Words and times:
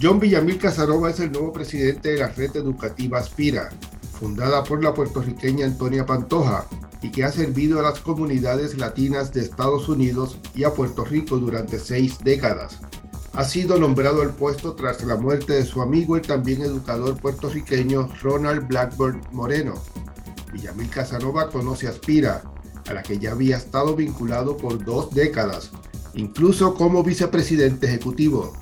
John 0.00 0.20
Villamil 0.20 0.58
Casanova 0.58 1.08
es 1.08 1.20
el 1.20 1.32
nuevo 1.32 1.54
presidente 1.54 2.10
de 2.10 2.18
la 2.18 2.28
red 2.28 2.54
educativa 2.54 3.18
Aspira, 3.18 3.70
fundada 4.20 4.62
por 4.62 4.84
la 4.84 4.92
puertorriqueña 4.92 5.64
Antonia 5.64 6.04
Pantoja 6.04 6.66
y 7.00 7.10
que 7.10 7.24
ha 7.24 7.32
servido 7.32 7.80
a 7.80 7.82
las 7.82 8.00
comunidades 8.00 8.76
latinas 8.76 9.32
de 9.32 9.40
Estados 9.40 9.88
Unidos 9.88 10.38
y 10.54 10.64
a 10.64 10.74
Puerto 10.74 11.02
Rico 11.02 11.38
durante 11.38 11.78
seis 11.78 12.18
décadas. 12.22 12.78
Ha 13.32 13.44
sido 13.44 13.78
nombrado 13.78 14.20
al 14.20 14.34
puesto 14.34 14.74
tras 14.74 15.02
la 15.02 15.16
muerte 15.16 15.54
de 15.54 15.64
su 15.64 15.80
amigo 15.80 16.18
y 16.18 16.20
también 16.20 16.60
educador 16.60 17.18
puertorriqueño 17.18 18.10
Ronald 18.22 18.68
Blackburn 18.68 19.22
Moreno. 19.32 19.82
Villamil 20.52 20.90
Casanova 20.90 21.48
conoce 21.48 21.88
Aspira, 21.88 22.42
a 22.86 22.92
la 22.92 23.02
que 23.02 23.18
ya 23.18 23.32
había 23.32 23.56
estado 23.56 23.96
vinculado 23.96 24.58
por 24.58 24.84
dos 24.84 25.14
décadas, 25.14 25.70
incluso 26.12 26.74
como 26.74 27.02
vicepresidente 27.02 27.86
ejecutivo. 27.86 28.52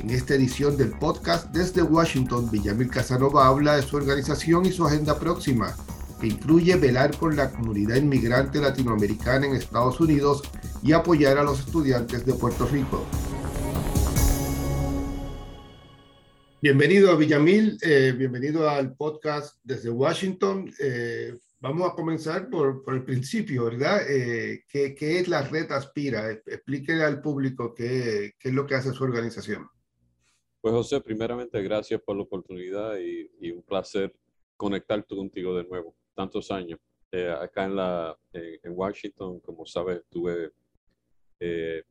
En 0.00 0.08
esta 0.08 0.34
edición 0.34 0.78
del 0.78 0.92
podcast 0.92 1.54
desde 1.54 1.82
Washington, 1.82 2.50
Villamil 2.50 2.88
Casanova 2.88 3.46
habla 3.46 3.76
de 3.76 3.82
su 3.82 3.96
organización 3.96 4.64
y 4.64 4.72
su 4.72 4.86
agenda 4.86 5.18
próxima, 5.18 5.76
que 6.18 6.28
incluye 6.28 6.74
velar 6.76 7.10
por 7.18 7.34
la 7.34 7.50
comunidad 7.50 7.96
inmigrante 7.96 8.60
latinoamericana 8.60 9.46
en 9.46 9.56
Estados 9.56 10.00
Unidos 10.00 10.42
y 10.82 10.92
apoyar 10.92 11.36
a 11.36 11.42
los 11.42 11.60
estudiantes 11.60 12.24
de 12.24 12.32
Puerto 12.32 12.66
Rico. 12.66 13.04
Bienvenido 16.62 17.10
a 17.10 17.16
Villamil, 17.16 17.76
eh, 17.82 18.14
bienvenido 18.16 18.70
al 18.70 18.96
podcast 18.96 19.58
desde 19.62 19.90
Washington. 19.90 20.72
Eh, 20.78 21.36
vamos 21.60 21.90
a 21.90 21.94
comenzar 21.94 22.48
por, 22.48 22.82
el 22.86 23.04
principio, 23.04 23.66
¿verdad? 23.66 24.00
Eh, 24.08 24.64
¿qué, 24.66 24.94
¿qué, 24.94 25.20
es 25.20 25.28
la 25.28 25.42
red 25.42 25.70
Aspira? 25.70 26.30
Explíquele 26.30 27.04
al 27.04 27.20
público 27.20 27.74
qué 27.74 28.32
es 28.40 28.54
lo 28.54 28.66
que 28.66 28.76
hace 28.76 28.94
su 28.94 29.04
organización. 29.04 29.68
Pues 30.60 30.74
José, 30.74 31.00
primeramente 31.00 31.62
gracias 31.62 32.02
por 32.02 32.16
la 32.16 32.22
oportunidad 32.22 32.98
y, 32.98 33.50
un 33.50 33.62
placer 33.62 34.14
conectar 34.58 35.02
contigo 35.06 35.56
de 35.56 35.64
nuevo, 35.64 35.96
tantos 36.14 36.50
años. 36.50 36.78
Eh, 37.10 37.30
acá 37.30 37.64
en, 37.64 37.76
la, 37.76 38.18
en 38.34 38.72
Washington, 38.76 39.40
como 39.40 39.64
sabes, 39.64 40.02
tuve 40.10 40.52
eh, 41.40 41.82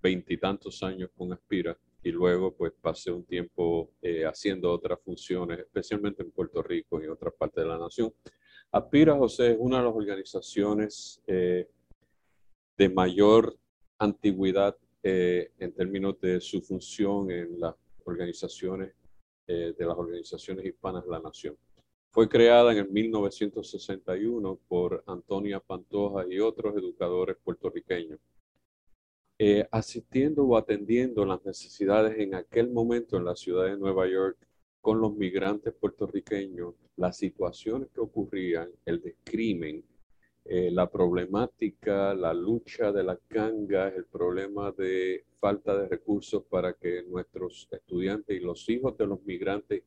veintitantos 0.00 0.82
años 0.82 1.10
con 1.14 1.30
Aspira 1.34 1.78
y 2.02 2.10
luego 2.10 2.56
pues 2.56 2.72
pasé 2.80 3.12
un 3.12 3.26
tiempo 3.26 3.90
eh, 4.00 4.24
haciendo 4.24 4.72
otras 4.72 4.98
funciones, 5.04 5.58
especialmente 5.58 6.22
en 6.22 6.30
Puerto 6.30 6.62
Rico 6.62 6.98
y 6.98 7.04
en 7.04 7.10
otras 7.10 7.34
partes 7.34 7.64
de 7.64 7.68
la 7.68 7.78
nación. 7.78 8.14
Aspira, 8.72 9.14
José, 9.14 9.50
es 9.50 9.56
una 9.60 9.76
de 9.76 9.84
las 9.84 9.94
organizaciones 9.94 11.22
de 11.26 12.88
mayor 12.94 13.54
antigüedad 13.98 14.74
en 15.02 15.72
términos 15.74 16.18
de 16.18 16.40
su 16.40 16.62
función 16.62 17.30
en 17.30 17.60
la 17.60 17.76
organizaciones, 18.06 18.94
eh, 19.46 19.74
de 19.76 19.86
las 19.86 19.96
organizaciones 19.96 20.64
hispanas 20.64 21.04
de 21.04 21.10
la 21.10 21.20
nación. 21.20 21.56
Fue 22.10 22.28
creada 22.28 22.72
en 22.72 22.78
el 22.78 22.88
1961 22.88 24.58
por 24.68 25.04
Antonia 25.06 25.60
Pantoja 25.60 26.24
y 26.28 26.40
otros 26.40 26.76
educadores 26.76 27.36
puertorriqueños, 27.44 28.18
eh, 29.38 29.68
asistiendo 29.70 30.44
o 30.44 30.56
atendiendo 30.56 31.26
las 31.26 31.44
necesidades 31.44 32.18
en 32.18 32.34
aquel 32.34 32.70
momento 32.70 33.18
en 33.18 33.24
la 33.26 33.36
ciudad 33.36 33.66
de 33.66 33.76
Nueva 33.76 34.08
York 34.08 34.38
con 34.80 35.00
los 35.00 35.14
migrantes 35.14 35.74
puertorriqueños, 35.74 36.74
las 36.96 37.18
situaciones 37.18 37.90
que 37.90 38.00
ocurrían, 38.00 38.70
el 38.86 39.02
descrimen, 39.02 39.84
eh, 40.48 40.70
la 40.70 40.88
problemática, 40.88 42.14
la 42.14 42.32
lucha 42.32 42.92
de 42.92 43.02
las 43.02 43.18
gangas, 43.28 43.92
el 43.94 44.04
problema 44.04 44.70
de 44.70 45.24
falta 45.40 45.76
de 45.76 45.88
recursos 45.88 46.44
para 46.44 46.72
que 46.74 47.02
nuestros 47.02 47.66
estudiantes 47.70 48.36
y 48.36 48.40
los 48.40 48.68
hijos 48.68 48.96
de 48.96 49.06
los 49.06 49.20
migrantes 49.24 49.82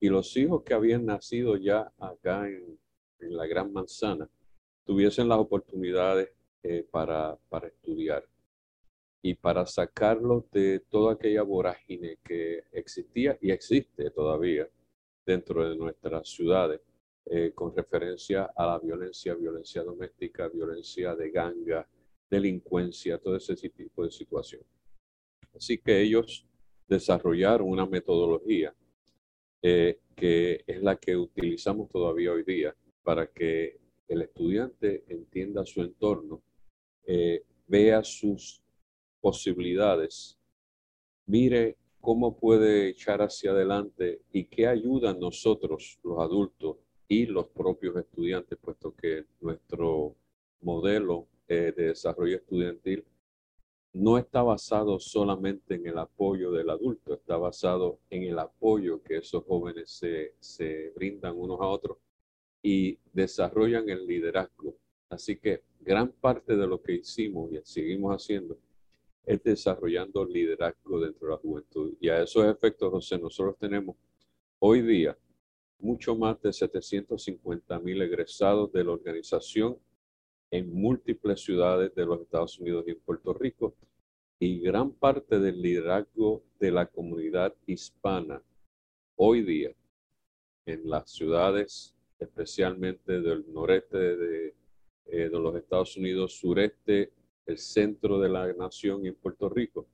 y 0.00 0.08
los 0.08 0.36
hijos 0.36 0.64
que 0.64 0.74
habían 0.74 1.06
nacido 1.06 1.56
ya 1.56 1.92
acá 1.98 2.48
en, 2.48 2.78
la 3.20 3.46
Gran 3.46 3.72
Manzana 3.72 4.28
tuviesen 4.84 5.28
las 5.28 5.38
oportunidades 5.38 6.30
eh, 6.62 6.84
para, 6.90 7.36
para 7.48 7.68
estudiar 7.68 8.26
y 9.22 9.34
para 9.34 9.66
sacarlos 9.66 10.50
de 10.50 10.80
toda 10.88 11.12
aquella 11.12 11.42
vorágine 11.42 12.16
que 12.24 12.64
existía 12.72 13.38
y 13.42 13.50
existe 13.50 14.10
todavía 14.10 14.68
dentro 15.24 15.68
de 15.68 15.76
nuestras 15.76 16.28
ciudades 16.30 16.80
eh, 17.32 17.52
con 17.54 17.72
referencia 17.72 18.50
a 18.56 18.66
la 18.66 18.78
violencia, 18.80 19.36
violencia 19.36 19.84
doméstica, 19.84 20.48
violencia 20.48 21.14
de 21.14 21.30
ganga, 21.30 21.88
delincuencia, 22.28 23.18
todo 23.18 23.36
ese 23.36 23.54
tipo 23.54 24.04
de 24.04 24.10
situación. 24.10 24.62
Así 25.54 25.78
que 25.78 26.00
ellos 26.00 26.44
desarrollaron 26.88 27.68
una 27.68 27.86
metodología 27.86 28.74
eh, 29.62 30.00
que 30.16 30.64
es 30.66 30.82
la 30.82 30.96
que 30.96 31.16
utilizamos 31.16 31.88
todavía 31.88 32.32
hoy 32.32 32.42
día 32.42 32.74
para 33.04 33.28
que 33.28 33.78
el 34.08 34.22
estudiante 34.22 35.04
entienda 35.06 35.64
su 35.64 35.82
entorno, 35.82 36.42
eh, 37.04 37.44
vea 37.68 38.02
sus 38.02 38.60
posibilidades, 39.20 40.36
mire 41.26 41.76
cómo 42.00 42.36
puede 42.36 42.88
echar 42.88 43.22
hacia 43.22 43.52
adelante 43.52 44.22
y 44.32 44.46
qué 44.46 44.66
ayuda 44.66 45.10
a 45.10 45.14
nosotros, 45.14 46.00
los 46.02 46.18
adultos, 46.18 46.78
y 47.10 47.26
los 47.26 47.48
propios 47.48 47.96
estudiantes, 47.96 48.56
puesto 48.56 48.94
que 48.94 49.24
nuestro 49.40 50.14
modelo 50.60 51.26
eh, 51.48 51.74
de 51.76 51.86
desarrollo 51.88 52.36
estudiantil 52.36 53.04
no 53.92 54.16
está 54.16 54.44
basado 54.44 55.00
solamente 55.00 55.74
en 55.74 55.88
el 55.88 55.98
apoyo 55.98 56.52
del 56.52 56.70
adulto, 56.70 57.12
está 57.14 57.36
basado 57.36 57.98
en 58.10 58.22
el 58.22 58.38
apoyo 58.38 59.02
que 59.02 59.16
esos 59.16 59.44
jóvenes 59.44 59.90
se, 59.90 60.36
se 60.38 60.92
brindan 60.94 61.36
unos 61.36 61.60
a 61.60 61.66
otros 61.66 61.98
y 62.62 62.96
desarrollan 63.12 63.88
el 63.88 64.06
liderazgo. 64.06 64.76
Así 65.08 65.34
que 65.34 65.64
gran 65.80 66.12
parte 66.12 66.56
de 66.56 66.66
lo 66.68 66.80
que 66.80 66.92
hicimos 66.92 67.50
y 67.52 67.58
seguimos 67.64 68.14
haciendo 68.14 68.56
es 69.26 69.42
desarrollando 69.42 70.24
liderazgo 70.24 71.00
dentro 71.00 71.26
de 71.26 71.32
la 71.32 71.40
juventud. 71.40 71.92
Y 71.98 72.08
a 72.08 72.22
esos 72.22 72.44
efectos, 72.46 72.88
José, 72.88 73.18
nosotros 73.18 73.56
tenemos 73.58 73.96
hoy 74.60 74.82
día 74.82 75.18
mucho 75.80 76.16
más 76.16 76.40
de 76.42 76.52
750 76.52 77.78
mil 77.80 78.02
egresados 78.02 78.72
de 78.72 78.84
la 78.84 78.92
organización 78.92 79.78
en 80.50 80.72
múltiples 80.72 81.40
ciudades 81.40 81.94
de 81.94 82.06
los 82.06 82.20
Estados 82.20 82.58
Unidos 82.58 82.84
y 82.86 82.90
en 82.90 83.00
Puerto 83.00 83.32
Rico, 83.34 83.74
y 84.38 84.60
gran 84.60 84.92
parte 84.92 85.38
del 85.38 85.60
liderazgo 85.60 86.42
de 86.58 86.70
la 86.72 86.86
comunidad 86.86 87.54
hispana 87.66 88.42
hoy 89.16 89.42
día 89.42 89.74
en 90.66 90.88
las 90.88 91.10
ciudades, 91.10 91.94
especialmente 92.18 93.20
del 93.20 93.44
noreste 93.52 94.16
de, 94.16 94.54
eh, 95.06 95.28
los 95.30 95.54
Estados 95.56 95.96
Unidos, 95.96 96.34
sureste, 96.34 97.12
el 97.46 97.58
centro 97.58 98.18
de 98.18 98.28
la 98.28 98.52
nación 98.52 99.04
y 99.04 99.08
en 99.08 99.14
Puerto 99.14 99.48
Rico, 99.48 99.86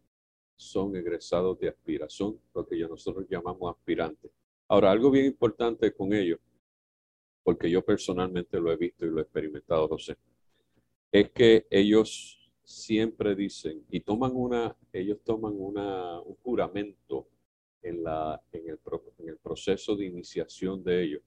son 0.56 0.96
egresados 0.96 1.58
de 1.58 1.68
aspiración, 1.68 2.38
lo 2.54 2.66
que 2.66 2.78
nosotros 2.78 3.26
llamamos 3.28 3.74
aspirantes. 3.74 4.30
Ahora, 4.68 4.90
algo 4.90 5.10
bien 5.10 5.26
importante 5.26 5.94
con 5.94 6.12
ellos, 6.12 6.40
porque 7.44 7.70
yo 7.70 7.84
personalmente 7.84 8.60
lo 8.60 8.72
he 8.72 8.76
visto 8.76 9.06
y 9.06 9.10
lo 9.10 9.20
he 9.20 9.22
experimentado, 9.22 9.86
José, 9.86 10.16
es 11.12 11.30
que 11.30 11.66
ellos 11.70 12.52
siempre 12.64 13.36
dicen 13.36 13.84
y 13.88 14.00
toman 14.00 14.32
una, 14.34 14.76
ellos 14.92 15.18
toman 15.22 15.54
una, 15.56 16.20
un 16.20 16.34
juramento 16.42 17.28
en, 17.80 18.02
la, 18.02 18.42
en, 18.50 18.68
el, 18.68 18.80
en 19.18 19.28
el 19.28 19.38
proceso 19.38 19.94
de 19.94 20.06
iniciación 20.06 20.82
de 20.82 21.04
ellos, 21.04 21.22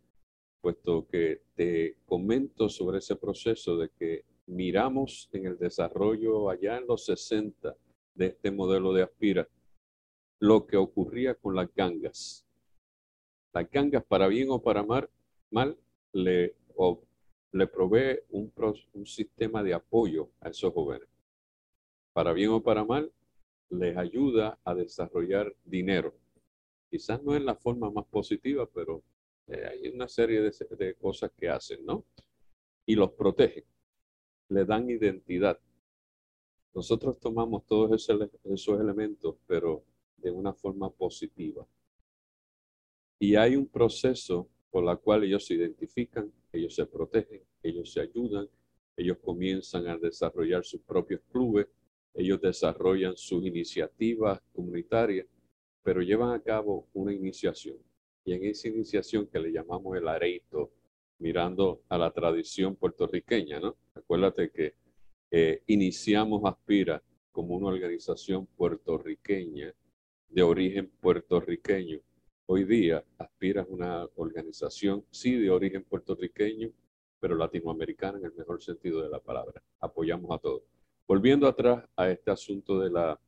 puesto 0.59 1.07
que 1.07 1.43
te 1.55 1.95
comento 2.05 2.67
sobre 2.67 2.97
ese 2.97 3.15
proceso 3.15 3.77
de 3.77 3.89
que 3.97 4.25
miramos 4.47 5.29
en 5.31 5.45
el 5.45 5.57
desarrollo 5.57 6.49
allá 6.49 6.77
en 6.77 6.87
los 6.87 7.05
60 7.05 7.73
de 8.15 8.25
este 8.25 8.51
modelo 8.51 8.91
de 8.91 9.03
Aspira, 9.03 9.47
lo 10.39 10.67
que 10.67 10.75
ocurría 10.75 11.35
con 11.35 11.55
las 11.55 11.73
gangas 11.73 12.48
la 13.53 13.63
gangas, 13.63 14.03
para 14.03 14.27
bien 14.27 14.49
o 14.49 14.61
para 14.61 14.83
mal, 14.83 15.09
mal 15.51 15.77
le, 16.13 16.55
le 17.51 17.67
provee 17.67 18.19
un, 18.29 18.51
un 18.93 19.05
sistema 19.05 19.63
de 19.63 19.73
apoyo 19.73 20.29
a 20.41 20.49
esos 20.49 20.73
jóvenes. 20.73 21.07
Para 22.13 22.33
bien 22.33 22.49
o 22.49 22.61
para 22.61 22.83
mal, 22.83 23.11
les 23.69 23.95
ayuda 23.97 24.59
a 24.63 24.73
desarrollar 24.73 25.55
dinero. 25.63 26.15
Quizás 26.89 27.21
no 27.23 27.35
es 27.35 27.41
la 27.41 27.55
forma 27.55 27.91
más 27.91 28.05
positiva, 28.05 28.67
pero 28.73 29.03
eh, 29.47 29.65
hay 29.65 29.89
una 29.89 30.07
serie 30.07 30.41
de, 30.41 30.51
de, 30.77 30.95
cosas 30.95 31.31
que 31.35 31.49
hacen, 31.49 31.85
¿no? 31.85 32.05
Y 32.85 32.95
los 32.95 33.11
protegen, 33.11 33.63
le 34.49 34.65
dan 34.65 34.89
identidad. 34.89 35.59
Nosotros 36.73 37.19
tomamos 37.19 37.65
todos 37.65 38.09
esos 38.43 38.79
elementos, 38.79 39.35
pero 39.45 39.83
de 40.17 40.31
una 40.31 40.53
forma 40.53 40.89
positiva. 40.89 41.65
Y 43.19 43.35
hay 43.35 43.55
un 43.55 43.67
proceso 43.67 44.49
por 44.71 44.83
la 44.83 44.95
cual 44.95 45.23
ellos 45.23 45.45
se 45.45 45.55
identifican, 45.55 46.31
ellos 46.53 46.73
se 46.73 46.85
protegen, 46.85 47.41
ellos 47.61 47.91
se 47.91 48.01
ayudan, 48.01 48.47
ellos 48.95 49.17
comienzan 49.19 49.87
a 49.87 49.97
desarrollar 49.97 50.63
sus 50.63 50.81
propios 50.81 51.21
clubes, 51.31 51.67
ellos 52.13 52.39
desarrollan 52.41 53.15
sus 53.17 53.45
iniciativas 53.45 54.41
comunitarias 54.53 55.27
pero 55.83 56.01
llevan 56.01 56.33
a 56.33 56.41
cabo 56.41 56.87
una 56.93 57.13
iniciación. 57.13 57.77
Y 58.25 58.33
en 58.33 58.45
esa 58.45 58.67
iniciación 58.67 59.27
que 59.27 59.39
le 59.39 59.51
llamamos 59.51 59.97
el 59.97 60.07
areito, 60.07 60.71
mirando 61.19 61.81
a 61.89 61.97
la 61.97 62.11
tradición 62.11 62.75
puertorriqueña, 62.75 63.59
¿no? 63.59 63.75
Acuérdate 63.93 64.51
que 64.51 64.75
eh, 65.31 65.63
iniciamos 65.67 66.41
Aspira 66.45 67.01
como 67.31 67.55
una 67.55 67.67
organización 67.67 68.45
puertorriqueña 68.45 69.73
de 70.27 70.43
origen 70.43 70.91
puertorriqueño. 71.01 71.99
Hoy 72.51 72.63
día 72.63 73.05
Aspira 73.19 73.61
es 73.61 73.67
una 73.69 74.09
organización, 74.15 75.05
sí, 75.11 75.35
de 75.35 75.51
origen 75.51 75.83
puertorriqueño, 75.83 76.71
pero 77.19 77.35
latinoamericana 77.35 78.17
en 78.17 78.25
el 78.25 78.33
mejor 78.33 78.59
sentido 78.59 79.03
de 79.03 79.09
la 79.09 79.19
palabra. 79.19 79.61
Apoyamos 79.79 80.31
a 80.31 80.39
todos. 80.39 80.63
Volviendo 81.07 81.45
atrás 81.45 81.87
a 81.95 82.09
este 82.09 82.31
asunto 82.31 82.79
de 82.79 82.89
la 82.89 83.19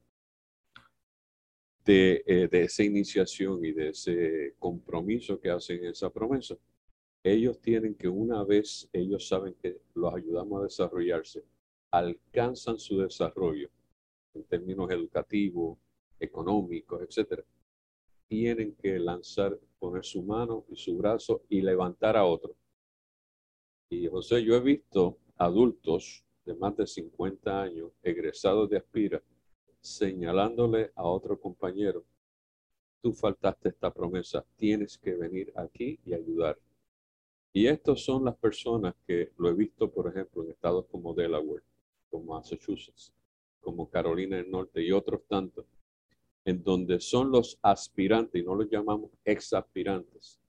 de, 1.85 2.23
eh, 2.25 2.47
de, 2.47 2.63
esa 2.63 2.81
iniciación 2.81 3.63
y 3.63 3.73
de 3.73 3.89
ese 3.89 4.55
compromiso 4.57 5.39
que 5.39 5.51
hacen 5.51 5.85
esa 5.85 6.09
promesa, 6.09 6.57
ellos 7.23 7.61
tienen 7.61 7.93
que 7.93 8.07
una 8.07 8.43
vez 8.43 8.89
ellos 8.91 9.27
saben 9.27 9.53
que 9.61 9.81
los 9.93 10.15
ayudamos 10.15 10.61
a 10.61 10.63
desarrollarse, 10.63 11.43
alcanzan 11.91 12.79
su 12.79 12.97
desarrollo 12.97 13.69
en 14.33 14.43
términos 14.45 14.89
educativos, 14.89 15.77
económicos, 16.19 17.03
etcétera, 17.03 17.43
tienen 18.31 18.73
que 18.75 18.97
lanzar, 18.97 19.59
poner 19.77 20.05
su 20.05 20.23
mano 20.23 20.63
y 20.69 20.77
su 20.77 20.95
brazo 20.97 21.41
y 21.49 21.61
levantar 21.61 22.15
a 22.15 22.23
otro. 22.23 22.55
Y 23.89 24.07
José, 24.07 24.41
yo 24.41 24.55
he 24.55 24.61
visto 24.61 25.17
adultos 25.35 26.23
de 26.45 26.55
más 26.55 26.77
de 26.77 26.87
50 26.87 27.61
años, 27.61 27.91
egresados 28.01 28.69
de 28.69 28.77
Aspira, 28.77 29.21
señalándole 29.81 30.93
a 30.95 31.03
otro 31.03 31.37
compañero, 31.37 32.05
tú 33.01 33.11
faltaste 33.11 33.67
esta 33.67 33.93
promesa, 33.93 34.45
tienes 34.55 34.97
que 34.97 35.13
venir 35.13 35.51
aquí 35.57 35.99
y 36.05 36.13
ayudar. 36.13 36.57
Y 37.51 37.67
estos 37.67 38.05
son 38.05 38.23
las 38.23 38.37
personas 38.37 38.95
que 39.05 39.33
lo 39.39 39.49
he 39.49 39.53
visto, 39.53 39.91
por 39.91 40.07
ejemplo, 40.07 40.45
en 40.45 40.51
estados 40.51 40.85
como 40.85 41.13
Delaware, 41.13 41.63
como 42.09 42.33
Massachusetts, 42.33 43.11
como 43.59 43.89
Carolina 43.89 44.37
del 44.37 44.49
Norte 44.49 44.81
y 44.81 44.93
otros 44.93 45.21
tantos, 45.27 45.65
en 46.45 46.63
donde 46.63 46.99
son 46.99 47.31
los 47.31 47.59
aspirantes, 47.61 48.41
y 48.41 48.45
no 48.45 48.55
los 48.55 48.69
llamamos 48.69 49.11
ex 49.23 49.53
aspirantes. 49.53 50.39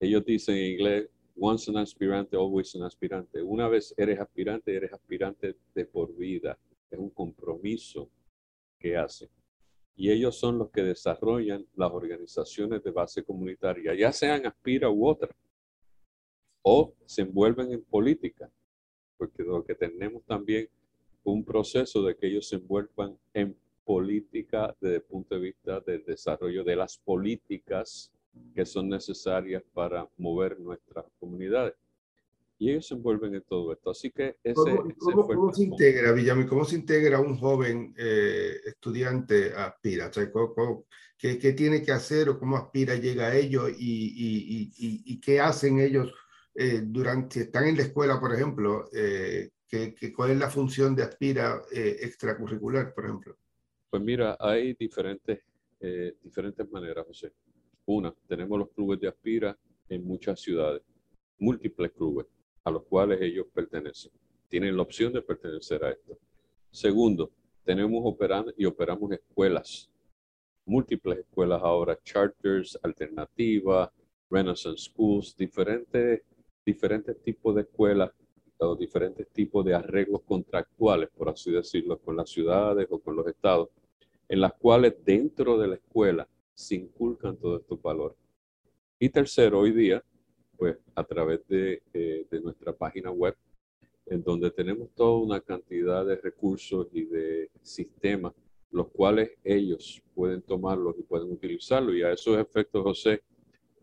Ellos 0.00 0.24
dicen 0.24 0.56
en 0.56 0.72
inglés, 0.72 1.08
once 1.38 1.70
an 1.70 1.78
aspirante, 1.78 2.36
always 2.36 2.74
an 2.74 2.82
aspirante. 2.82 3.42
Una 3.42 3.68
vez 3.68 3.94
eres 3.96 4.18
aspirante, 4.18 4.74
eres 4.74 4.92
aspirante 4.92 5.56
de 5.74 5.84
por 5.86 6.14
vida. 6.16 6.58
Es 6.90 6.98
un 6.98 7.10
compromiso 7.10 8.10
que 8.78 8.96
hacen. 8.96 9.28
Y 9.94 10.10
ellos 10.10 10.36
son 10.36 10.58
los 10.58 10.70
que 10.70 10.82
desarrollan 10.82 11.66
las 11.74 11.90
organizaciones 11.90 12.82
de 12.82 12.90
base 12.90 13.24
comunitaria, 13.24 13.94
ya 13.94 14.12
sean 14.12 14.44
Aspira 14.44 14.90
u 14.90 15.06
otra, 15.06 15.34
o 16.62 16.94
se 17.06 17.22
envuelven 17.22 17.72
en 17.72 17.82
política, 17.82 18.50
porque 19.16 19.42
lo 19.42 19.64
que 19.64 19.74
tenemos 19.74 20.22
también 20.24 20.68
un 21.24 21.44
proceso 21.44 22.02
de 22.02 22.14
que 22.14 22.26
ellos 22.26 22.48
se 22.48 22.56
envuelvan 22.56 23.18
en 23.32 23.56
política 23.86 24.76
desde 24.80 24.96
el 24.96 25.02
punto 25.02 25.36
de 25.36 25.40
vista 25.40 25.80
del 25.80 26.04
desarrollo 26.04 26.64
de 26.64 26.74
las 26.74 26.98
políticas 26.98 28.10
que 28.54 28.66
son 28.66 28.88
necesarias 28.88 29.62
para 29.72 30.06
mover 30.18 30.58
nuestras 30.58 31.06
comunidades. 31.18 31.74
Y 32.58 32.70
ellos 32.70 32.86
se 32.86 32.94
envuelven 32.94 33.34
en 33.34 33.42
todo 33.42 33.72
esto. 33.72 33.90
Así 33.90 34.10
que 34.10 34.36
ese, 34.42 34.54
¿Cómo, 34.98 35.26
¿cómo, 35.26 35.52
se 35.52 35.64
integra, 35.64 36.12
Villami? 36.12 36.46
¿Cómo 36.46 36.64
se 36.64 36.76
integra 36.76 37.20
un 37.20 37.38
joven 37.38 37.94
eh, 37.96 38.56
estudiante 38.64 39.52
a 39.54 39.66
Aspira? 39.66 40.10
¿qué, 41.16 41.38
¿qué, 41.38 41.52
tiene 41.52 41.82
que 41.82 41.92
hacer 41.92 42.28
o 42.28 42.38
cómo 42.38 42.56
Aspira 42.56 42.96
llega 42.96 43.26
a 43.28 43.36
ello 43.36 43.68
y, 43.68 43.74
y, 43.78 44.72
y, 44.76 45.02
y 45.04 45.20
qué 45.20 45.38
hacen 45.40 45.78
ellos 45.78 46.12
eh, 46.54 46.80
durante, 46.82 47.34
si 47.34 47.40
están 47.40 47.66
en 47.66 47.76
la 47.76 47.82
escuela, 47.82 48.18
por 48.18 48.34
ejemplo? 48.34 48.88
Eh, 48.92 49.50
que, 49.68 50.12
¿Cuál 50.14 50.30
es 50.30 50.38
la 50.38 50.50
función 50.50 50.94
de 50.94 51.02
Aspira 51.02 51.62
eh, 51.72 51.98
extracurricular, 52.00 52.94
por 52.94 53.04
ejemplo? 53.04 53.36
Pues 53.90 54.02
mira, 54.02 54.36
hay 54.40 54.74
diferentes, 54.74 55.40
eh, 55.80 56.16
diferentes 56.22 56.68
maneras, 56.70 57.06
José. 57.06 57.32
Una, 57.86 58.12
tenemos 58.26 58.58
los 58.58 58.70
clubes 58.70 59.00
de 59.00 59.08
Aspira 59.08 59.56
en 59.88 60.04
muchas 60.04 60.40
ciudades, 60.40 60.82
múltiples 61.38 61.92
clubes 61.92 62.26
a 62.64 62.70
los 62.70 62.82
cuales 62.84 63.20
ellos 63.22 63.46
pertenecen. 63.54 64.10
Tienen 64.48 64.76
la 64.76 64.82
opción 64.82 65.12
de 65.12 65.22
pertenecer 65.22 65.84
a 65.84 65.90
esto. 65.92 66.18
Segundo, 66.70 67.30
tenemos 67.64 68.00
operando 68.04 68.52
y 68.56 68.64
operamos 68.64 69.12
escuelas, 69.12 69.88
múltiples 70.64 71.20
escuelas 71.20 71.62
ahora, 71.62 71.98
charters, 72.02 72.78
alternativas, 72.82 73.90
Renaissance 74.28 74.90
Schools, 74.90 75.36
diferentes, 75.36 76.22
diferentes 76.64 77.22
tipos 77.22 77.54
de 77.54 77.62
escuelas 77.62 78.10
o 78.58 78.76
diferentes 78.76 79.28
tipos 79.28 79.64
de 79.64 79.74
arreglos 79.74 80.22
contractuales, 80.22 81.10
por 81.16 81.28
así 81.28 81.50
decirlo, 81.50 81.98
con 81.98 82.16
las 82.16 82.30
ciudades 82.30 82.86
o 82.90 82.98
con 82.98 83.16
los 83.16 83.26
estados, 83.26 83.68
en 84.28 84.40
las 84.40 84.54
cuales 84.54 84.94
dentro 85.04 85.58
de 85.58 85.68
la 85.68 85.74
escuela 85.76 86.28
se 86.54 86.76
inculcan 86.76 87.36
todos 87.36 87.60
estos 87.60 87.80
valores. 87.80 88.16
Y 88.98 89.08
tercero, 89.10 89.60
hoy 89.60 89.72
día, 89.72 90.02
pues 90.56 90.78
a 90.94 91.04
través 91.04 91.46
de, 91.48 91.82
eh, 91.92 92.26
de 92.30 92.40
nuestra 92.40 92.72
página 92.72 93.10
web, 93.10 93.36
en 94.06 94.22
donde 94.22 94.50
tenemos 94.50 94.88
toda 94.94 95.18
una 95.18 95.40
cantidad 95.40 96.06
de 96.06 96.16
recursos 96.16 96.88
y 96.92 97.04
de 97.04 97.50
sistemas, 97.60 98.32
los 98.70 98.88
cuales 98.88 99.30
ellos 99.44 100.02
pueden 100.14 100.42
tomarlos 100.42 100.96
y 100.98 101.02
pueden 101.02 101.30
utilizarlos. 101.30 101.94
Y 101.94 102.02
a 102.02 102.12
esos 102.12 102.38
efectos, 102.38 102.82
José, 102.82 103.22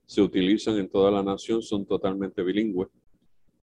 se 0.05 0.21
utilizan 0.21 0.77
en 0.77 0.89
toda 0.89 1.11
la 1.11 1.23
nación, 1.23 1.61
son 1.61 1.85
totalmente 1.85 2.41
bilingües, 2.43 2.89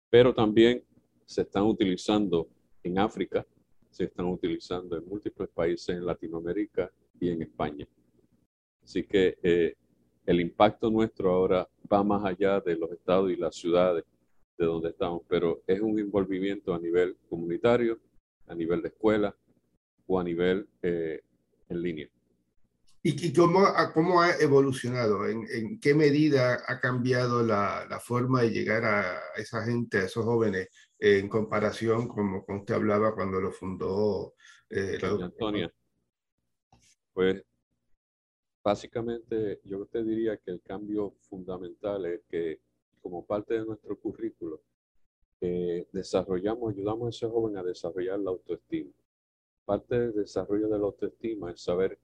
pero 0.09 0.33
también 0.33 0.83
se 1.29 1.43
están 1.43 1.63
utilizando 1.65 2.49
en 2.81 2.97
África, 2.97 3.45
se 3.91 4.05
están 4.05 4.25
utilizando 4.25 4.97
en 4.97 5.07
múltiples 5.07 5.47
países 5.49 5.89
en 5.89 6.03
Latinoamérica 6.03 6.91
y 7.19 7.29
en 7.29 7.43
España. 7.43 7.87
Así 8.83 9.03
que 9.03 9.37
eh, 9.43 9.75
el 10.25 10.41
impacto 10.41 10.89
nuestro 10.89 11.31
ahora 11.31 11.69
va 11.91 12.03
más 12.03 12.25
allá 12.25 12.59
de 12.61 12.75
los 12.75 12.91
estados 12.91 13.31
y 13.31 13.35
las 13.35 13.55
ciudades 13.55 14.05
de 14.57 14.65
donde 14.65 14.89
estamos, 14.89 15.21
pero 15.27 15.61
es 15.67 15.79
un 15.79 15.99
envolvimiento 15.99 16.73
a 16.73 16.79
nivel 16.79 17.15
comunitario, 17.29 17.99
a 18.47 18.55
nivel 18.55 18.81
de 18.81 18.87
escuela 18.87 19.35
o 20.07 20.19
a 20.19 20.23
nivel 20.23 20.67
eh, 20.81 21.21
en 21.69 21.81
línea. 21.81 22.09
¿Y, 23.01 23.33
cómo, 23.33 23.65
cómo, 23.93 24.21
ha 24.21 24.35
evolucionado? 24.39 25.25
¿En, 25.25 25.45
¿En, 25.49 25.79
qué 25.79 25.93
medida 25.93 26.63
ha 26.67 26.79
cambiado 26.79 27.41
la, 27.43 27.85
la, 27.89 27.99
forma 27.99 28.41
de 28.41 28.51
llegar 28.51 28.83
a 28.83 29.19
esa 29.37 29.63
gente, 29.63 29.99
a 29.99 30.03
esos 30.03 30.25
jóvenes, 30.25 30.67
en 30.99 31.29
comparación 31.29 32.09
con 32.09 32.41
como 32.41 32.59
usted 32.59 32.73
hablaba 32.73 33.15
cuando 33.15 33.39
lo 33.39 33.51
fundó 33.51 34.33
eh, 34.69 34.97
la 35.01 35.25
Antonia? 35.25 35.73
Pues 37.13 37.41
básicamente 38.61 39.61
yo 39.63 39.85
te 39.85 40.03
diría 40.03 40.37
que 40.37 40.51
el 40.51 40.61
cambio 40.61 41.15
fundamental 41.29 42.05
es 42.05 42.21
que 42.29 42.59
como 43.01 43.25
parte 43.25 43.53
de 43.53 43.65
nuestro 43.65 43.97
currículo, 43.97 44.61
eh, 45.41 45.87
desarrollamos, 45.93 46.73
ayudamos 46.73 47.07
a 47.07 47.09
ese 47.09 47.27
joven 47.27 47.57
a 47.57 47.63
desarrollar 47.63 48.19
la 48.19 48.31
autoestima. 48.31 48.91
Parte 49.63 49.97
del 49.97 50.13
desarrollo 50.13 50.67
de 50.67 50.77
la 50.77 50.85
autoestima 50.85 51.51
es 51.51 51.61
saber 51.61 51.97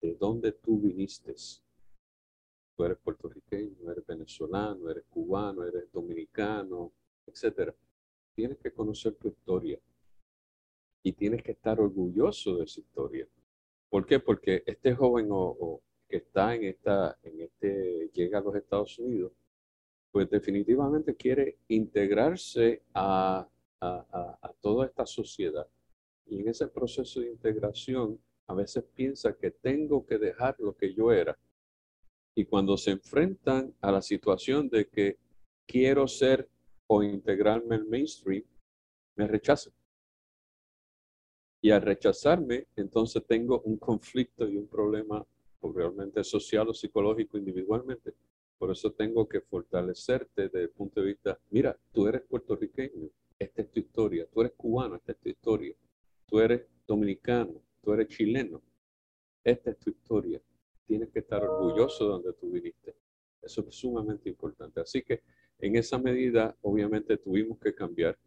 de 0.00 0.14
dónde 0.14 0.52
tú 0.52 0.80
viniste. 0.80 1.34
Tú 2.76 2.84
eres 2.84 2.98
puertorriqueño, 2.98 3.90
eres 3.90 4.06
venezolano, 4.06 4.88
eres 4.90 5.04
cubano, 5.10 5.64
eres 5.64 5.90
dominicano, 5.92 6.92
etc. 7.26 7.74
Tienes 8.34 8.58
que 8.58 8.72
conocer 8.72 9.14
tu 9.16 9.28
historia 9.28 9.78
y 11.02 11.12
tienes 11.12 11.42
que 11.42 11.52
estar 11.52 11.80
orgulloso 11.80 12.56
de 12.56 12.64
esa 12.64 12.80
historia. 12.80 13.26
¿Por 13.88 14.06
qué? 14.06 14.20
Porque 14.20 14.62
este 14.66 14.94
joven 14.94 15.28
o, 15.30 15.82
que 16.08 16.18
está 16.18 16.54
en 16.54 16.64
esta, 16.64 17.18
en 17.22 17.40
este, 17.40 18.10
llega 18.12 18.38
a 18.38 18.42
los 18.42 18.54
Estados 18.54 18.98
Unidos, 18.98 19.32
pues 20.10 20.30
definitivamente 20.30 21.16
quiere 21.16 21.58
integrarse 21.68 22.82
a, 22.94 23.48
a, 23.80 24.38
a 24.40 24.52
toda 24.60 24.86
esta 24.86 25.04
sociedad. 25.04 25.68
Y 26.26 26.40
en 26.40 26.48
ese 26.48 26.68
proceso 26.68 27.20
de 27.20 27.30
integración, 27.30 28.20
a 28.48 28.54
veces 28.54 28.84
piensa 28.94 29.36
que 29.36 29.50
tengo 29.50 30.04
que 30.04 30.18
dejar 30.18 30.56
lo 30.58 30.76
que 30.76 30.94
yo 30.94 31.12
era. 31.12 31.38
Y 32.34 32.46
cuando 32.46 32.76
se 32.76 32.92
enfrentan 32.92 33.74
a 33.80 33.92
la 33.92 34.02
situación 34.02 34.68
de 34.68 34.88
que 34.88 35.18
quiero 35.66 36.08
ser 36.08 36.48
o 36.86 37.02
integrarme 37.02 37.76
al 37.76 37.84
mainstream, 37.84 38.44
me 39.16 39.26
rechazan. 39.26 39.72
Y 41.60 41.70
al 41.70 41.82
rechazarme, 41.82 42.68
entonces 42.76 43.24
tengo 43.26 43.60
un 43.62 43.76
conflicto 43.76 44.48
y 44.48 44.56
un 44.56 44.66
problema 44.66 45.26
realmente 45.60 46.24
social 46.24 46.68
o 46.68 46.74
psicológico 46.74 47.36
individualmente. 47.36 48.14
Por 48.58 48.70
eso 48.70 48.92
tengo 48.92 49.28
que 49.28 49.40
fortalecerte 49.40 50.42
desde 50.42 50.62
el 50.62 50.70
punto 50.70 51.00
de 51.00 51.08
vista, 51.08 51.38
mira, 51.50 51.78
tú 51.92 52.06
eres 52.06 52.22
puertorriqueño, 52.22 53.10
esta 53.38 53.62
es 53.62 53.70
tu 53.70 53.80
historia, 53.80 54.26
tú 54.32 54.40
eres 54.40 54.52
cubano, 54.56 54.96
esta 54.96 55.12
es 55.12 55.18
tu 55.18 55.28
historia, 55.28 55.74
tú 56.26 56.40
eres 56.40 56.66
dominicano, 56.86 57.60
tú 57.80 57.92
eres 57.92 58.08
chileno, 58.08 58.62
esta 59.44 59.70
es 59.70 59.78
tu 59.78 59.90
historia. 59.90 60.40
tienes 60.86 61.10
que 61.10 61.18
estar 61.18 61.44
orgulloso 61.44 62.04
de 62.04 62.10
donde 62.10 62.32
tú 62.32 62.50
viniste. 62.50 62.96
Eso 63.42 63.66
es 63.68 63.74
sumamente 63.74 64.28
importante. 64.28 64.80
Así 64.80 65.02
que 65.02 65.22
en 65.58 65.76
esa 65.76 65.98
medida, 65.98 66.56
obviamente, 66.62 67.18
tuvimos 67.18 67.58
que 67.58 67.74
cambiar. 67.74 68.18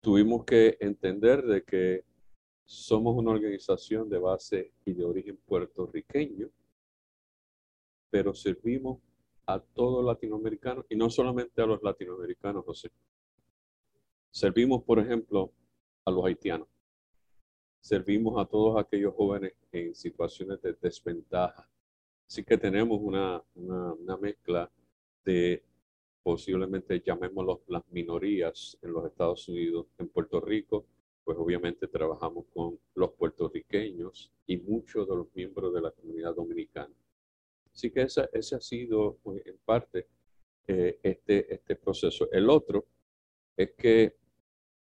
Tuvimos 0.00 0.44
que 0.44 0.76
entender 0.80 1.42
de 1.42 1.64
que 1.64 2.04
somos 2.64 3.16
una 3.16 3.32
organización 3.32 4.08
de 4.08 4.18
base 4.18 4.72
y 4.84 4.92
de 4.92 5.04
origen 5.04 5.36
puertorriqueño, 5.38 6.50
pero 8.10 8.32
servimos 8.32 9.00
a 9.46 9.58
todos 9.58 10.04
latinoamericanos 10.04 10.86
y 10.88 10.94
no 10.94 11.10
solamente 11.10 11.60
a 11.60 11.66
los 11.66 11.82
latinoamericanos, 11.82 12.64
José. 12.64 12.90
Servimos, 14.30 14.84
por 14.84 15.00
ejemplo, 15.00 15.52
a 16.04 16.10
los 16.12 16.24
haitianos. 16.24 16.68
Servimos 17.80 18.40
a 18.40 18.46
todos 18.46 18.78
aquellos 18.78 19.14
jóvenes 19.14 19.54
en 19.72 19.94
situaciones 19.94 20.60
de 20.62 20.74
desventaja. 20.74 21.68
Así 22.26 22.44
que 22.44 22.56
tenemos 22.56 23.00
una, 23.00 23.42
una, 23.54 24.16
mezcla 24.16 24.70
de 25.24 25.64
posiblemente 26.22 27.00
llamémoslo 27.00 27.62
las 27.68 27.82
minorías 27.90 28.78
en 28.82 28.92
los 28.92 29.06
Estados 29.06 29.48
Unidos, 29.48 29.86
en 29.98 30.08
Puerto 30.08 30.40
Rico, 30.40 30.84
pues 31.24 31.36
obviamente 31.38 31.88
trabajamos 31.88 32.44
con 32.52 32.78
los 32.94 33.12
puertorriqueños 33.12 34.30
y 34.46 34.58
muchos 34.58 35.08
de 35.08 35.16
los 35.16 35.26
miembros 35.34 35.72
de 35.74 35.80
la 35.80 35.90
comunidad 35.90 36.34
dominicana. 36.34 36.94
Así 37.74 37.90
que 37.90 38.02
ese, 38.02 38.28
ese 38.32 38.56
ha 38.56 38.60
sido 38.60 39.16
pues, 39.22 39.44
en 39.46 39.56
parte 39.64 40.06
eh, 40.66 41.00
este, 41.02 41.52
este 41.52 41.76
proceso. 41.76 42.30
El 42.30 42.48
otro 42.48 42.86
es 43.56 43.72
que 43.72 44.14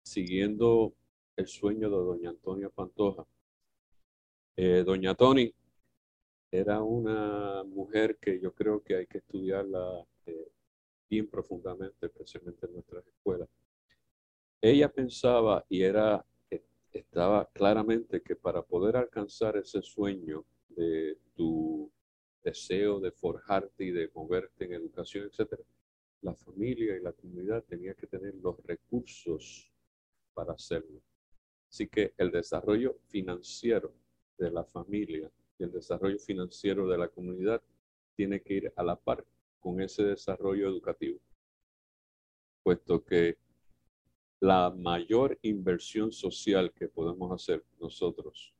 siguiendo 0.03 0.93
el 1.39 1.47
sueño 1.47 1.89
de 1.89 1.95
doña 1.95 2.29
Antonia 2.31 2.69
Pantoja, 2.69 3.25
eh, 4.57 4.83
doña 4.85 5.15
Tony 5.15 5.53
era 6.51 6.81
una 6.83 7.63
mujer 7.63 8.17
que 8.19 8.41
yo 8.41 8.53
creo 8.53 8.83
que 8.83 8.95
hay 8.97 9.07
que 9.07 9.19
estudiarla 9.19 10.05
eh, 10.25 10.51
bien 11.09 11.29
profundamente, 11.29 12.07
especialmente 12.07 12.65
en 12.65 12.73
nuestras 12.73 13.07
escuelas. 13.07 13.47
Ella 14.61 14.91
pensaba 14.91 15.65
y 15.69 15.83
era 15.83 16.25
estaba 16.91 17.45
claramente 17.53 18.21
que 18.21 18.35
para 18.35 18.61
poder 18.63 18.97
alcanzar 18.97 19.55
ese 19.57 19.81
sueño 19.81 20.43
de 20.69 21.17
tu 21.35 21.91
deseo 22.43 22.99
de 22.99 23.11
forjarte 23.11 23.85
y 23.85 23.91
de 23.91 24.09
moverte 24.13 24.65
en 24.65 24.73
educación, 24.73 25.27
etcétera, 25.27 25.63
la 26.21 26.35
familia 26.35 26.97
y 26.97 27.01
la 27.01 27.13
comunidad 27.13 27.63
tenía 27.63 27.93
que 27.93 28.07
tener 28.07 28.33
los 28.35 28.57
recursos 28.63 29.71
para 30.33 30.53
hacerlo. 30.53 31.01
Así 31.69 31.87
que 31.87 32.13
el 32.17 32.31
desarrollo 32.31 32.97
financiero 33.07 33.93
de 34.37 34.49
la 34.51 34.63
familia 34.63 35.31
y 35.57 35.63
el 35.63 35.71
desarrollo 35.71 36.17
financiero 36.17 36.87
de 36.87 36.97
la 36.97 37.07
comunidad 37.07 37.61
tiene 38.15 38.41
que 38.41 38.53
ir 38.55 38.73
a 38.75 38.83
la 38.83 38.95
par 38.95 39.25
con 39.59 39.79
ese 39.81 40.03
desarrollo 40.03 40.67
educativo, 40.67 41.19
puesto 42.63 43.03
que 43.03 43.37
la 44.39 44.69
mayor 44.71 45.37
inversión 45.41 46.11
social 46.11 46.71
que 46.73 46.87
podemos 46.87 47.31
hacer 47.31 47.63
nosotros, 47.79 48.53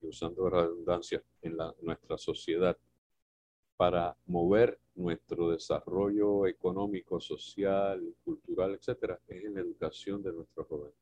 usando 0.00 0.48
redundancia, 0.48 1.22
en 1.42 1.56
nuestra 1.80 2.16
sociedad, 2.16 2.78
para 3.76 4.16
mover 4.26 4.78
nuestro 4.94 5.50
desarrollo 5.50 6.46
económico, 6.46 7.20
social, 7.20 8.14
cultural, 8.24 8.74
etcétera, 8.74 9.20
es 9.26 9.44
en 9.44 9.54
la 9.54 9.60
educación 9.60 10.22
de 10.22 10.32
nuestros 10.32 10.66
jóvenes. 10.68 11.01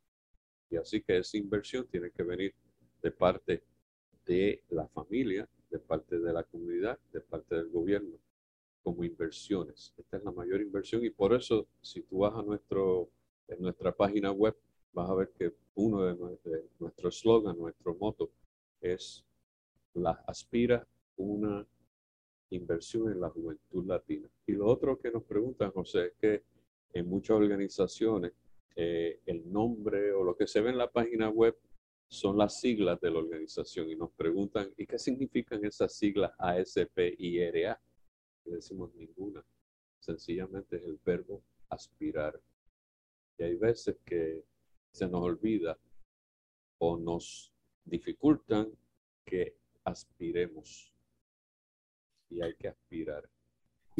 Y 0.70 0.76
así 0.76 1.02
que 1.02 1.18
esa 1.18 1.36
inversión 1.36 1.86
tiene 1.86 2.10
que 2.10 2.22
venir 2.22 2.54
de 3.02 3.10
parte 3.10 3.62
de 4.26 4.62
la 4.70 4.86
familia, 4.88 5.48
de 5.70 5.78
parte 5.78 6.18
de 6.18 6.32
la 6.32 6.44
comunidad, 6.44 6.98
de 7.12 7.20
parte 7.20 7.56
del 7.56 7.68
gobierno, 7.68 8.16
como 8.82 9.04
inversiones. 9.04 9.92
Esta 9.96 10.16
es 10.16 10.24
la 10.24 10.30
mayor 10.30 10.60
inversión 10.60 11.04
y 11.04 11.10
por 11.10 11.34
eso, 11.34 11.66
si 11.80 12.02
tú 12.02 12.18
vas 12.18 12.34
a 12.34 12.42
nuestro 12.42 13.10
en 13.50 13.60
nuestra 13.60 13.92
página 13.92 14.30
web 14.30 14.56
vas 14.92 15.10
a 15.10 15.14
ver 15.14 15.30
que 15.30 15.52
uno 15.74 16.02
de, 16.04 16.16
nuestros 16.78 17.20
slogans, 17.20 17.58
nuestro 17.58 17.94
moto, 17.94 18.30
es 18.80 19.24
la 19.94 20.12
aspira 20.26 20.86
una 21.16 21.66
inversión 22.50 23.10
en 23.10 23.20
la 23.20 23.30
juventud 23.30 23.86
latina. 23.86 24.28
Y 24.46 24.52
lo 24.52 24.66
otro 24.66 24.98
que 24.98 25.10
nos 25.10 25.22
preguntan, 25.24 25.70
José, 25.70 26.06
es 26.06 26.12
que 26.20 26.42
en 26.92 27.08
muchas 27.08 27.36
organizaciones 27.36 28.32
eh, 28.76 29.20
el 29.26 29.50
nombre 29.50 30.12
o 30.12 30.24
lo 30.24 30.36
que 30.36 30.46
se 30.46 30.60
ve 30.60 30.70
en 30.70 30.78
la 30.78 30.90
página 30.90 31.28
web 31.28 31.56
son 32.08 32.36
las 32.36 32.60
siglas 32.60 33.00
de 33.00 33.10
la 33.10 33.18
organización 33.18 33.88
y 33.88 33.96
nos 33.96 34.10
preguntan, 34.12 34.72
¿y 34.76 34.86
qué 34.86 34.98
significan 34.98 35.64
esas 35.64 35.94
siglas 35.94 36.32
ASP 36.38 37.14
y? 37.18 37.38
Y 37.40 38.50
decimos 38.50 38.92
ninguna. 38.94 39.44
Sencillamente 40.00 40.76
es 40.76 40.82
el 40.82 40.98
verbo 41.04 41.44
aspirar. 41.68 42.40
Y 43.38 43.44
hay 43.44 43.54
veces 43.54 43.96
que 44.04 44.44
se 44.92 45.08
nos 45.08 45.22
olvida 45.22 45.78
o 46.78 46.98
nos 46.98 47.52
dificultan 47.84 48.72
que 49.24 49.56
aspiremos. 49.84 50.92
Y 52.28 52.42
hay 52.42 52.54
que 52.56 52.68
aspirar. 52.68 53.28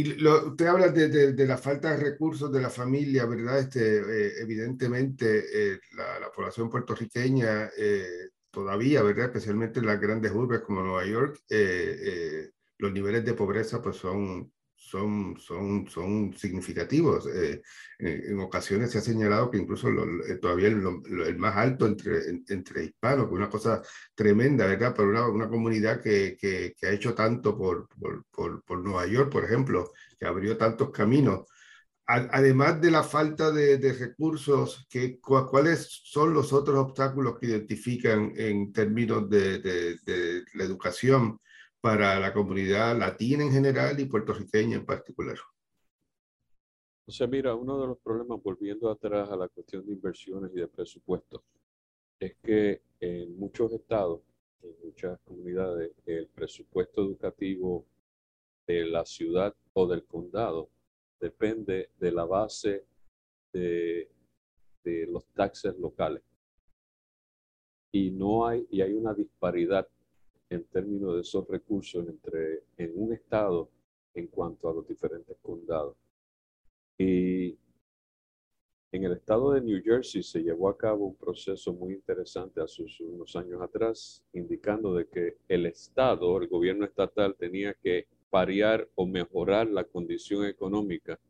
Y 0.01 0.05
lo, 0.15 0.47
usted 0.47 0.67
habla 0.67 0.89
de, 0.89 1.35
de, 1.35 1.47
la 1.47 1.59
falta 1.59 1.91
de 1.91 2.03
recursos 2.03 2.51
de 2.51 2.63
la 2.63 2.71
familia, 2.71 3.27
¿verdad? 3.27 3.59
Este, 3.59 3.99
eh, 3.99 4.33
evidentemente, 4.41 5.45
eh, 5.53 5.81
la, 5.93 6.33
población 6.35 6.71
puertorriqueña 6.71 7.69
eh, 7.77 8.31
todavía, 8.51 9.03
¿verdad? 9.03 9.27
Especialmente 9.27 9.81
en 9.81 9.87
las 9.87 10.01
grandes 10.01 10.33
urbes 10.33 10.61
como 10.61 10.83
Nueva 10.83 11.05
York, 11.05 11.39
los 12.79 12.93
niveles 12.93 13.27
de 13.27 13.35
pobreza 13.35 13.83
pues 13.83 13.97
son 13.97 14.51
son, 14.91 15.37
son, 15.39 15.87
son 15.89 16.35
significativos. 16.37 17.27
Eh, 17.27 17.63
en, 17.99 18.41
ocasiones 18.41 18.91
se 18.91 18.99
ha 18.99 19.01
señalado 19.01 19.51
que 19.51 19.59
incluso 19.59 19.89
eh, 19.89 20.37
todavía 20.41 20.69
el, 20.69 21.39
más 21.39 21.57
alto 21.57 21.87
entre, 21.87 22.29
entre 22.49 22.85
hispanos, 22.85 23.29
que 23.29 23.35
una 23.35 23.49
cosa 23.49 23.83
tremenda, 24.15 24.67
¿verdad? 24.67 24.95
Para 24.95 25.09
una, 25.09 25.29
una 25.29 25.49
comunidad 25.49 26.01
que, 26.03 26.37
que, 26.39 26.75
que, 26.77 26.87
ha 26.87 26.93
hecho 26.93 27.15
tanto 27.15 27.57
por, 27.57 27.89
por, 28.31 28.63
por, 28.65 28.79
Nueva 28.81 29.07
York, 29.07 29.31
por 29.31 29.45
ejemplo, 29.45 29.93
que 30.19 30.27
abrió 30.27 30.57
tantos 30.57 30.91
caminos. 30.91 31.47
además 32.07 32.81
de 32.81 32.91
la 32.91 33.05
falta 33.05 33.53
de, 33.53 33.79
de 33.79 33.93
recursos, 33.93 34.87
¿qué, 34.91 35.21
¿cuáles 35.21 36.01
son 36.05 36.35
los 36.35 36.53
otros 36.53 36.79
obstáculos 36.79 37.39
que 37.39 37.47
identifican 37.47 38.33
en 38.37 38.73
términos 38.73 39.29
de, 39.31 39.59
de, 39.61 39.99
de 40.05 40.45
la 40.55 40.65
educación? 40.65 41.39
Para 41.81 42.19
la 42.21 42.33
comunidad 42.33 42.97
latina 42.97 43.45
en 43.45 43.53
general 43.53 43.99
y 43.99 44.05
puertorriqueña 44.05 44.77
en 44.77 44.87
particular. 44.87 45.37
O 47.07 47.13
sea, 47.13 47.27
mira, 47.27 47.55
uno 47.55 47.81
de 47.81 47.87
los 47.89 47.99
problemas, 47.99 48.41
volviendo 48.43 48.91
atrás 48.91 49.31
a 49.31 49.37
la 49.37 49.49
cuestión 49.49 49.85
de 49.85 49.93
inversiones 49.93 50.53
y 50.55 50.61
de 50.61 50.69
presupuesto, 50.69 51.43
es 52.21 52.37
que 52.43 52.83
en 53.01 53.37
muchos 53.39 53.73
estados, 53.73 54.21
en 54.63 54.75
muchas 54.85 55.19
comunidades, 55.21 55.93
el 56.05 56.29
presupuesto 56.29 57.03
educativo 57.03 57.87
de 58.67 58.85
la 58.85 59.05
ciudad 59.05 59.55
o 59.73 59.89
del 59.89 60.05
condado 60.05 60.71
depende 61.19 61.91
de 61.99 62.13
la 62.13 62.25
base 62.25 62.85
de, 63.53 64.09
de 64.85 65.07
los 65.07 65.27
taxes 65.33 65.77
locales. 65.79 66.23
Y 67.93 68.11
no 68.11 68.47
hay, 68.47 68.67
y 68.71 68.83
hay 68.83 68.93
una 68.93 69.15
disparidad 69.15 69.89
en 70.51 70.65
términos 70.65 71.15
de 71.15 71.21
esos 71.23 71.47
recursos 71.49 72.07
entre, 72.07 72.65
en 72.77 72.93
un 72.97 73.13
estado 73.13 73.71
en 74.15 74.27
cuanto 74.27 74.69
a 74.69 74.75
los 74.75 74.87
diferentes 74.87 75.37
condados. 75.41 75.97
Y 76.99 77.57
en 78.93 79.05
el 79.05 79.13
estado 79.13 79.53
de 79.53 79.61
New 79.61 79.81
Jersey 79.83 80.23
se 80.23 80.43
llevó 80.43 80.69
a 80.69 80.77
cabo 80.77 81.07
un 81.07 81.15
proceso 81.15 81.73
muy 81.73 81.95
interesante 81.95 82.61
hace 82.61 82.85
unos 83.05 83.37
años 83.37 83.63
atrás, 83.63 84.25
indicando 84.33 84.93
de 84.95 85.07
que 85.09 85.37
el 85.49 85.67
estado, 85.67 86.37
el 86.39 86.49
gobierno 86.49 86.85
estatal, 86.85 87.37
tenía 87.37 87.73
que 87.75 88.09
parear 88.29 88.89
o 88.97 89.07
mejorar 89.07 89.69
la 89.69 89.85
condición 89.85 90.45
económica 90.45 91.21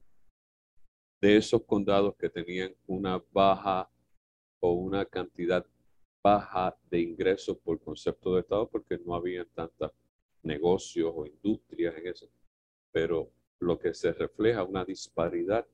de 1.20 1.36
esos 1.36 1.62
condados 1.64 2.16
que 2.16 2.30
tenían 2.30 2.74
una 2.86 3.22
baja 3.30 3.90
o 4.60 4.72
una 4.72 5.04
cantidad 5.04 5.66
baja 6.22 6.76
de 6.90 7.00
ingresos 7.00 7.56
por 7.58 7.80
concepto 7.80 8.34
de 8.34 8.40
Estado 8.40 8.68
porque 8.68 8.98
no 8.98 9.14
había 9.14 9.44
tantos 9.44 9.92
negocios 10.42 11.12
o 11.14 11.26
industrias 11.26 11.96
en 11.96 12.06
eso. 12.08 12.28
Pero 12.92 13.30
lo 13.60 13.78
que 13.78 13.94
se 13.94 14.12
refleja 14.12 14.64
una 14.64 14.84
disparidad 14.84 15.66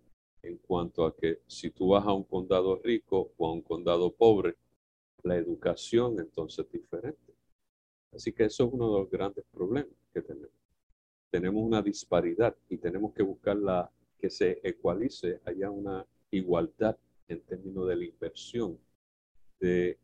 en 0.43 0.59
cuanto 0.59 1.05
a 1.05 1.17
que 1.17 1.41
si 1.47 1.71
tú 1.71 1.89
vas 1.89 2.07
a 2.07 2.13
un 2.13 2.25
condado 2.25 2.77
rico 2.83 3.33
o 3.37 3.49
a 3.49 3.53
un 3.53 3.63
condado 3.63 4.13
pobre, 4.13 4.57
la 5.23 5.37
educación 5.37 6.21
entonces 6.21 6.65
es 6.67 6.73
diferente. 6.73 7.35
Así 8.13 8.33
que 8.33 8.45
eso 8.45 8.67
es 8.67 8.73
uno 8.73 8.93
de 8.93 9.01
los 9.01 9.11
grandes 9.11 9.45
problemas 9.51 9.93
que 10.13 10.23
tenemos. 10.23 10.51
Tenemos 11.31 11.63
una 11.63 11.83
disparidad 11.83 12.57
y 12.69 12.79
tenemos 12.79 13.13
que 13.13 13.23
buscar 13.23 13.57
la, 13.57 13.91
que 14.19 14.31
se 14.31 14.61
ecualice, 14.63 15.41
haya 15.45 15.71
una 15.71 16.07
igualdad 16.31 16.97
en 17.29 17.41
términos 17.43 17.89
de 17.89 17.97
la 17.97 18.05
inversión 18.05 18.79
de 19.59 19.99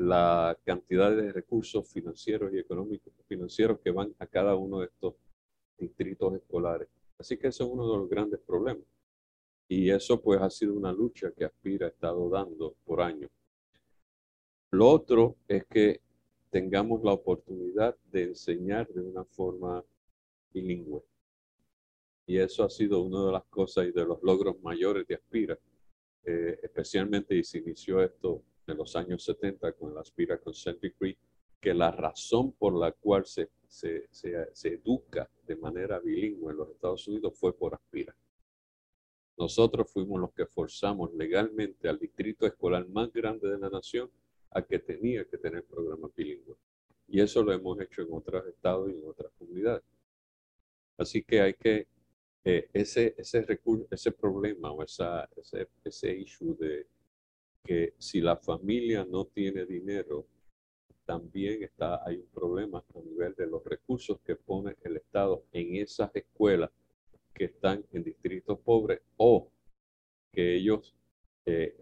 la 0.00 0.58
cantidad 0.64 1.14
de 1.14 1.30
recursos 1.30 1.86
financieros 1.92 2.50
y 2.54 2.58
económicos 2.58 3.12
financieros 3.28 3.80
que 3.80 3.90
van 3.90 4.14
a 4.18 4.26
cada 4.26 4.56
uno 4.56 4.80
de 4.80 4.86
estos 4.86 5.14
distritos 5.76 6.34
escolares. 6.36 6.88
Así 7.18 7.36
que 7.36 7.48
ese 7.48 7.64
es 7.64 7.68
uno 7.68 7.86
de 7.86 7.98
los 7.98 8.08
grandes 8.08 8.40
problemas. 8.40 8.86
Y 9.68 9.90
eso 9.90 10.18
pues 10.22 10.40
ha 10.40 10.48
sido 10.48 10.72
una 10.72 10.90
lucha 10.90 11.30
que 11.32 11.44
Aspira 11.44 11.86
ha 11.86 11.90
estado 11.90 12.30
dando 12.30 12.74
por 12.82 13.02
años. 13.02 13.30
Lo 14.70 14.88
otro 14.88 15.36
es 15.46 15.66
que 15.66 16.00
tengamos 16.48 17.04
la 17.04 17.12
oportunidad 17.12 17.94
de 18.10 18.22
enseñar 18.22 18.88
de 18.88 19.02
una 19.02 19.26
forma 19.26 19.84
bilingüe. 20.54 21.02
Y 22.26 22.38
eso 22.38 22.64
ha 22.64 22.70
sido 22.70 23.02
una 23.02 23.26
de 23.26 23.32
las 23.32 23.44
cosas 23.50 23.86
y 23.86 23.92
de 23.92 24.06
los 24.06 24.22
logros 24.22 24.58
mayores 24.62 25.06
de 25.06 25.16
Aspira, 25.16 25.58
eh, 26.24 26.58
especialmente 26.62 27.34
y 27.34 27.44
se 27.44 27.58
inició 27.58 28.02
esto 28.02 28.42
en 28.66 28.76
los 28.76 28.96
años 28.96 29.24
70 29.24 29.72
con 29.72 29.94
la 29.94 30.00
Aspira 30.00 30.38
Consent 30.38 30.80
Decree, 30.80 31.18
que 31.60 31.74
la 31.74 31.90
razón 31.90 32.52
por 32.52 32.74
la 32.74 32.92
cual 32.92 33.26
se, 33.26 33.50
se, 33.68 34.08
se, 34.10 34.68
educa 34.68 35.28
de 35.46 35.56
manera 35.56 35.98
bilingüe 35.98 36.52
en 36.52 36.56
los 36.56 36.70
Estados 36.70 37.06
Unidos 37.06 37.38
fue 37.38 37.56
por 37.56 37.74
Aspira. 37.74 38.16
Nosotros 39.36 39.90
fuimos 39.92 40.20
los 40.20 40.32
que 40.32 40.46
forzamos 40.46 41.12
legalmente 41.14 41.88
al 41.88 41.98
distrito 41.98 42.46
escolar 42.46 42.88
más 42.88 43.12
grande 43.12 43.48
de 43.48 43.58
la 43.58 43.70
nación 43.70 44.10
a 44.50 44.62
que 44.62 44.78
tenía 44.78 45.24
que 45.24 45.38
tener 45.38 45.64
programas 45.64 46.14
bilingües. 46.14 46.58
Y 47.08 47.20
eso 47.20 47.42
lo 47.42 47.52
hemos 47.52 47.80
hecho 47.80 48.02
en 48.02 48.08
otros 48.12 48.46
estados 48.46 48.90
y 48.90 48.94
en 48.94 49.06
otras 49.06 49.32
comunidades. 49.38 49.82
Así 50.96 51.22
que 51.22 51.40
hay 51.40 51.54
que, 51.54 51.86
eh, 52.44 52.68
ese, 52.72 53.14
ese, 53.16 53.42
recurso, 53.42 53.86
ese 53.90 54.12
problema 54.12 54.70
o 54.70 54.82
esa, 54.82 55.28
ese, 55.36 55.68
ese 55.84 56.14
issue 56.14 56.54
de 56.56 56.86
que 57.64 57.94
si 57.98 58.20
la 58.20 58.36
familia 58.36 59.04
no 59.04 59.26
tiene 59.26 59.66
dinero, 59.66 60.26
también 61.04 61.62
está, 61.62 62.06
hay 62.06 62.18
un 62.18 62.28
problema 62.28 62.84
a 62.94 63.00
nivel 63.00 63.34
de 63.34 63.46
los 63.46 63.64
recursos 63.64 64.20
que 64.20 64.36
pone 64.36 64.76
el 64.82 64.96
Estado 64.96 65.44
en 65.52 65.76
esas 65.76 66.14
escuelas 66.14 66.70
que 67.34 67.46
están 67.46 67.84
en 67.92 68.04
distritos 68.04 68.58
pobres 68.60 69.00
o 69.16 69.50
que 70.32 70.56
ellos, 70.56 70.94
eh, 71.46 71.74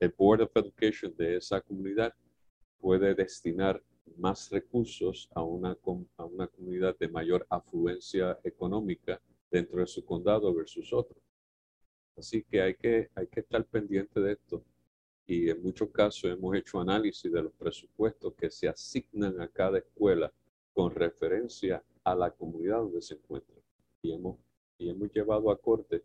el 0.00 0.14
Board 0.16 0.42
of 0.42 0.56
Education 0.56 1.14
de 1.16 1.36
esa 1.36 1.60
comunidad 1.60 2.12
puede 2.80 3.14
destinar 3.14 3.82
más 4.16 4.50
recursos 4.50 5.28
a 5.34 5.42
una, 5.42 5.76
a 6.16 6.24
una 6.24 6.48
comunidad 6.48 6.96
de 6.98 7.08
mayor 7.08 7.46
afluencia 7.50 8.38
económica 8.42 9.20
dentro 9.50 9.80
de 9.80 9.86
su 9.86 10.04
condado 10.04 10.52
versus 10.54 10.92
otro. 10.92 11.20
Así 12.18 12.42
que 12.42 12.60
hay 12.60 12.74
que, 12.74 13.10
hay 13.14 13.26
que 13.28 13.40
estar 13.40 13.64
pendiente 13.64 14.20
de 14.20 14.32
esto. 14.32 14.64
Y 15.26 15.50
en 15.50 15.62
muchos 15.62 15.90
casos 15.90 16.30
hemos 16.30 16.56
hecho 16.56 16.80
análisis 16.80 17.30
de 17.30 17.42
los 17.42 17.52
presupuestos 17.52 18.34
que 18.34 18.50
se 18.50 18.66
asignan 18.68 19.40
a 19.40 19.48
cada 19.48 19.78
escuela 19.78 20.32
con 20.72 20.94
referencia 20.94 21.82
a 22.02 22.14
la 22.14 22.30
comunidad 22.30 22.78
donde 22.78 23.02
se 23.02 23.14
encuentra. 23.14 23.56
Y 24.02 24.12
hemos, 24.12 24.38
y 24.78 24.88
hemos 24.88 25.12
llevado 25.12 25.50
a 25.50 25.58
corte 25.60 26.02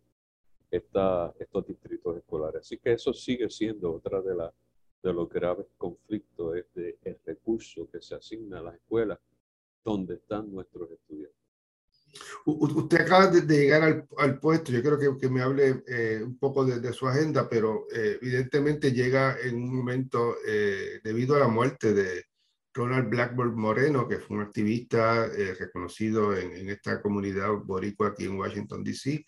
esta, 0.70 1.34
estos 1.40 1.66
distritos 1.68 2.18
escolares. 2.18 2.62
Así 2.62 2.78
que 2.78 2.94
eso 2.94 3.14
sigue 3.14 3.50
siendo 3.50 3.94
otra 3.94 4.22
de, 4.22 4.36
la, 4.36 4.54
de 5.02 5.14
los 5.14 5.30
graves 5.30 5.68
conflictos, 5.78 6.58
es 6.58 6.66
de 6.74 6.98
el 7.04 7.18
recurso 7.26 7.90
que 7.90 8.02
se 8.02 8.16
asigna 8.16 8.60
a 8.60 8.64
las 8.64 8.76
escuelas 8.76 9.20
donde 9.84 10.16
están 10.16 10.52
nuestros 10.52 10.92
estudiantes. 10.92 11.43
Usted 12.46 13.02
acaba 13.02 13.28
de, 13.28 13.42
llegar 13.42 13.84
al, 13.84 14.08
al, 14.18 14.40
puesto, 14.40 14.72
yo 14.72 14.82
creo 14.82 15.00
que, 15.00 15.18
que 15.20 15.30
me 15.30 15.42
hable 15.42 15.84
eh, 15.88 16.22
un 16.24 16.38
poco 16.38 16.66
de, 16.66 16.80
de, 16.80 16.94
su 16.94 17.08
agenda, 17.08 17.50
pero 17.50 17.88
eh, 17.94 18.20
evidentemente 18.22 18.92
llega 18.92 19.38
en 19.42 19.56
un 19.56 19.76
momento 19.76 20.36
eh, 20.48 21.00
debido 21.04 21.36
a 21.36 21.40
la 21.40 21.48
muerte 21.48 21.94
de 21.94 22.26
Ronald 22.74 23.10
Blackburn 23.10 23.56
Moreno, 23.56 24.08
que 24.08 24.20
fue 24.20 24.38
un 24.38 24.44
activista 24.44 25.28
reconocido 25.60 26.36
en, 26.36 26.54
en, 26.54 26.70
esta 26.70 27.02
comunidad 27.02 27.52
boricua 27.64 28.10
aquí 28.10 28.26
en 28.26 28.38
Washington, 28.38 28.84
D.C., 28.84 29.26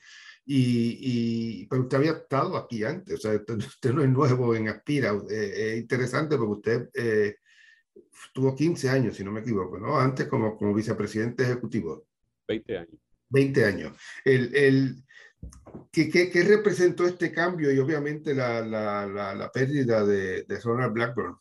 y, 0.48 1.62
y, 1.62 1.66
pero 1.68 1.84
usted 1.84 1.98
había 1.98 2.12
estado 2.12 2.56
aquí 2.56 2.84
antes, 2.84 3.16
o 3.16 3.18
sea, 3.18 3.34
usted, 3.34 3.94
no 3.94 4.04
es 4.04 4.10
nuevo 4.10 4.54
en 4.56 4.70
Aspira. 4.70 5.12
Eh, 5.30 5.74
es 5.74 5.78
interesante 5.82 6.38
porque 6.38 6.52
usted 6.52 6.90
eh, 6.94 7.38
tuvo 8.32 8.56
15 8.56 8.90
años, 8.90 9.16
si 9.16 9.24
no 9.24 9.32
me 9.32 9.42
equivoco, 9.42 9.80
¿no? 9.80 9.98
Antes 10.00 10.28
como, 10.28 10.56
como 10.56 10.74
vicepresidente 10.74 11.44
ejecutivo. 11.44 12.06
20 12.48 12.78
años. 12.78 13.00
20 13.30 13.66
años. 13.66 13.98
El, 14.24 14.56
el, 14.56 14.96
¿qué, 15.92 16.10
qué, 16.10 16.30
qué, 16.30 16.44
representó 16.44 17.06
este 17.06 17.32
cambio 17.32 17.72
y 17.72 17.80
obviamente 17.80 18.34
la, 18.34 18.62
la, 18.62 19.06
la, 19.06 19.36
la 19.36 19.52
pérdida 19.52 20.06
de, 20.06 20.44
de 20.44 20.60
Ronald 20.60 20.94
Blackburn? 20.94 21.36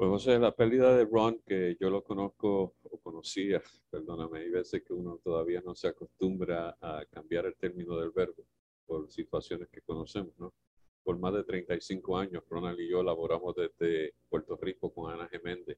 Pues 0.00 0.08
José, 0.08 0.38
la 0.38 0.56
pérdida 0.56 0.96
de 0.96 1.04
Ron, 1.04 1.42
que 1.44 1.76
yo 1.78 1.90
lo 1.90 2.02
conozco 2.02 2.74
o 2.82 2.98
conocía, 3.02 3.62
perdóname, 3.90 4.38
hay 4.38 4.48
veces 4.48 4.82
que 4.82 4.94
uno 4.94 5.20
todavía 5.22 5.60
no 5.60 5.74
se 5.74 5.88
acostumbra 5.88 6.74
a 6.80 7.04
cambiar 7.10 7.44
el 7.44 7.54
término 7.56 7.98
del 7.98 8.10
verbo 8.10 8.46
por 8.86 9.10
situaciones 9.10 9.68
que 9.68 9.82
conocemos, 9.82 10.32
¿no? 10.38 10.54
Por 11.02 11.18
más 11.18 11.34
de 11.34 11.44
35 11.44 12.16
años, 12.16 12.42
Ronald 12.48 12.80
y 12.80 12.88
yo 12.88 13.02
laboramos 13.02 13.54
desde 13.54 14.14
Puerto 14.30 14.56
Rico 14.56 14.90
con 14.90 15.12
Ana 15.12 15.28
Geméndez 15.28 15.76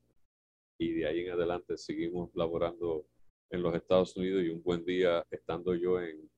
y 0.79 0.93
de 0.93 1.07
ahí 1.07 1.21
en 1.21 1.33
adelante 1.33 1.77
seguimos 1.77 2.31
laborando 2.35 3.05
en 3.53 3.63
los 3.63 3.75
Estados 3.75 4.17
Unidos 4.17 4.43
y 4.43 4.49
un 4.49 4.63
buen 4.63 4.85
día 4.85 5.25
estando 5.31 5.75
yo 5.75 6.01
en, 6.01 6.29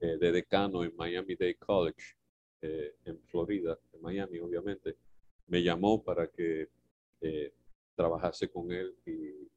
eh, 0.00 0.16
de 0.18 0.30
decano 0.30 0.84
en 0.84 0.94
Miami 0.94 1.34
Dade 1.34 1.56
College, 1.56 2.16
eh, 2.60 2.94
en 3.04 3.18
Florida, 3.22 3.78
en 3.92 4.00
Miami 4.02 4.38
obviamente, 4.38 4.96
me 5.46 5.62
llamó 5.62 6.02
para 6.02 6.28
que 6.28 6.68
eh, 7.20 7.52
trabajase 7.96 8.48
con 8.48 8.70
él 8.70 8.94
y, 9.06 9.12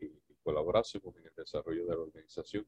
y, 0.06 0.12
colaborásemos 0.42 1.14
en 1.18 1.26
el 1.26 1.34
desarrollo 1.36 1.86
de 1.86 1.92
la 1.92 2.02
organización. 2.02 2.66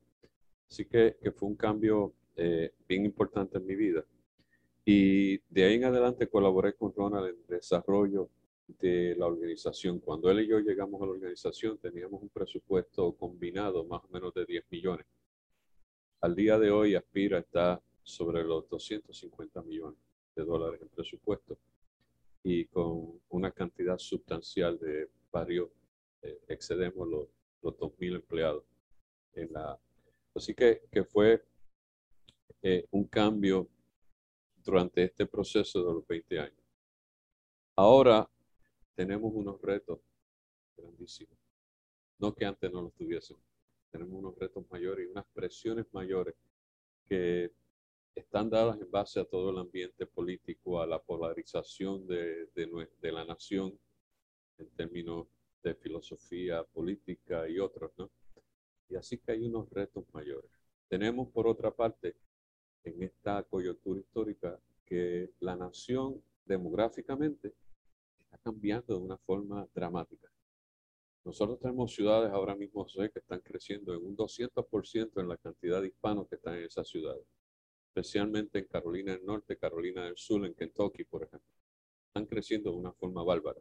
Así 0.70 0.84
que, 0.84 1.16
que 1.22 1.32
fue 1.32 1.48
un 1.48 1.56
cambio 1.56 2.14
eh, 2.36 2.74
bien 2.88 3.06
importante 3.06 3.58
en 3.58 3.66
mi 3.66 3.76
vida. 3.76 4.04
Y 4.84 5.38
de 5.50 5.64
ahí 5.64 5.76
en 5.76 5.86
adelante 5.86 6.28
colaboré 6.28 6.74
con 6.74 6.94
Ronald 6.94 7.28
en 7.28 7.48
desarrollo 7.48 8.30
de 8.78 9.16
la 9.18 9.26
organización. 9.26 10.00
Cuando 10.00 10.30
él 10.30 10.42
y 10.42 10.48
yo 10.48 10.60
llegamos 10.60 11.02
a 11.02 11.06
la 11.06 11.12
organización 11.12 11.78
teníamos 11.78 12.22
un 12.22 12.30
presupuesto 12.30 13.14
combinado 13.14 13.84
más 13.86 14.04
o 14.04 14.08
menos 14.10 14.34
de 14.34 14.46
10 14.46 14.66
millones. 14.70 15.06
Al 16.22 16.36
día 16.36 16.60
de 16.60 16.70
hoy 16.70 16.96
Aspira 16.96 17.40
está 17.40 17.82
sobre 18.04 18.44
los 18.44 18.70
250 18.70 19.62
millones 19.64 20.00
de 20.36 20.44
dólares 20.44 20.82
en 20.82 20.90
presupuesto 20.90 21.58
y 22.44 22.66
con 22.66 23.20
una 23.30 23.52
cantidad 23.52 23.98
sustancial 23.98 24.78
de 24.80 25.10
varios, 25.32 25.70
eh, 26.22 26.40
excedemos 26.48 27.08
los, 27.08 27.28
los 27.62 27.76
2.000 27.76 28.16
empleados. 28.16 28.64
En 29.34 29.52
la, 29.54 29.80
así 30.36 30.54
que, 30.54 30.84
que 30.92 31.04
fue 31.04 31.44
eh, 32.62 32.86
un 32.92 33.06
cambio 33.06 33.68
durante 34.64 35.04
este 35.04 35.26
proceso 35.26 35.84
de 35.84 35.94
los 35.94 36.08
20 36.08 36.40
años. 36.40 36.64
Ahora 37.76 38.30
tenemos 39.00 39.32
unos 39.34 39.62
retos 39.62 40.02
grandísimos. 40.76 41.40
No 42.18 42.36
que 42.36 42.44
antes 42.44 42.70
no 42.70 42.82
los 42.82 42.94
tuviésemos. 42.96 43.42
Tenemos 43.90 44.14
unos 44.14 44.38
retos 44.38 44.66
mayores 44.70 45.08
y 45.08 45.10
unas 45.10 45.26
presiones 45.28 45.86
mayores 45.94 46.36
que 47.08 47.50
están 48.14 48.50
dadas 48.50 48.78
en 48.82 48.92
base 48.92 49.22
a 49.22 49.24
todo 49.24 49.52
el 49.52 49.58
ambiente 49.58 50.06
político, 50.06 50.82
a 50.82 50.86
la 50.86 51.02
polarización 51.02 52.06
de, 52.08 52.48
de, 52.48 52.90
de 53.02 53.12
la 53.14 53.24
nación 53.24 53.80
en 54.58 54.68
términos 54.72 55.28
de 55.64 55.76
filosofía 55.76 56.66
política 56.66 57.48
y 57.48 57.58
otros, 57.58 57.94
¿no? 57.98 58.12
Y 58.90 58.98
así 58.98 59.18
que 59.18 59.32
hay 59.32 59.48
unos 59.48 59.70
retos 59.70 60.04
mayores. 60.12 60.52
Tenemos, 60.90 61.30
por 61.30 61.48
otra 61.48 61.72
parte, 61.72 62.18
en 62.84 63.02
esta 63.02 63.44
coyuntura 63.44 64.02
histórica, 64.02 64.60
que 64.86 65.32
la 65.40 65.56
nación 65.56 66.22
demográficamente 66.44 67.54
está 68.30 68.38
cambiando 68.38 68.98
de 68.98 69.02
una 69.04 69.18
forma 69.18 69.68
dramática. 69.74 70.30
Nosotros 71.26 71.60
tenemos 71.60 71.94
ciudades 71.94 72.32
ahora 72.32 72.56
mismo 72.56 72.86
que 72.86 73.20
están 73.20 73.42
creciendo 73.42 73.94
en 73.94 74.06
un 74.06 74.16
200% 74.16 75.20
en 75.20 75.28
la 75.28 75.38
cantidad 75.38 75.82
de 75.82 75.88
hispanos 75.88 76.28
que 76.28 76.36
están 76.36 76.56
en 76.56 76.64
esas 76.64 76.88
ciudades 76.88 77.26
especialmente 77.90 78.60
en 78.60 78.66
Carolina 78.66 79.14
del 79.14 79.26
Norte, 79.26 79.58
Carolina 79.58 80.06
del 80.06 80.18
Sur, 80.18 80.46
en 80.46 80.54
Kentucky, 80.54 81.04
por 81.04 81.24
ejemplo. 81.24 81.54
Están 82.08 82.26
creciendo 82.26 82.72
de 82.72 82.78
una 82.78 82.94
forma 82.94 83.24
bárbara. 83.24 83.60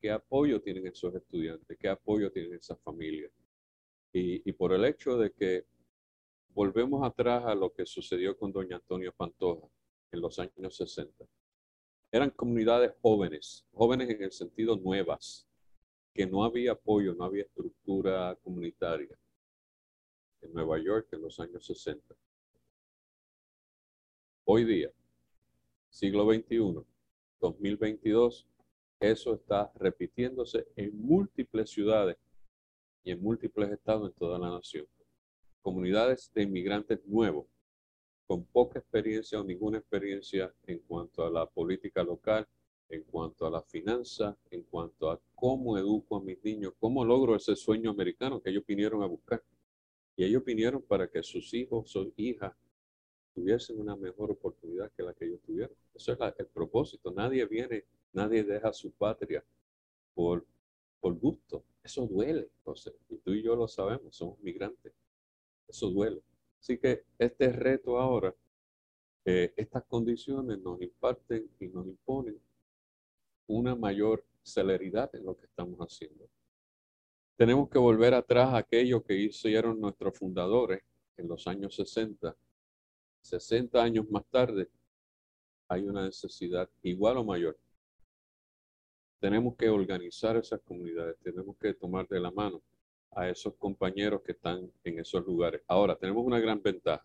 ¿Qué 0.00 0.10
apoyo 0.10 0.60
tienen 0.60 0.86
esos 0.86 1.14
estudiantes? 1.14 1.76
¿Qué 1.78 1.88
apoyo 1.88 2.30
tienen 2.30 2.54
esas 2.54 2.80
familias? 2.80 3.30
Y, 4.12 4.48
y 4.48 4.52
por 4.52 4.72
el 4.72 4.84
hecho 4.84 5.16
de 5.18 5.32
que 5.32 5.66
volvemos 6.48 7.06
atrás 7.06 7.44
a 7.46 7.54
lo 7.54 7.72
que 7.72 7.86
sucedió 7.86 8.36
con 8.36 8.52
doña 8.52 8.76
Antonia 8.76 9.12
Pantoja 9.12 9.68
en 10.12 10.20
los 10.20 10.38
años 10.38 10.76
60. 10.76 11.24
Eran 12.12 12.30
comunidades 12.30 12.92
jóvenes, 13.02 13.66
jóvenes 13.72 14.10
en 14.10 14.22
el 14.22 14.30
sentido 14.30 14.76
nuevas, 14.76 15.48
que 16.14 16.26
no 16.26 16.44
había 16.44 16.72
apoyo, 16.72 17.14
no 17.14 17.24
había 17.24 17.42
estructura 17.42 18.38
comunitaria 18.44 19.18
en 20.42 20.52
Nueva 20.52 20.78
York 20.78 21.08
en 21.10 21.22
los 21.22 21.40
años 21.40 21.66
60 21.66 22.14
hoy 24.44 24.64
día, 24.64 24.90
siglo 25.88 26.24
XXI, 26.30 26.84
2022, 27.40 28.46
eso 29.00 29.34
está 29.34 29.72
repitiéndose 29.76 30.66
en 30.76 30.94
múltiples 31.00 31.70
ciudades 31.70 32.16
y 33.04 33.12
en 33.12 33.22
múltiples 33.22 33.70
estados 33.70 34.10
en 34.10 34.14
toda 34.14 34.38
la 34.38 34.50
nación. 34.50 34.86
Comunidades 35.60 36.30
de 36.34 36.42
inmigrantes 36.42 37.04
nuevos, 37.06 37.46
con 38.26 38.44
poca 38.44 38.78
experiencia 38.78 39.40
o 39.40 39.44
ninguna 39.44 39.78
experiencia 39.78 40.54
en 40.66 40.78
cuanto 40.80 41.24
a 41.24 41.30
la 41.30 41.46
política 41.46 42.02
local, 42.02 42.46
en 42.88 43.04
cuanto 43.04 43.46
a 43.46 43.50
la 43.50 43.62
finanza, 43.62 44.36
en 44.50 44.62
cuanto 44.64 45.10
a 45.10 45.20
cómo 45.34 45.78
educo 45.78 46.16
a 46.16 46.22
mis 46.22 46.42
niños, 46.44 46.74
cómo 46.78 47.04
logro 47.04 47.34
ese 47.34 47.56
sueño 47.56 47.90
americano 47.90 48.40
que 48.40 48.50
ellos 48.50 48.64
vinieron 48.66 49.02
a 49.02 49.06
buscar. 49.06 49.42
Y 50.14 50.24
ellos 50.24 50.44
vinieron 50.44 50.82
para 50.82 51.08
que 51.08 51.22
sus 51.22 51.54
hijos 51.54 51.96
o 51.96 52.12
hijas 52.16 52.52
tuviesen 53.34 53.80
una 53.80 53.96
mejor 53.96 54.30
oportunidad 54.30 54.92
que 54.92 55.02
la 55.02 55.14
que 55.14 55.24
ellos 55.24 55.40
tuvieron. 55.40 55.74
Eso 55.94 56.12
es 56.12 56.18
el 56.38 56.46
propósito. 56.46 57.10
Nadie 57.10 57.46
viene, 57.46 57.84
nadie 58.12 58.44
deja 58.44 58.72
su 58.72 58.90
patria 58.92 59.42
por, 60.14 60.46
por 61.00 61.14
gusto. 61.18 61.64
Eso 61.82 62.06
duele, 62.06 62.50
José. 62.62 62.94
Y 63.08 63.16
tú 63.16 63.32
y 63.32 63.42
yo 63.42 63.56
lo 63.56 63.66
sabemos, 63.66 64.14
somos 64.14 64.38
migrantes. 64.40 64.92
Eso 65.66 65.88
duele. 65.88 66.22
Así 66.62 66.78
que 66.78 67.06
este 67.18 67.50
reto 67.50 67.98
ahora, 67.98 68.32
eh, 69.24 69.52
estas 69.56 69.82
condiciones 69.84 70.60
nos 70.60 70.80
imparten 70.80 71.50
y 71.58 71.66
nos 71.66 71.88
imponen 71.88 72.40
una 73.48 73.74
mayor 73.74 74.24
celeridad 74.44 75.12
en 75.16 75.24
lo 75.24 75.36
que 75.36 75.46
estamos 75.46 75.76
haciendo. 75.80 76.30
Tenemos 77.36 77.68
que 77.68 77.78
volver 77.78 78.14
atrás 78.14 78.50
a 78.50 78.58
aquello 78.58 79.02
que 79.02 79.14
hicieron 79.14 79.80
nuestros 79.80 80.16
fundadores 80.16 80.84
en 81.16 81.26
los 81.26 81.48
años 81.48 81.74
60. 81.74 82.36
60 83.22 83.82
años 83.82 84.08
más 84.08 84.24
tarde, 84.26 84.70
hay 85.66 85.82
una 85.82 86.04
necesidad 86.04 86.70
igual 86.82 87.16
o 87.16 87.24
mayor. 87.24 87.58
Tenemos 89.18 89.56
que 89.56 89.68
organizar 89.68 90.36
esas 90.36 90.60
comunidades, 90.60 91.18
tenemos 91.24 91.56
que 91.56 91.74
tomar 91.74 92.06
de 92.06 92.20
la 92.20 92.30
mano 92.30 92.62
a 93.12 93.28
esos 93.28 93.54
compañeros 93.54 94.22
que 94.22 94.32
están 94.32 94.70
en 94.84 94.98
esos 94.98 95.24
lugares. 95.24 95.62
Ahora, 95.66 95.96
tenemos 95.96 96.24
una 96.24 96.40
gran 96.40 96.62
ventaja. 96.62 97.04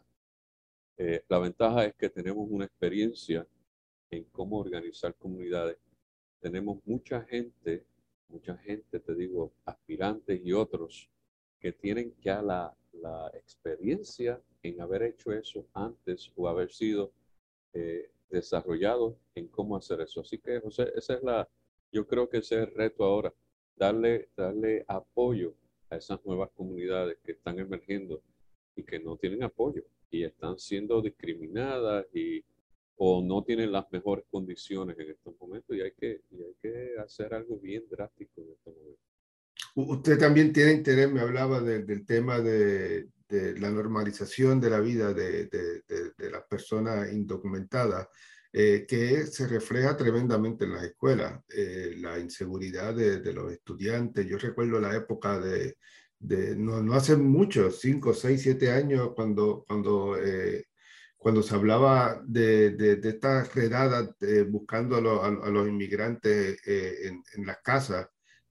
Eh, 0.97 1.23
la 1.27 1.39
ventaja 1.39 1.85
es 1.85 1.95
que 1.95 2.09
tenemos 2.09 2.47
una 2.49 2.65
experiencia 2.65 3.47
en 4.09 4.23
cómo 4.25 4.59
organizar 4.59 5.13
comunidades. 5.15 5.77
Tenemos 6.39 6.79
mucha 6.85 7.21
gente, 7.23 7.85
mucha 8.29 8.57
gente, 8.57 8.99
te 8.99 9.15
digo, 9.15 9.51
aspirantes 9.65 10.41
y 10.43 10.53
otros 10.53 11.09
que 11.59 11.71
tienen 11.71 12.15
ya 12.21 12.41
la, 12.41 12.75
la 12.93 13.29
experiencia 13.33 14.41
en 14.63 14.81
haber 14.81 15.03
hecho 15.03 15.31
eso 15.31 15.67
antes 15.73 16.31
o 16.35 16.47
haber 16.47 16.71
sido 16.71 17.11
eh, 17.73 18.11
desarrollados 18.29 19.15
en 19.35 19.47
cómo 19.47 19.75
hacer 19.75 20.01
eso. 20.01 20.21
Así 20.21 20.37
que, 20.37 20.59
José, 20.59 20.91
esa 20.95 21.15
es 21.15 21.23
la, 21.23 21.49
yo 21.91 22.07
creo 22.07 22.29
que 22.29 22.37
ese 22.37 22.55
es 22.55 22.67
el 22.67 22.75
reto 22.75 23.03
ahora, 23.03 23.33
darle, 23.75 24.29
darle 24.35 24.85
apoyo 24.87 25.53
a 25.89 25.97
esas 25.97 26.23
nuevas 26.25 26.49
comunidades 26.51 27.17
que 27.23 27.33
están 27.33 27.59
emergiendo 27.59 28.21
y 28.75 28.83
que 28.83 28.99
no 28.99 29.17
tienen 29.17 29.43
apoyo 29.43 29.83
y 30.09 30.23
están 30.23 30.57
siendo 30.57 31.01
discriminadas 31.01 32.05
y 32.13 32.43
o 32.97 33.21
no 33.21 33.43
tienen 33.43 33.71
las 33.71 33.85
mejores 33.91 34.25
condiciones 34.29 34.97
en 34.97 35.11
estos 35.11 35.35
momentos 35.39 35.75
y 35.75 35.81
hay 35.81 35.91
que, 35.91 36.21
y 36.31 36.41
hay 36.41 36.55
que 36.61 36.95
hacer 36.99 37.33
algo 37.33 37.59
bien 37.59 37.83
drástico 37.89 38.41
en 38.41 38.51
estos 38.51 38.73
momentos. 38.75 39.03
Usted 39.75 40.17
también 40.17 40.51
tiene 40.51 40.73
interés, 40.73 41.11
me 41.11 41.21
hablaba 41.21 41.61
del 41.61 42.05
tema 42.05 42.39
de, 42.39 43.09
de, 43.29 43.59
la 43.59 43.69
normalización 43.69 44.59
de 44.59 44.69
la 44.71 44.79
vida 44.79 45.13
de, 45.13 45.45
de, 45.45 45.83
de 46.17 46.31
las 46.31 46.43
personas 46.45 47.11
indocumentadas, 47.13 48.07
eh, 48.53 48.85
que 48.87 49.25
se 49.27 49.47
refleja 49.47 49.97
tremendamente 49.97 50.65
en 50.65 50.73
las 50.73 50.83
escuelas. 50.83 51.41
Eh, 51.49 51.95
la 51.97 52.19
inseguridad 52.19 52.93
de, 52.95 53.33
los 53.33 53.51
estudiantes. 53.51 54.25
Yo 54.25 54.37
recuerdo 54.37 54.79
la 54.79 54.95
época 54.95 55.39
de, 55.39 55.75
no, 56.55 56.81
no, 56.81 56.93
hace 56.93 57.15
mucho, 57.15 57.71
cinco, 57.71 58.13
seis, 58.13 58.41
siete 58.41 58.71
años, 58.71 59.11
cuando, 59.15 59.63
cuando, 59.67 60.17
eh, 60.17 60.65
cuando 61.17 61.43
se 61.43 61.55
hablaba 61.55 62.21
de, 62.25 62.71
de, 62.71 63.09
estas 63.09 63.53
redadas 63.53 64.09
buscando 64.49 64.97
a, 65.21 65.27
a, 65.27 65.49
los 65.49 65.67
inmigrantes 65.67 66.59
en, 66.65 67.23
en 67.35 67.45
las 67.45 67.57
casas 67.61 68.07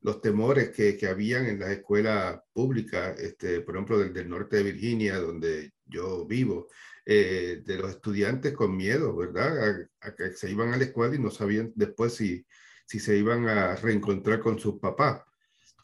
los 0.07 0.21
temores 0.21 0.71
que, 0.71 0.97
que 0.97 1.09
habían 1.09 1.47
en 1.47 1.59
las 1.59 1.71
escuelas 1.71 2.41
públicas, 2.53 3.19
este, 3.19 3.61
por 3.63 3.75
ejemplo, 3.75 3.99
del, 3.99 4.13
del 4.13 4.29
norte 4.29 4.59
de 4.59 4.63
Virginia, 4.63 5.19
donde 5.19 5.73
yo 5.85 6.25
vivo, 6.25 6.69
eh, 7.07 7.63
de 7.65 7.79
los 7.79 7.91
estudiantes 7.91 8.53
con 8.53 8.77
miedo, 8.77 9.17
¿verdad? 9.17 9.89
A, 10.01 10.15
que 10.15 10.33
se 10.33 10.51
iban 10.51 10.75
a 10.75 10.77
la 10.77 10.85
escuela 10.85 11.15
y 11.15 11.19
no 11.19 11.31
sabían 11.31 11.73
después 11.75 12.15
si, 12.15 12.45
si 12.85 12.99
se 12.99 13.17
iban 13.17 13.49
a 13.49 13.77
reencontrar 13.77 14.41
con 14.41 14.59
sus 14.59 14.79
papás. 14.81 15.23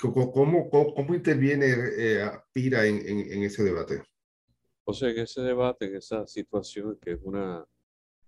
¿Cómo, 0.00 0.32
cómo, 0.32 0.68
cómo 0.68 1.14
interviene 1.14 1.74
eh, 1.96 2.28
Pira 2.52 2.84
en, 2.86 3.06
en, 3.06 3.42
ese 3.44 3.62
debate? 3.62 4.02
O 4.84 4.92
sea, 4.92 5.10
en 5.10 5.18
ese 5.20 5.42
debate, 5.42 5.86
en 5.86 5.96
esa 5.96 6.26
situación 6.26 6.98
que 7.00 7.12
es 7.12 7.20
una, 7.22 7.64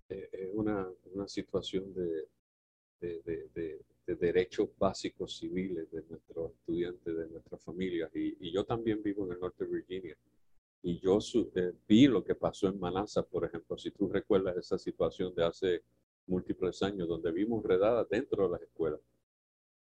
eh, 0.08 0.50
una, 0.52 0.88
una 1.12 1.26
situación 1.26 1.92
de, 1.92 2.28
de, 3.00 3.48
de 3.54 3.84
de 4.06 4.16
derechos 4.16 4.68
básicos 4.78 5.38
civiles 5.38 5.90
de 5.90 6.02
nuestros 6.08 6.52
estudiantes, 6.52 7.16
de 7.16 7.28
nuestras 7.28 7.62
familias. 7.62 8.10
Y, 8.14 8.36
y, 8.40 8.52
yo 8.52 8.64
también 8.64 9.02
vivo 9.02 9.24
en 9.26 9.32
el 9.32 9.40
norte 9.40 9.64
de 9.64 9.70
Virginia. 9.70 10.16
Y 10.86 11.00
yo 11.00 11.18
eh, 11.54 11.72
vi 11.88 12.06
lo 12.06 12.22
que 12.22 12.34
pasó 12.34 12.68
en 12.68 12.78
Manassas, 12.78 13.24
por 13.24 13.42
ejemplo. 13.42 13.78
Si 13.78 13.90
tú 13.90 14.06
recuerdas 14.06 14.54
esa 14.58 14.78
situación 14.78 15.34
de 15.34 15.42
hace 15.42 15.82
múltiples 16.26 16.82
años, 16.82 17.08
donde 17.08 17.32
vimos 17.32 17.64
redadas 17.64 18.06
dentro 18.10 18.44
de 18.44 18.50
las 18.50 18.60
escuelas. 18.60 19.00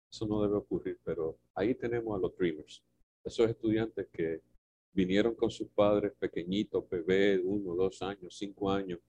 Eso 0.10 0.26
no 0.26 0.42
debe 0.42 0.56
ocurrir, 0.56 0.98
pero 1.04 1.38
ahí 1.54 1.76
tenemos 1.76 2.16
a 2.16 2.22
los 2.22 2.34
Dreamers. 2.38 2.82
Esos 3.22 3.50
estudiantes 3.50 4.08
que 4.14 4.42
vinieron 4.94 5.36
con 5.36 5.52
sus 5.52 5.68
padres 5.68 6.14
pequeñitos, 6.18 6.88
bebés, 6.90 7.42
uno, 7.44 7.76
dos 7.76 8.02
años, 8.02 8.38
cinco 8.38 8.72
años, 8.72 9.02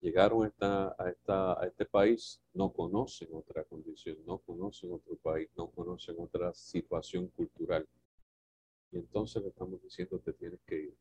llegaron 0.00 0.52
a 0.58 1.64
este 1.64 1.86
país, 1.86 2.40
no 2.54 2.72
conocen 2.72 3.28
otra 3.32 3.62
condición, 3.62 4.16
no 4.26 4.38
conocen 4.38 4.92
otro 4.92 5.14
país, 5.14 5.48
no 5.56 5.68
conocen 5.70 6.16
otra 6.18 6.52
situación 6.54 7.28
cultural. 7.28 7.86
Y 8.90 8.98
entonces 8.98 9.42
le 9.42 9.48
estamos 9.48 9.82
diciendo, 9.82 10.18
te 10.18 10.32
tienes 10.32 10.60
que 10.66 10.76
ir. 10.76 10.96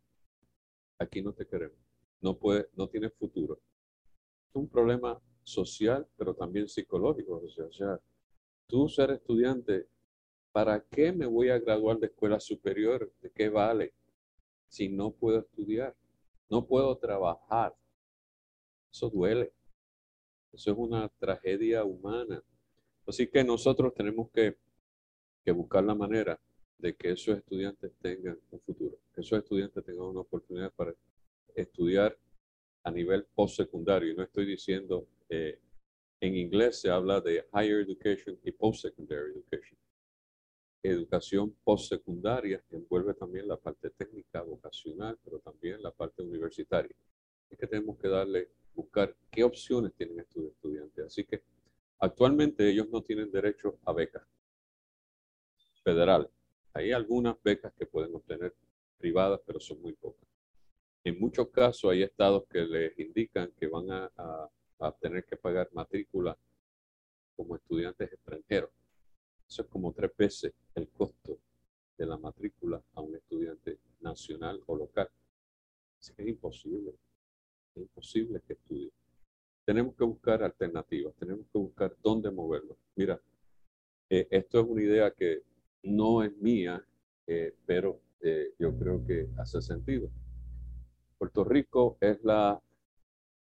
Aquí 1.00 1.21
no 1.21 1.34
te 1.34 1.45
queremos. 1.45 1.78
No, 2.21 2.38
puede, 2.38 2.69
no 2.76 2.88
tienes 2.88 3.13
futuro. 3.13 3.60
Es 4.50 4.56
un 4.56 4.67
problema 4.67 5.21
social, 5.43 6.08
pero 6.17 6.34
también 6.34 6.67
psicológico. 6.67 7.41
O 7.43 7.71
sea, 7.71 8.00
tú 8.67 8.89
ser 8.89 9.12
estudiante, 9.12 9.88
¿para 10.52 10.84
qué 10.84 11.12
me 11.12 11.26
voy 11.26 11.50
a 11.50 11.60
graduar 11.60 12.00
de 12.00 12.08
escuela 12.08 12.39
superior? 12.39 13.12
¿De 13.21 13.32
qué 13.32 13.50
vale 13.50 13.93
si 14.67 14.89
no 14.89 15.12
puedo 15.12 15.39
estudiar? 15.39 15.95
No 16.50 16.65
puedo 16.65 16.97
trabajar 16.97 17.76
eso 18.97 19.10
duele. 19.10 19.54
Eso 20.52 20.71
es 20.71 20.78
una 20.78 21.08
tragedia 21.19 21.84
humana. 21.84 22.43
Así 23.06 23.28
que 23.28 23.43
nosotros 23.43 23.93
tenemos 23.93 24.30
que, 24.32 24.58
buscar 25.54 25.82
la 25.84 25.95
manera 25.95 26.38
de 26.78 26.96
que 26.96 27.12
esos 27.12 27.38
estudiantes 27.38 27.92
tengan 28.02 28.40
un 28.52 28.60
futuro, 28.62 28.98
que 29.13 29.22
esos 29.22 29.40
estudiantes 29.40 29.84
tengan 29.84 30.06
una 30.06 30.22
oportunidad 30.22 30.72
para 30.74 30.94
estudiar 31.56 32.18
a 32.84 32.92
nivel 32.92 33.26
postsecundario. 33.36 34.13
No 34.16 34.24
estoy 34.24 34.46
diciendo, 34.46 35.08
eh, 35.30 35.60
en 36.22 36.36
inglés 36.36 36.82
se 36.82 36.90
habla 36.90 37.20
de 37.22 37.46
higher 37.54 37.82
education 37.82 38.40
y 38.44 38.52
postsecondary 38.52 39.32
education. 39.32 39.78
Educación 40.84 41.56
postsecundaria 41.63 42.63
envuelve 42.72 43.13
también 43.13 43.48
la 43.48 43.58
parte 43.58 43.90
técnica, 43.90 44.42
vocacional, 44.42 45.18
pero 45.24 45.40
también 45.40 45.82
la 45.82 45.92
parte 45.92 46.22
universitaria. 46.22 46.96
Es 47.50 47.58
que 47.58 47.68
tenemos 47.68 47.98
que 47.98 48.08
darle 48.08 48.50
buscar 48.74 49.16
qué 49.32 49.44
opciones 49.44 49.94
tienen 49.94 50.20
estos 50.20 50.46
estudiantes. 50.46 51.06
Así 51.06 51.26
que 51.26 51.42
actualmente 52.00 52.70
ellos 52.70 52.88
no 52.90 53.02
tienen 53.02 53.32
derecho 53.32 53.80
a 53.86 53.92
becas 53.92 54.24
federales. 55.84 56.37
Hay 56.78 56.92
algunas 56.92 57.42
becas 57.42 57.74
que 57.74 57.86
pueden 57.86 58.13
obtener 58.13 58.54
privadas, 58.98 59.42
pero 59.46 59.60
son 59.60 59.82
muy 59.82 59.94
pocas. 59.94 60.28
En 61.04 61.20
muchos 61.20 61.50
casos 61.50 61.92
hay 61.92 62.04
estados 62.04 62.46
que 62.48 62.60
les 62.60 62.98
indican 63.00 63.52
que 63.58 63.68
van 63.68 63.90
a, 63.92 64.12
a 64.80 64.92
tener 65.00 65.26
que 65.26 65.38
pagar 65.38 65.70
matrícula 65.74 66.38
como 67.36 67.56
estudiantes 67.56 68.13
extranjeros. 68.13 68.70
Eso 69.48 69.63
es 69.63 69.68
como 69.70 69.92
tres 69.94 70.12
veces 70.16 70.54
el 70.76 70.88
costo 70.90 71.40
de 71.98 72.06
la 72.06 72.18
matrícula 72.18 72.84
a 72.94 73.02
un 73.02 73.16
estudiante 73.16 73.80
nacional 74.02 74.62
o 74.68 74.76
local. 74.76 75.10
Así 76.00 76.13
que 76.13 76.22
es 76.22 76.28
imposible 76.28 76.94
es 77.78 77.82
imposible 77.82 78.42
que 78.46 78.54
estudie. 78.54 78.92
Tenemos 79.66 79.96
que 79.96 80.04
buscar 80.04 80.44
alternativas, 80.44 81.13
tenemos 81.16 81.48
que 81.52 81.58
buscar 81.58 81.96
dónde 82.02 82.32
moverlo. 82.32 82.78
Mira, 82.96 83.20
eh, 84.10 84.28
esto 84.32 84.62
es 84.62 84.68
una 84.68 84.82
idea 84.84 85.12
que 85.12 85.44
no 85.88 86.23
es 86.23 86.36
mía, 86.38 86.86
eh, 87.26 87.56
pero 87.65 88.02
eh, 88.21 88.54
yo 88.60 88.78
creo 88.78 89.06
que 89.06 89.30
hace 89.38 89.62
sentido. 89.62 90.10
Puerto 91.17 91.43
Rico 91.43 91.97
es 92.00 92.23
la, 92.23 92.62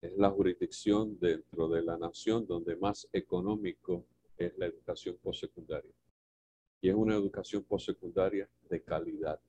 es 0.01 0.15
la 0.17 0.29
jurisdicción 0.29 1.19
dentro 1.19 1.67
de 1.67 1.81
la 1.81 1.97
nación 1.97 2.45
donde 2.45 2.75
más 2.75 3.07
económico 3.11 4.05
es 4.37 4.57
la 4.57 4.67
educación 4.67 5.17
postsecundaria. 5.21 5.91
Y 6.81 6.89
es 6.89 6.95
una 6.95 7.15
educación 7.15 7.63
postsecundaria 7.63 8.47
de 8.69 8.83
calidad, 8.83 9.39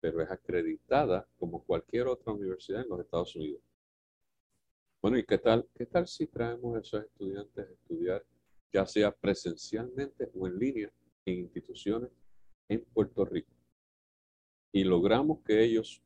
pero 0.00 0.20
es 0.20 0.30
acreditada 0.30 1.26
como 1.38 1.62
cualquier 1.64 2.08
otra 2.08 2.32
universidad 2.32 2.82
en 2.82 2.88
los 2.88 3.00
Estados 3.00 3.36
Unidos. 3.36 3.62
Bueno, 5.00 5.18
¿y 5.18 5.24
qué 5.24 5.38
tal, 5.38 5.68
qué 5.74 5.86
tal 5.86 6.08
si 6.08 6.26
traemos 6.26 6.76
a 6.76 6.80
esos 6.80 7.04
estudiantes 7.04 7.68
a 7.68 7.70
estudiar, 7.70 8.24
ya 8.72 8.84
sea 8.86 9.12
presencialmente 9.12 10.30
o 10.34 10.46
en 10.46 10.58
línea, 10.58 10.92
en 11.26 11.40
instituciones 11.40 12.10
en 12.68 12.84
Puerto 12.84 13.24
Rico? 13.24 13.52
Y 14.72 14.84
logramos 14.84 15.42
que 15.42 15.62
ellos 15.62 16.02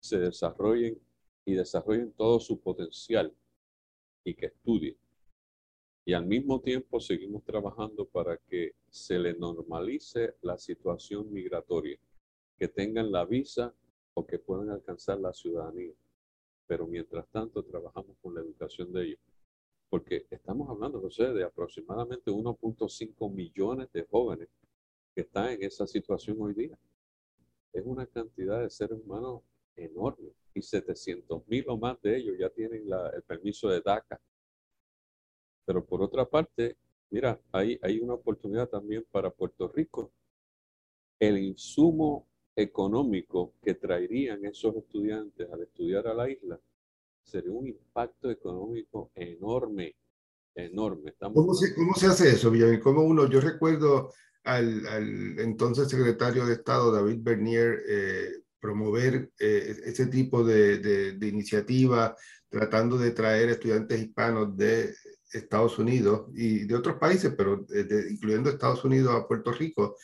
se 0.00 0.18
desarrollen 0.18 1.00
y 1.44 1.54
desarrollen 1.54 2.12
todo 2.12 2.40
su 2.40 2.60
potencial 2.60 3.34
y 4.24 4.34
que 4.34 4.46
estudien. 4.46 4.96
Y 6.04 6.14
al 6.14 6.26
mismo 6.26 6.60
tiempo 6.60 6.98
seguimos 7.00 7.44
trabajando 7.44 8.04
para 8.06 8.36
que 8.36 8.74
se 8.90 9.18
le 9.18 9.34
normalice 9.34 10.34
la 10.42 10.58
situación 10.58 11.32
migratoria, 11.32 11.96
que 12.58 12.66
tengan 12.66 13.12
la 13.12 13.24
visa 13.24 13.72
o 14.14 14.26
que 14.26 14.38
puedan 14.38 14.70
alcanzar 14.70 15.20
la 15.20 15.32
ciudadanía. 15.32 15.94
Pero 16.66 16.86
mientras 16.86 17.28
tanto 17.28 17.62
trabajamos 17.62 18.16
con 18.20 18.34
la 18.34 18.40
educación 18.40 18.92
de 18.92 19.04
ellos. 19.04 19.20
Porque 19.92 20.26
estamos 20.30 20.70
hablando, 20.70 21.02
José, 21.02 21.34
de 21.34 21.44
aproximadamente 21.44 22.30
1.5 22.30 23.30
millones 23.30 23.92
de 23.92 24.06
jóvenes 24.10 24.48
que 25.14 25.20
están 25.20 25.50
en 25.50 25.64
esa 25.64 25.86
situación 25.86 26.38
hoy 26.40 26.54
día. 26.54 26.78
Es 27.74 27.84
una 27.84 28.06
cantidad 28.06 28.62
de 28.62 28.70
seres 28.70 28.98
humanos 28.98 29.42
enorme 29.76 30.30
y 30.54 30.62
700 30.62 31.46
mil 31.46 31.66
o 31.68 31.76
más 31.76 32.00
de 32.00 32.16
ellos 32.16 32.36
ya 32.40 32.48
tienen 32.48 32.86
el 32.90 33.22
permiso 33.24 33.68
de 33.68 33.82
DACA. 33.82 34.18
Pero 35.66 35.84
por 35.84 36.00
otra 36.00 36.24
parte, 36.24 36.78
mira, 37.10 37.38
hay, 37.52 37.78
hay 37.82 37.98
una 37.98 38.14
oportunidad 38.14 38.70
también 38.70 39.04
para 39.10 39.28
Puerto 39.28 39.68
Rico. 39.68 40.10
El 41.20 41.36
insumo 41.36 42.26
económico 42.56 43.52
que 43.62 43.74
traerían 43.74 44.42
esos 44.46 44.74
estudiantes 44.74 45.50
al 45.52 45.60
estudiar 45.64 46.06
a 46.06 46.14
la 46.14 46.30
isla 46.30 46.58
sería 47.22 47.52
un 47.52 47.66
impacto 47.66 48.30
económico 48.30 49.10
enorme, 49.14 49.96
enorme. 50.54 51.14
¿Cómo 51.18 51.54
se, 51.54 51.74
¿Cómo 51.74 51.94
se, 51.94 52.06
hace 52.06 52.30
eso, 52.30 52.50
bien 52.50 52.80
¿Cómo 52.80 53.02
uno, 53.02 53.28
yo 53.28 53.40
recuerdo 53.40 54.12
al, 54.44 54.86
al, 54.86 55.38
entonces 55.38 55.88
secretario 55.88 56.46
de 56.46 56.54
Estado, 56.54 56.92
David 56.92 57.18
Bernier, 57.22 57.82
eh, 57.88 58.42
promover 58.60 59.32
eh, 59.38 59.76
ese 59.84 60.06
tipo 60.06 60.44
de, 60.44 60.78
de, 60.78 61.26
iniciativa, 61.26 62.14
tratando 62.48 62.98
de 62.98 63.10
traer 63.10 63.48
estudiantes 63.48 64.00
hispanos 64.00 64.56
de 64.56 64.94
Estados 65.32 65.78
Unidos 65.78 66.28
y 66.34 66.64
de 66.64 66.74
otros 66.74 66.96
países, 66.96 67.32
pero 67.36 67.66
incluyendo 68.10 68.50
Estados 68.50 68.84
Unidos 68.84 69.14
a 69.14 69.26
Puerto 69.26 69.50
Rico, 69.52 69.96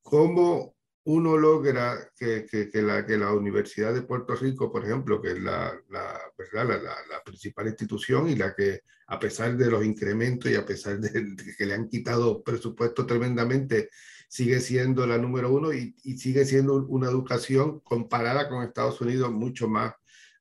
¿cómo 0.00 0.75
uno 1.06 1.36
logra 1.36 2.10
que, 2.16 2.46
que, 2.46 2.82
la, 2.82 3.06
que 3.06 3.16
la 3.16 3.32
Universidad 3.32 3.94
de 3.94 4.02
Puerto 4.02 4.34
Rico, 4.34 4.70
por 4.70 4.84
ejemplo, 4.84 5.20
que 5.20 5.32
es 5.32 5.40
la, 5.40 5.72
la, 5.88 6.20
¿verdad? 6.36 6.82
La, 7.10 7.22
principal 7.24 7.66
institución 7.66 8.28
y 8.28 8.36
la 8.36 8.54
que, 8.54 8.82
a 9.08 9.18
pesar 9.18 9.56
de 9.56 9.70
los 9.70 9.84
incrementos 9.84 10.50
y 10.50 10.54
a 10.54 10.66
pesar 10.66 11.00
de, 11.00 11.10
de 11.10 11.56
que 11.56 11.66
le 11.66 11.74
han 11.74 11.88
quitado 11.88 12.42
presupuesto 12.42 13.06
tremendamente, 13.06 13.88
sigue 14.28 14.60
siendo 14.60 15.06
la 15.06 15.18
número 15.18 15.52
uno 15.52 15.72
y, 15.72 15.94
sigue 16.18 16.44
siendo 16.44 16.84
una 16.86 17.08
educación 17.08 17.80
comparada 17.80 18.48
con 18.48 18.62
Estados 18.62 19.00
Unidos 19.00 19.30
mucho 19.32 19.68
más 19.68 19.94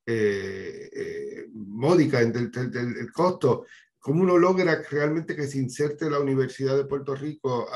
eh, 0.06 0.90
eh, 0.94 1.46
módica 1.54 2.22
en 2.22 2.36
el, 2.36 3.12
costo. 3.12 3.66
¿Cómo 4.06 4.22
uno 4.22 4.38
logra 4.38 4.84
realmente 4.88 5.36
que 5.36 5.48
se 5.48 5.58
inserte 5.58 6.12
la 6.12 6.20
Universidad 6.20 6.78
de 6.78 6.86
Puerto 6.86 7.16
Rico 7.16 7.68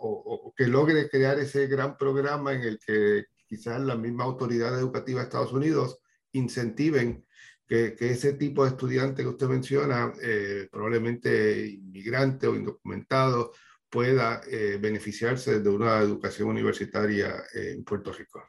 o, 0.00 0.54
que 0.56 0.66
logre 0.66 1.10
crear 1.10 1.38
ese 1.38 1.66
gran 1.66 1.98
programa 1.98 2.54
en 2.54 2.62
el 2.62 2.78
que 2.78 3.26
quizás 3.46 3.78
la 3.82 3.94
misma 3.94 4.24
autoridad 4.24 4.78
educativa 4.78 5.20
de 5.20 5.24
Estados 5.24 5.52
Unidos 5.52 5.98
incentiven 6.32 7.26
que, 7.66 7.94
ese 8.00 8.32
tipo 8.32 8.64
de 8.64 8.70
estudiante 8.70 9.22
que 9.22 9.28
usted 9.28 9.48
menciona, 9.48 10.14
eh, 10.22 10.66
probablemente 10.72 11.72
inmigrante 11.72 12.46
o 12.46 12.54
indocumentado, 12.54 13.52
pueda 13.90 14.40
eh, 14.50 14.78
beneficiarse 14.80 15.60
de 15.60 15.68
una 15.68 15.98
educación 15.98 16.48
universitaria 16.48 17.44
en 17.52 17.84
Puerto 17.84 18.14
Rico. 18.14 18.42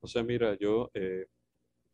O 0.00 0.06
sea, 0.06 0.22
mira, 0.22 0.58
yo, 0.58 0.90
eh, 0.92 1.24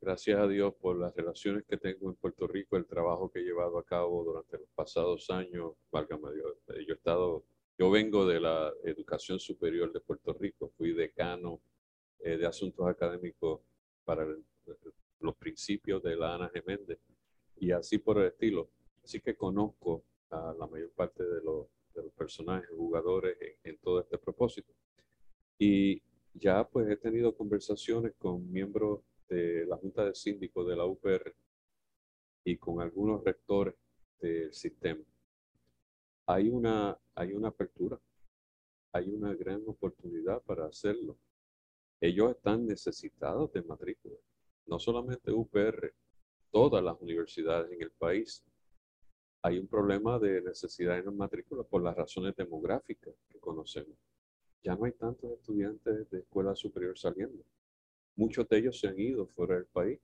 gracias 0.04 0.38
a 0.38 0.46
Dios 0.46 0.74
por 0.74 0.98
las 0.98 1.14
relaciones 1.14 1.64
que 1.64 1.76
tengo 1.76 2.10
en 2.10 2.16
Puerto 2.16 2.46
Rico, 2.46 2.76
el 2.76 2.86
trabajo 2.86 3.30
que 3.30 3.40
he 3.40 3.42
llevado 3.42 3.78
a 3.78 3.84
cabo 3.84 4.22
durante 4.22 4.58
los 4.58 4.68
pasados 4.74 5.30
años, 5.30 5.72
válgame 5.90 6.32
Dios, 6.34 6.52
eh, 6.68 6.84
yo 6.86 6.94
he 6.94 6.96
estado, 6.96 7.44
yo 7.78 7.90
vengo 7.90 8.26
de 8.26 8.40
la 8.40 8.72
educación 8.84 9.40
superior 9.40 9.92
de 9.92 10.00
Puerto 10.00 10.32
Rico, 10.34 10.70
fui 10.76 10.92
decano 10.92 11.60
de 12.20 12.46
asuntos 12.46 12.86
académicos 12.86 13.60
para 14.02 14.26
los 15.20 15.36
principios 15.36 16.02
de 16.02 16.16
la 16.16 16.36
Ana 16.36 16.48
Geméndez 16.48 16.98
y 17.56 17.70
así 17.70 17.98
por 17.98 18.18
el 18.18 18.28
estilo. 18.28 18.70
Así 19.02 19.20
que 19.20 19.36
conozco 19.36 20.04
a 20.30 20.54
la 20.58 20.66
mayor 20.66 20.90
parte 20.92 21.22
de 21.22 21.42
los 21.42 21.66
de 21.94 22.02
los 22.02 22.12
personajes, 22.12 22.68
jugadores 22.70 23.36
en, 23.62 23.78
todo 23.78 24.00
este 24.00 24.18
propósito. 24.18 24.72
Y 25.58 26.02
ya 26.34 26.66
pues 26.68 26.88
he 26.88 26.96
tenido 26.96 27.34
conversaciones 27.34 28.12
con 28.18 28.50
miembros 28.50 29.00
de 29.28 29.66
la 29.66 29.76
Junta 29.76 30.04
de 30.04 30.14
Síndicos 30.14 30.66
de 30.66 30.76
la 30.76 30.84
UPR 30.84 31.34
y 32.44 32.56
con 32.56 32.80
algunos 32.80 33.24
rectores 33.24 33.74
del 34.20 34.52
sistema. 34.52 35.02
Hay 36.26 36.48
una, 36.48 36.98
hay 37.14 37.32
una 37.32 37.48
apertura, 37.48 38.00
hay 38.92 39.10
una 39.10 39.34
gran 39.34 39.62
oportunidad 39.66 40.42
para 40.42 40.66
hacerlo. 40.66 41.18
Ellos 42.00 42.30
están 42.30 42.66
necesitados 42.66 43.52
de 43.52 43.62
matrícula, 43.62 44.16
no 44.66 44.78
solamente 44.78 45.32
UPR, 45.32 45.94
todas 46.50 46.82
las 46.82 47.00
universidades 47.00 47.72
en 47.72 47.82
el 47.82 47.90
país 47.90 48.44
hay 49.44 49.58
un 49.58 49.66
problema 49.66 50.18
de 50.18 50.40
necesidad 50.40 50.98
en 50.98 51.14
matrícula 51.18 51.64
por 51.64 51.82
las 51.82 51.94
razones 51.94 52.34
demográficas 52.34 53.14
que 53.28 53.38
conocemos. 53.38 53.98
Ya 54.62 54.74
no 54.74 54.86
hay 54.86 54.92
tantos 54.92 55.32
estudiantes 55.32 56.08
de 56.08 56.20
escuela 56.20 56.56
superior 56.56 56.98
saliendo. 56.98 57.44
Muchos 58.16 58.48
de 58.48 58.58
ellos 58.58 58.78
se 58.78 58.88
han 58.88 58.98
ido 58.98 59.26
fuera 59.26 59.56
del 59.56 59.66
país. 59.66 59.98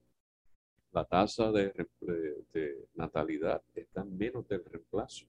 La 0.92 1.05
tasa 1.05 1.53
de, 1.53 1.73
natalidad 2.94 3.62
está 3.75 4.05
menos 4.05 4.49
del 4.49 4.64
reemplazo. 4.64 5.27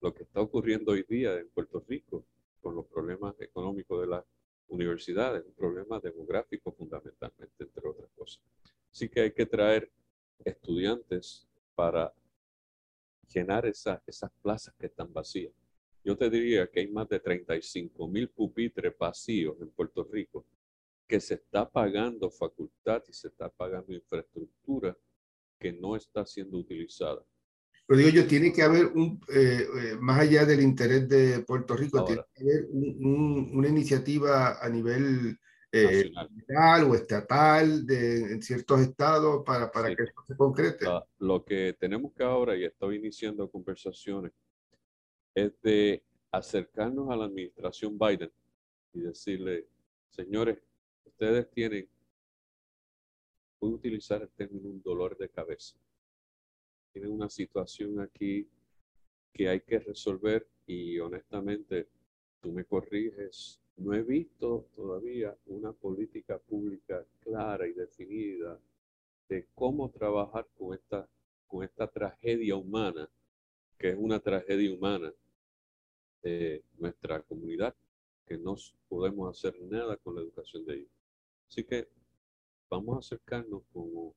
Lo 0.00 0.14
que 0.14 0.22
está 0.22 0.40
ocurriendo 0.40 0.92
hoy 0.92 1.04
día 1.08 1.34
en 1.38 1.48
Puerto 1.48 1.84
Rico 1.88 2.24
con 2.60 2.76
los 2.76 2.86
problemas 2.86 3.34
económicos 3.40 4.00
de 4.00 4.06
las 4.06 4.24
universidades, 4.68 5.44
un 5.44 5.52
problema 5.52 5.98
demográfico 5.98 6.72
fundamentalmente, 6.72 7.64
entre 7.64 7.88
otras 7.88 8.10
cosas. 8.14 8.40
Así 8.92 9.08
que 9.08 9.20
hay 9.22 9.32
que 9.32 9.46
traer 9.46 9.90
estudiantes 10.44 11.48
para 11.74 12.12
llenar 13.32 13.66
esas 13.66 14.00
plazas 14.42 14.74
que 14.78 14.86
están 14.86 15.12
vacías. 15.12 15.52
Yo 16.04 16.16
te 16.16 16.30
diría 16.30 16.68
que 16.68 16.80
hay 16.80 16.88
más 16.88 17.08
de 17.08 17.18
35 17.18 18.06
mil 18.06 18.28
pupitres 18.28 18.96
vacíos 18.96 19.56
en 19.60 19.70
Puerto 19.70 20.04
Rico 20.04 20.44
que 21.06 21.20
se 21.20 21.34
está 21.34 21.68
pagando 21.70 22.30
facultad 22.30 23.02
y 23.08 23.12
se 23.12 23.28
está 23.28 23.48
pagando 23.48 23.92
infraestructura 23.92 24.96
que 25.58 25.72
no 25.72 25.96
está 25.96 26.26
siendo 26.26 26.58
utilizada. 26.58 27.24
Pero 27.86 27.98
digo 27.98 28.10
yo, 28.10 28.26
tiene 28.26 28.52
que 28.52 28.62
haber 28.62 28.86
un, 28.86 29.20
eh, 29.32 29.64
eh, 29.80 29.96
más 30.00 30.20
allá 30.20 30.44
del 30.44 30.60
interés 30.60 31.08
de 31.08 31.40
Puerto 31.40 31.76
Rico, 31.76 32.04
tiene 32.04 32.22
que 32.34 32.42
haber 32.42 32.66
una 32.72 33.68
iniciativa 33.68 34.58
a 34.60 34.68
nivel 34.68 35.38
eh, 35.70 36.10
o 36.84 36.94
estatal 36.94 37.86
de, 37.86 38.32
en 38.32 38.42
ciertos 38.42 38.80
estados 38.80 39.44
para, 39.44 39.70
para 39.70 39.94
que 39.94 40.02
esto 40.02 40.22
se 40.26 40.36
concrete. 40.36 40.86
lo 41.18 41.44
que 41.44 41.76
tenemos 41.78 42.12
que 42.12 42.24
ahora, 42.24 42.56
y 42.56 42.64
estoy 42.64 42.96
iniciando 42.96 43.48
conversaciones, 43.48 44.32
es 45.34 45.52
de 45.62 46.02
acercarnos 46.32 47.10
a 47.10 47.16
la 47.16 47.26
administración 47.26 47.96
Biden 47.98 48.32
y 48.94 49.00
decirle, 49.00 49.68
señores, 50.08 50.58
ustedes 51.06 51.50
tienen, 51.50 51.88
voy 53.60 53.72
a 53.72 53.74
utilizar 53.74 54.22
el 54.22 54.30
término 54.30 54.68
un 54.68 54.82
dolor 54.82 55.16
de 55.16 55.28
cabeza. 55.28 55.76
Tienen 56.92 57.12
una 57.12 57.28
situación 57.28 58.00
aquí 58.00 58.48
que 59.32 59.48
hay 59.48 59.60
que 59.60 59.78
resolver 59.78 60.46
y 60.66 60.98
honestamente, 60.98 61.88
tú 62.40 62.52
me 62.52 62.64
corriges 62.64 63.60
no 63.76 63.92
he 63.92 64.02
visto 64.02 64.68
todavía 64.74 65.36
una 65.46 65.72
política 65.72 66.38
pública 66.38 67.04
clara 67.20 67.66
y 67.66 67.72
definida 67.72 68.58
de 69.28 69.46
cómo 69.54 69.90
trabajar 69.90 70.46
con 70.56 70.74
esta, 70.74 71.06
con 71.46 71.62
esta 71.62 71.86
tragedia 71.86 72.56
humana, 72.56 73.08
que 73.78 73.90
es 73.90 73.96
una 73.98 74.18
tragedia 74.18 74.72
humana 74.72 75.12
de 76.22 76.64
nuestra 76.78 77.20
comunidad, 77.22 77.74
que 78.26 78.38
no 78.38 78.56
podemos 78.88 79.36
hacer 79.36 79.60
nada 79.60 79.96
con 79.98 80.14
la 80.14 80.22
educación 80.22 80.64
de 80.64 80.74
ellos. 80.76 80.95
Así 81.48 81.64
que 81.64 81.88
vamos 82.68 82.96
a 82.96 82.98
acercarnos 82.98 83.62
como 83.72 84.14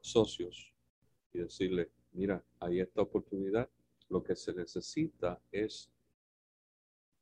socios 0.00 0.72
y 1.32 1.38
decirle, 1.38 1.90
mira, 2.12 2.44
hay 2.60 2.80
esta 2.80 3.02
oportunidad, 3.02 3.68
lo 4.08 4.22
que 4.22 4.36
se 4.36 4.54
necesita 4.54 5.40
es, 5.50 5.90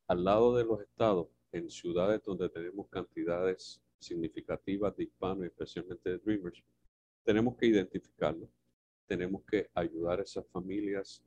al 0.07 0.23
lado 0.23 0.55
de 0.55 0.65
los 0.65 0.81
estados, 0.81 1.27
en 1.51 1.69
ciudades 1.69 2.21
donde 2.23 2.49
tenemos 2.49 2.87
cantidades 2.89 3.81
significativas 3.99 4.95
de 4.95 5.03
hispanos, 5.03 5.45
especialmente 5.45 6.09
de 6.09 6.17
Dreamers, 6.17 6.63
tenemos 7.23 7.55
que 7.55 7.67
identificarlo, 7.67 8.49
tenemos 9.07 9.43
que 9.43 9.69
ayudar 9.73 10.19
a 10.19 10.23
esas 10.23 10.45
familias 10.47 11.23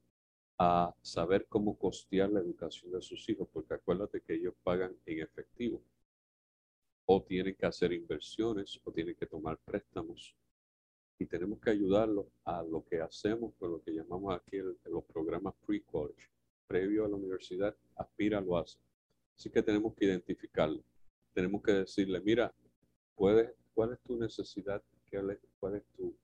a 0.59 0.95
saber 1.03 1.47
cómo 1.49 1.79
costear 1.79 2.31
la 2.31 2.41
educación 2.41 2.93
de 2.93 3.03
sus 3.03 3.29
hijos, 3.29 3.49
porque 3.53 3.75
acuérdate 3.75 4.21
que 4.21 4.35
ellos 4.35 4.55
pagan 4.63 4.97
en 5.07 5.21
efectivo 5.21 5.83
o 7.07 7.23
tienen 7.23 7.55
que 7.55 7.67
hacer 7.67 7.93
inversiones 7.93 8.81
o 8.85 8.93
tienen 8.93 9.15
que 9.15 9.27
tomar 9.27 9.59
préstamos 9.65 10.35
y 11.19 11.27
tenemos 11.27 11.61
que 11.61 11.71
ayudarlos 11.71 12.27
a 12.45 12.63
lo 12.63 12.85
que 12.85 13.01
hacemos 13.01 13.55
con 13.59 13.71
lo 13.73 13.83
que 13.83 13.93
llamamos 13.93 14.35
aquí 14.35 14.59
los 14.59 15.05
programas 15.05 15.55
pre-college, 15.67 16.29
previo 16.67 17.05
a 17.05 17.09
la 17.09 17.17
universidad, 17.17 17.75
aspira 17.97 18.41
lo 18.41 18.59
hace. 18.59 18.79
Así 19.37 19.51
que 19.51 19.63
tenemos 19.63 19.95
que 19.95 20.07
identificarlo. 20.07 20.83
Tenemos 21.33 21.63
que 21.63 21.73
decirle, 21.73 22.21
mira, 22.21 22.53
¿cuál 23.15 23.39
es 23.93 24.01
tu 24.03 24.19
necesidad? 24.19 24.83
¿Cuál 25.59 25.77
es 25.77 25.85
tu 25.97 26.15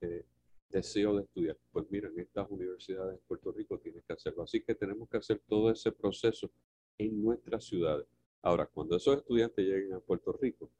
eh, 0.00 0.24
deseo 0.68 1.16
de 1.16 1.22
estudiar? 1.22 1.56
Pues 1.70 1.86
mira, 1.90 2.08
en 2.08 2.18
estas 2.18 2.50
universidades 2.50 3.14
en 3.14 3.26
Puerto 3.26 3.52
Rico 3.52 3.78
tienes 3.78 4.04
que 4.04 4.12
hacerlo. 4.14 4.42
Así 4.42 4.60
que 4.62 4.74
tenemos 4.74 5.08
que 5.08 5.18
hacer 5.18 5.40
todo 5.46 5.70
ese 5.70 5.92
proceso 5.92 6.50
en 6.96 7.22
nuestras 7.22 7.64
ciudades. 7.64 8.06
Ahora, 8.48 8.66
cuando 8.66 8.96
esos 8.96 9.18
estudiantes 9.18 9.64
lleguen 9.64 9.94
a 9.94 10.00
Puerto 10.00 10.32
Rico, 10.32 10.70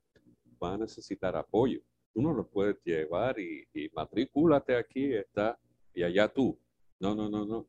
van 0.58 0.74
a 0.74 0.78
necesitar 0.78 1.36
apoyo 1.36 1.80
tú 2.18 2.22
no 2.22 2.32
lo 2.32 2.48
puedes 2.48 2.76
llevar 2.84 3.38
y, 3.38 3.68
y 3.72 3.90
aquí, 4.76 5.14
está, 5.14 5.56
y 5.94 6.02
allá 6.02 6.26
tú. 6.26 6.58
No, 6.98 7.14
no, 7.14 7.28
no, 7.28 7.46
no. 7.46 7.68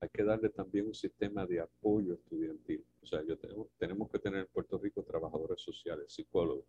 Hay 0.00 0.08
que 0.08 0.24
darle 0.24 0.48
también 0.48 0.86
un 0.86 0.94
sistema 0.94 1.44
de 1.44 1.60
apoyo 1.60 2.14
estudiantil. 2.14 2.82
O 3.02 3.06
sea, 3.06 3.22
yo 3.22 3.36
tengo, 3.36 3.68
tenemos 3.76 4.10
que 4.10 4.18
tener 4.18 4.40
en 4.40 4.46
Puerto 4.46 4.78
Rico 4.78 5.02
trabajadores 5.02 5.60
sociales, 5.60 6.10
psicólogos, 6.10 6.64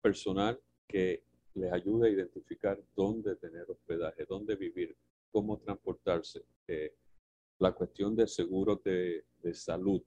personal 0.00 0.58
que 0.88 1.24
les 1.54 1.70
ayude 1.72 2.08
a 2.08 2.12
identificar 2.12 2.82
dónde 2.96 3.36
tener 3.36 3.70
hospedaje, 3.70 4.24
dónde 4.24 4.56
vivir, 4.56 4.96
cómo 5.30 5.58
transportarse. 5.58 6.42
Eh, 6.66 6.94
la 7.58 7.72
cuestión 7.72 8.16
de 8.16 8.26
seguros 8.26 8.82
de, 8.82 9.26
de 9.42 9.52
salud, 9.52 10.02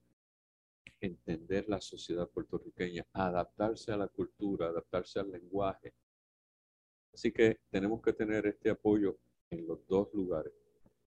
entender 1.05 1.67
la 1.67 1.81
sociedad 1.81 2.29
puertorriqueña, 2.29 3.05
adaptarse 3.13 3.91
a 3.91 3.97
la 3.97 4.07
cultura, 4.07 4.67
adaptarse 4.67 5.19
al 5.19 5.31
lenguaje, 5.31 5.93
Así 7.13 7.31
que 7.31 7.59
tenemos 7.69 8.01
que 8.01 8.13
tener 8.13 8.47
este 8.47 8.71
apoyo 8.71 9.17
en 9.51 9.67
los 9.67 9.85
dos 9.87 10.11
lugares. 10.13 10.51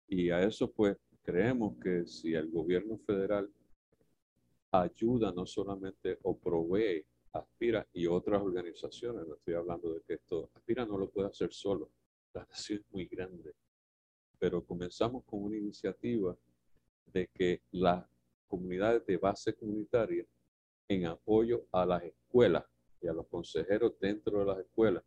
Y 0.06 0.30
a 0.30 0.42
eso 0.42 0.70
pues 0.70 0.98
creemos 1.22 1.76
que 1.82 2.06
si 2.06 2.34
el 2.34 2.50
gobierno 2.50 2.98
federal 2.98 3.50
ayuda 4.70 5.32
no 5.32 5.46
solamente 5.46 6.18
o 6.22 6.36
provee 6.36 7.06
Aspira 7.32 7.88
y 7.92 8.06
otras 8.06 8.42
organizaciones, 8.42 9.26
no 9.26 9.34
estoy 9.34 9.54
hablando 9.54 9.92
de 9.92 10.02
que 10.02 10.14
esto, 10.14 10.50
Aspira 10.54 10.84
no 10.84 10.98
lo 10.98 11.10
puede 11.10 11.28
hacer 11.28 11.52
solo, 11.52 11.90
la 12.32 12.44
nación 12.44 12.80
es 12.80 12.92
muy 12.92 13.06
grande, 13.06 13.54
pero 14.38 14.64
comenzamos 14.64 15.24
con 15.24 15.42
una 15.42 15.56
iniciativa 15.56 16.36
de 17.06 17.28
que 17.34 17.62
las 17.72 18.06
comunidades 18.46 19.04
de 19.06 19.16
base 19.16 19.54
comunitaria 19.54 20.24
en 20.88 21.06
apoyo 21.06 21.66
a 21.72 21.86
las 21.86 22.02
escuelas 22.02 22.64
y 23.00 23.08
a 23.08 23.12
los 23.12 23.26
consejeros 23.26 23.98
dentro 24.00 24.40
de 24.40 24.44
las 24.46 24.58
escuelas 24.58 25.02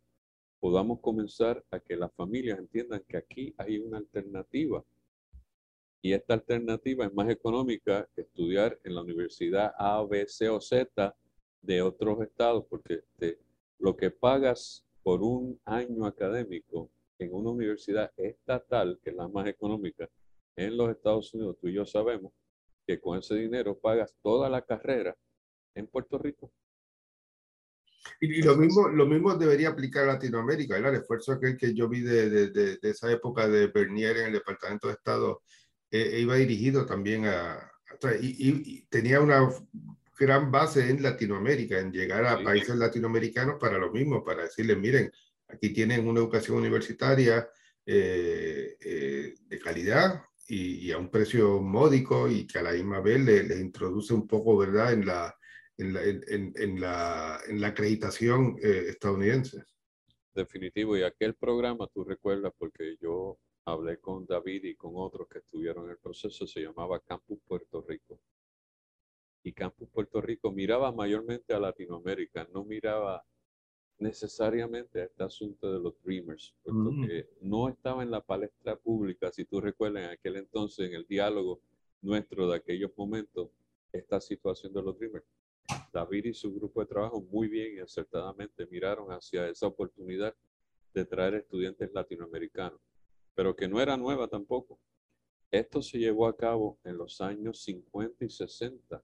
podamos 0.60 1.00
comenzar 1.00 1.64
a 1.70 1.80
que 1.80 1.96
las 1.96 2.12
familias 2.14 2.58
entiendan 2.58 3.04
que 3.08 3.16
aquí 3.16 3.54
hay 3.58 3.78
una 3.78 3.98
alternativa. 3.98 4.84
Y 6.02 6.12
esta 6.12 6.34
alternativa 6.34 7.06
es 7.06 7.14
más 7.14 7.28
económica 7.28 8.08
que 8.14 8.22
estudiar 8.22 8.78
en 8.84 8.94
la 8.94 9.02
universidad 9.02 9.72
A, 9.78 10.04
B, 10.04 10.26
C 10.26 10.48
o 10.48 10.60
Z 10.60 11.14
de 11.62 11.82
otros 11.82 12.20
estados, 12.22 12.64
porque 12.68 13.02
lo 13.78 13.96
que 13.96 14.10
pagas 14.10 14.84
por 15.02 15.22
un 15.22 15.60
año 15.64 16.06
académico 16.06 16.90
en 17.18 17.34
una 17.34 17.50
universidad 17.50 18.12
estatal, 18.16 18.98
que 19.02 19.10
es 19.10 19.16
la 19.16 19.28
más 19.28 19.46
económica, 19.48 20.08
en 20.56 20.76
los 20.76 20.90
Estados 20.90 21.32
Unidos, 21.34 21.56
tú 21.60 21.68
y 21.68 21.74
yo 21.74 21.84
sabemos 21.84 22.32
que 22.88 22.98
con 22.98 23.18
ese 23.18 23.34
dinero 23.34 23.78
pagas 23.78 24.16
toda 24.22 24.48
la 24.48 24.62
carrera 24.62 25.14
en 25.74 25.86
Puerto 25.88 26.16
Rico. 26.16 26.50
Y, 28.18 28.40
lo 28.40 28.56
mismo 28.56 28.88
lo 28.88 29.06
mismo 29.06 29.34
debería 29.34 29.68
aplicar 29.68 30.04
a 30.04 30.14
Latinoamérica, 30.14 30.78
el 30.78 30.94
esfuerzo 30.94 31.32
aquel 31.32 31.58
que 31.58 31.74
yo 31.74 31.86
vi 31.86 32.00
de, 32.00 32.30
de, 32.30 32.48
de, 32.48 32.90
esa 32.90 33.12
época 33.12 33.46
de 33.46 33.66
Bernier 33.66 34.16
en 34.16 34.26
el 34.28 34.32
Departamento 34.32 34.88
de 34.88 34.94
Estado 34.94 35.42
eh, 35.90 36.12
e 36.14 36.20
iba 36.20 36.36
dirigido 36.36 36.86
también 36.86 37.26
a... 37.26 37.70
y, 38.22 38.48
y, 38.48 38.86
tenía 38.86 39.20
una 39.20 39.46
gran 40.18 40.50
base 40.50 40.88
en 40.88 41.02
Latinoamérica, 41.02 41.78
en 41.78 41.92
llegar 41.92 42.24
a 42.24 42.42
países 42.42 42.74
latinoamericanos 42.74 43.60
para 43.60 43.76
lo 43.76 43.92
mismo, 43.92 44.24
para 44.24 44.44
decirles, 44.44 44.78
miren, 44.78 45.12
aquí 45.46 45.74
tienen 45.74 46.08
una 46.08 46.20
educación 46.20 46.56
universitaria 46.56 47.48
eh, 47.84 48.76
eh, 48.80 49.34
de 49.46 49.58
calidad 49.58 50.22
y, 50.48 50.86
y, 50.86 50.92
a 50.92 50.98
un 50.98 51.10
precio 51.10 51.60
módico 51.60 52.28
y 52.28 52.46
que 52.46 52.58
a 52.58 52.62
la 52.62 52.72
misma 52.72 53.00
vez 53.00 53.20
les 53.20 53.46
le 53.48 53.60
introduce 53.60 54.14
un 54.14 54.26
poco, 54.26 54.56
¿verdad?, 54.56 54.92
en 54.92 55.06
la 55.06 55.38
en 55.78 55.94
la, 55.94 56.02
en, 56.04 56.52
en 56.56 56.80
la, 56.80 57.40
en 57.48 57.60
la 57.60 57.68
acreditación 57.68 58.56
eh, 58.60 58.86
estadounidense. 58.88 59.64
Definitivo, 60.34 60.96
y 60.96 61.02
aquel 61.02 61.34
programa, 61.34 61.86
tú 61.86 62.04
recuerdas, 62.04 62.52
porque 62.58 62.96
yo 63.00 63.38
hablé 63.64 63.98
con 63.98 64.26
David 64.26 64.64
y 64.64 64.74
con 64.74 64.92
otros 64.96 65.28
que 65.28 65.38
estuvieron 65.38 65.84
en 65.84 65.92
el 65.92 65.98
proceso, 65.98 66.46
se 66.46 66.60
llamaba 66.60 67.00
Campus 67.00 67.38
Puerto 67.46 67.84
Rico. 67.86 68.20
Y 69.44 69.52
Campus 69.52 69.88
Puerto 69.88 70.20
Rico 70.20 70.50
miraba 70.50 70.90
mayormente 70.92 71.54
a 71.54 71.60
Latinoamérica, 71.60 72.48
no 72.52 72.64
miraba 72.64 73.24
necesariamente 73.98 75.00
a 75.00 75.04
este 75.04 75.24
asunto 75.24 75.72
de 75.72 75.80
los 75.80 75.94
Dreamers, 76.02 76.54
porque 76.62 77.28
mm. 77.40 77.48
no 77.48 77.68
estaba 77.68 78.02
en 78.02 78.10
la 78.10 78.20
palestra 78.20 78.76
pública, 78.76 79.32
si 79.32 79.44
tú 79.44 79.60
recuerdas, 79.60 80.04
en 80.04 80.10
aquel 80.10 80.36
entonces, 80.36 80.88
en 80.88 80.94
el 80.94 81.06
diálogo 81.06 81.60
nuestro 82.00 82.48
de 82.48 82.56
aquellos 82.56 82.92
momentos, 82.96 83.50
esta 83.92 84.20
situación 84.20 84.72
de 84.72 84.82
los 84.82 84.96
Dreamers. 84.98 85.26
David 85.92 86.26
y 86.26 86.34
su 86.34 86.54
grupo 86.54 86.80
de 86.80 86.86
trabajo 86.86 87.20
muy 87.20 87.48
bien 87.48 87.76
y 87.76 87.80
acertadamente 87.80 88.66
miraron 88.66 89.10
hacia 89.10 89.48
esa 89.48 89.66
oportunidad 89.66 90.34
de 90.94 91.04
traer 91.04 91.34
estudiantes 91.34 91.92
latinoamericanos, 91.92 92.80
pero 93.34 93.54
que 93.54 93.68
no 93.68 93.80
era 93.80 93.96
nueva 93.96 94.28
tampoco. 94.28 94.80
Esto 95.50 95.82
se 95.82 95.98
llevó 95.98 96.26
a 96.26 96.36
cabo 96.36 96.78
en 96.84 96.96
los 96.96 97.20
años 97.20 97.62
50 97.62 98.24
y 98.24 98.30
60, 98.30 99.02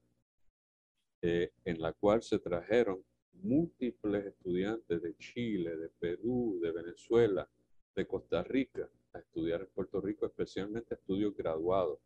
eh, 1.21 1.51
en 1.63 1.81
la 1.81 1.91
cual 1.93 2.21
se 2.21 2.39
trajeron 2.39 3.03
múltiples 3.43 4.25
estudiantes 4.25 5.01
de 5.01 5.15
Chile, 5.17 5.77
de 5.77 5.89
Perú, 5.89 6.59
de 6.61 6.71
Venezuela, 6.71 7.49
de 7.95 8.07
Costa 8.07 8.43
Rica, 8.43 8.89
a 9.13 9.19
estudiar 9.19 9.61
en 9.61 9.67
Puerto 9.67 10.01
Rico, 10.01 10.25
especialmente 10.25 10.95
estudios 10.95 11.35
graduados. 11.35 11.99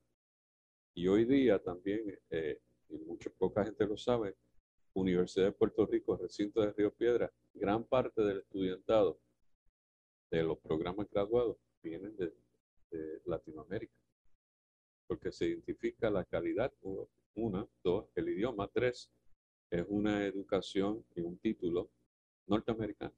Y 0.93 1.07
hoy 1.07 1.25
día 1.25 1.59
también, 1.59 2.19
eh, 2.29 2.59
y 2.89 2.97
mucha 2.99 3.29
poca 3.31 3.63
gente 3.63 3.85
lo 3.85 3.97
sabe, 3.97 4.35
Universidad 4.93 5.45
de 5.45 5.51
Puerto 5.51 5.85
Rico, 5.85 6.17
recinto 6.17 6.61
de 6.61 6.71
Río 6.73 6.91
Piedra, 6.93 7.31
gran 7.53 7.83
parte 7.83 8.21
del 8.21 8.39
estudiantado 8.39 9.19
de 10.29 10.43
los 10.43 10.59
programas 10.59 11.09
graduados 11.09 11.57
vienen 11.81 12.15
de, 12.17 12.33
Latinoamérica, 13.25 13.93
porque 15.05 15.31
se 15.31 15.45
identifica 15.45 16.09
la 16.09 16.25
calidad, 16.25 16.73
una, 17.35 17.67
dos, 17.83 18.07
el 18.15 18.29
idioma, 18.29 18.67
tres, 18.73 19.11
es 19.69 19.85
una 19.87 20.25
educación 20.25 21.05
y 21.15 21.21
un 21.21 21.37
título 21.37 21.89
norteamericano. 22.47 23.13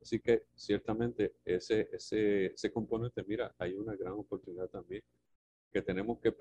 Así 0.00 0.20
que 0.20 0.46
ciertamente 0.54 1.36
ese, 1.44 1.88
ese, 1.92 2.46
ese 2.46 2.72
componente, 2.72 3.24
mira, 3.26 3.54
hay 3.58 3.74
una 3.74 3.96
gran 3.96 4.12
oportunidad 4.12 4.68
también 4.68 5.02
que 5.72 5.82
tenemos 5.82 6.20
que 6.20 6.32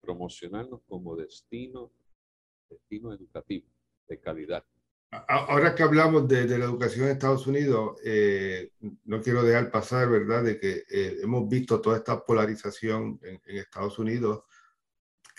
promocionarnos 0.00 0.82
como 0.86 1.16
destino 1.16 1.92
destino 2.68 3.12
educativo 3.12 3.66
de 4.08 4.20
calidad. 4.20 4.64
Ahora 5.10 5.74
que 5.74 5.82
hablamos 5.82 6.28
de, 6.28 6.46
la 6.58 6.66
educación 6.66 7.06
en 7.06 7.12
Estados 7.12 7.46
Unidos, 7.46 7.98
eh, 8.04 8.72
no 9.04 9.22
quiero 9.22 9.42
dejar 9.42 9.70
pasar, 9.70 10.10
¿verdad?, 10.10 10.44
de 10.44 10.60
que 10.60 10.84
eh, 10.90 11.20
hemos 11.22 11.48
visto 11.48 11.80
toda 11.80 11.96
esta 11.96 12.22
polarización 12.26 13.18
en, 13.22 13.40
Estados 13.56 13.98
Unidos 13.98 14.44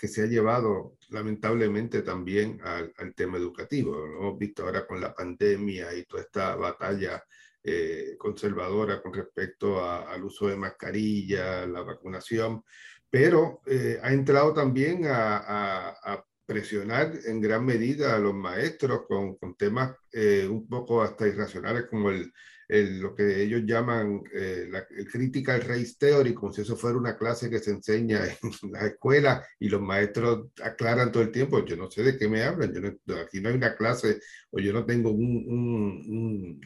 que 0.00 0.08
se 0.08 0.22
ha 0.22 0.26
llevado 0.26 0.96
lamentablemente 1.10 2.02
también 2.02 2.60
al, 2.62 3.14
tema 3.14 3.36
educativo. 3.36 3.94
Lo 3.94 4.18
hemos 4.18 4.38
visto 4.38 4.64
ahora 4.64 4.86
con 4.86 5.00
la 5.00 5.14
pandemia 5.14 5.94
y 5.94 6.04
toda 6.04 6.22
esta 6.22 6.56
batalla 6.56 7.22
eh, 7.62 8.14
conservadora 8.18 9.02
con 9.02 9.12
respecto 9.12 9.84
al 9.84 10.24
uso 10.24 10.48
de 10.48 10.56
mascarilla, 10.56 11.66
la 11.66 11.82
vacunación, 11.82 12.64
pero 13.10 13.60
ha 14.02 14.12
entrado 14.12 14.54
también 14.54 15.04
a, 15.06 15.90
a 16.02 16.24
presionar 16.50 17.12
en 17.26 17.40
gran 17.40 17.64
medida 17.64 18.16
a 18.16 18.18
los 18.18 18.34
maestros 18.34 19.02
con, 19.06 19.36
con 19.36 19.54
temas 19.54 19.94
eh, 20.12 20.48
un 20.50 20.66
poco 20.66 21.00
hasta 21.00 21.28
irracionales 21.28 21.84
como 21.88 22.10
el, 22.10 22.32
el 22.70 23.00
lo 23.00 23.14
que 23.14 23.42
ellos 23.42 23.62
llaman 23.64 24.22
eh, 24.32 24.68
la, 24.70 24.86
el 24.90 25.06
critical 25.10 25.60
race 25.62 25.96
theory, 25.98 26.32
como 26.32 26.52
si 26.52 26.62
eso 26.62 26.76
fuera 26.76 26.96
una 26.96 27.16
clase 27.16 27.50
que 27.50 27.58
se 27.58 27.72
enseña 27.72 28.20
en 28.62 28.72
la 28.72 28.86
escuela 28.86 29.44
y 29.58 29.68
los 29.68 29.80
maestros 29.80 30.48
aclaran 30.62 31.10
todo 31.10 31.22
el 31.22 31.32
tiempo, 31.32 31.64
yo 31.64 31.76
no 31.76 31.90
sé 31.90 32.02
de 32.02 32.16
qué 32.16 32.28
me 32.28 32.42
hablan, 32.42 32.72
yo 32.72 32.80
no, 32.80 33.16
aquí 33.16 33.40
no 33.40 33.48
hay 33.48 33.56
una 33.56 33.74
clase 33.74 34.20
o 34.50 34.60
yo 34.60 34.72
no 34.72 34.86
tengo 34.86 35.10
un, 35.10 35.44
un, 35.48 36.60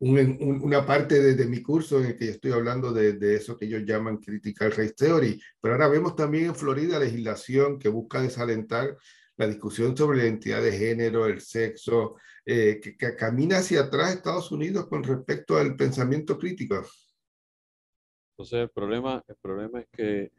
un 0.00 0.62
una 0.62 0.84
parte 0.84 1.22
de, 1.22 1.34
de, 1.34 1.46
mi 1.46 1.62
curso 1.62 2.00
en 2.00 2.06
el 2.08 2.16
que 2.16 2.28
estoy 2.28 2.52
hablando 2.52 2.92
de, 2.92 3.14
de, 3.14 3.36
eso 3.36 3.56
que 3.56 3.64
ellos 3.64 3.82
llaman 3.86 4.18
critical 4.18 4.70
race 4.72 4.92
theory, 4.92 5.40
pero 5.60 5.74
ahora 5.74 5.88
vemos 5.88 6.14
también 6.14 6.46
en 6.46 6.54
Florida 6.54 6.98
legislación 6.98 7.78
que 7.78 7.88
busca 7.88 8.20
desalentar 8.20 8.94
la 9.36 9.46
discusión 9.46 9.96
sobre 9.96 10.18
la 10.18 10.24
identidad 10.24 10.62
de 10.62 10.72
género, 10.72 11.26
el 11.26 11.40
sexo, 11.40 12.16
eh, 12.44 12.80
que, 12.80 13.16
camina 13.16 13.58
hacia 13.58 13.82
atrás 13.82 14.14
Estados 14.14 14.50
Unidos 14.50 14.86
con 14.86 15.02
respecto 15.02 15.56
al 15.56 15.76
pensamiento 15.76 16.38
crítico. 16.38 16.84
Entonces, 18.32 18.60
el 18.60 18.70
problema, 18.70 19.22
el 19.26 19.36
problema 19.36 19.80
es 19.80 19.88
que 19.92 20.32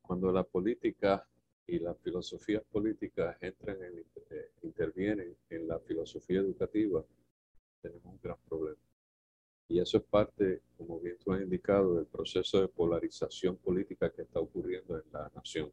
cuando 0.00 0.32
la 0.32 0.44
política 0.44 1.26
y 1.66 1.78
las 1.78 1.96
filosofías 2.00 2.62
políticas 2.70 3.36
entran 3.40 3.76
en, 3.82 3.98
eh, 3.98 4.52
intervienen 4.62 5.36
en 5.48 5.68
la 5.68 5.78
filosofía 5.78 6.40
educativa, 6.40 7.04
tenemos 7.80 8.04
un 8.04 8.20
gran 8.20 8.36
problema. 8.48 8.80
Y 9.68 9.78
eso 9.78 9.98
es 9.98 10.02
parte, 10.02 10.62
como 10.76 10.98
bien 10.98 11.16
tú 11.18 11.32
has 11.32 11.42
indicado, 11.42 11.94
del 11.94 12.06
proceso 12.06 12.60
de 12.60 12.66
polarización 12.66 13.56
política 13.56 14.10
que 14.12 14.22
está 14.22 14.40
ocurriendo 14.40 14.96
en 14.96 15.04
la 15.12 15.30
nación. 15.32 15.72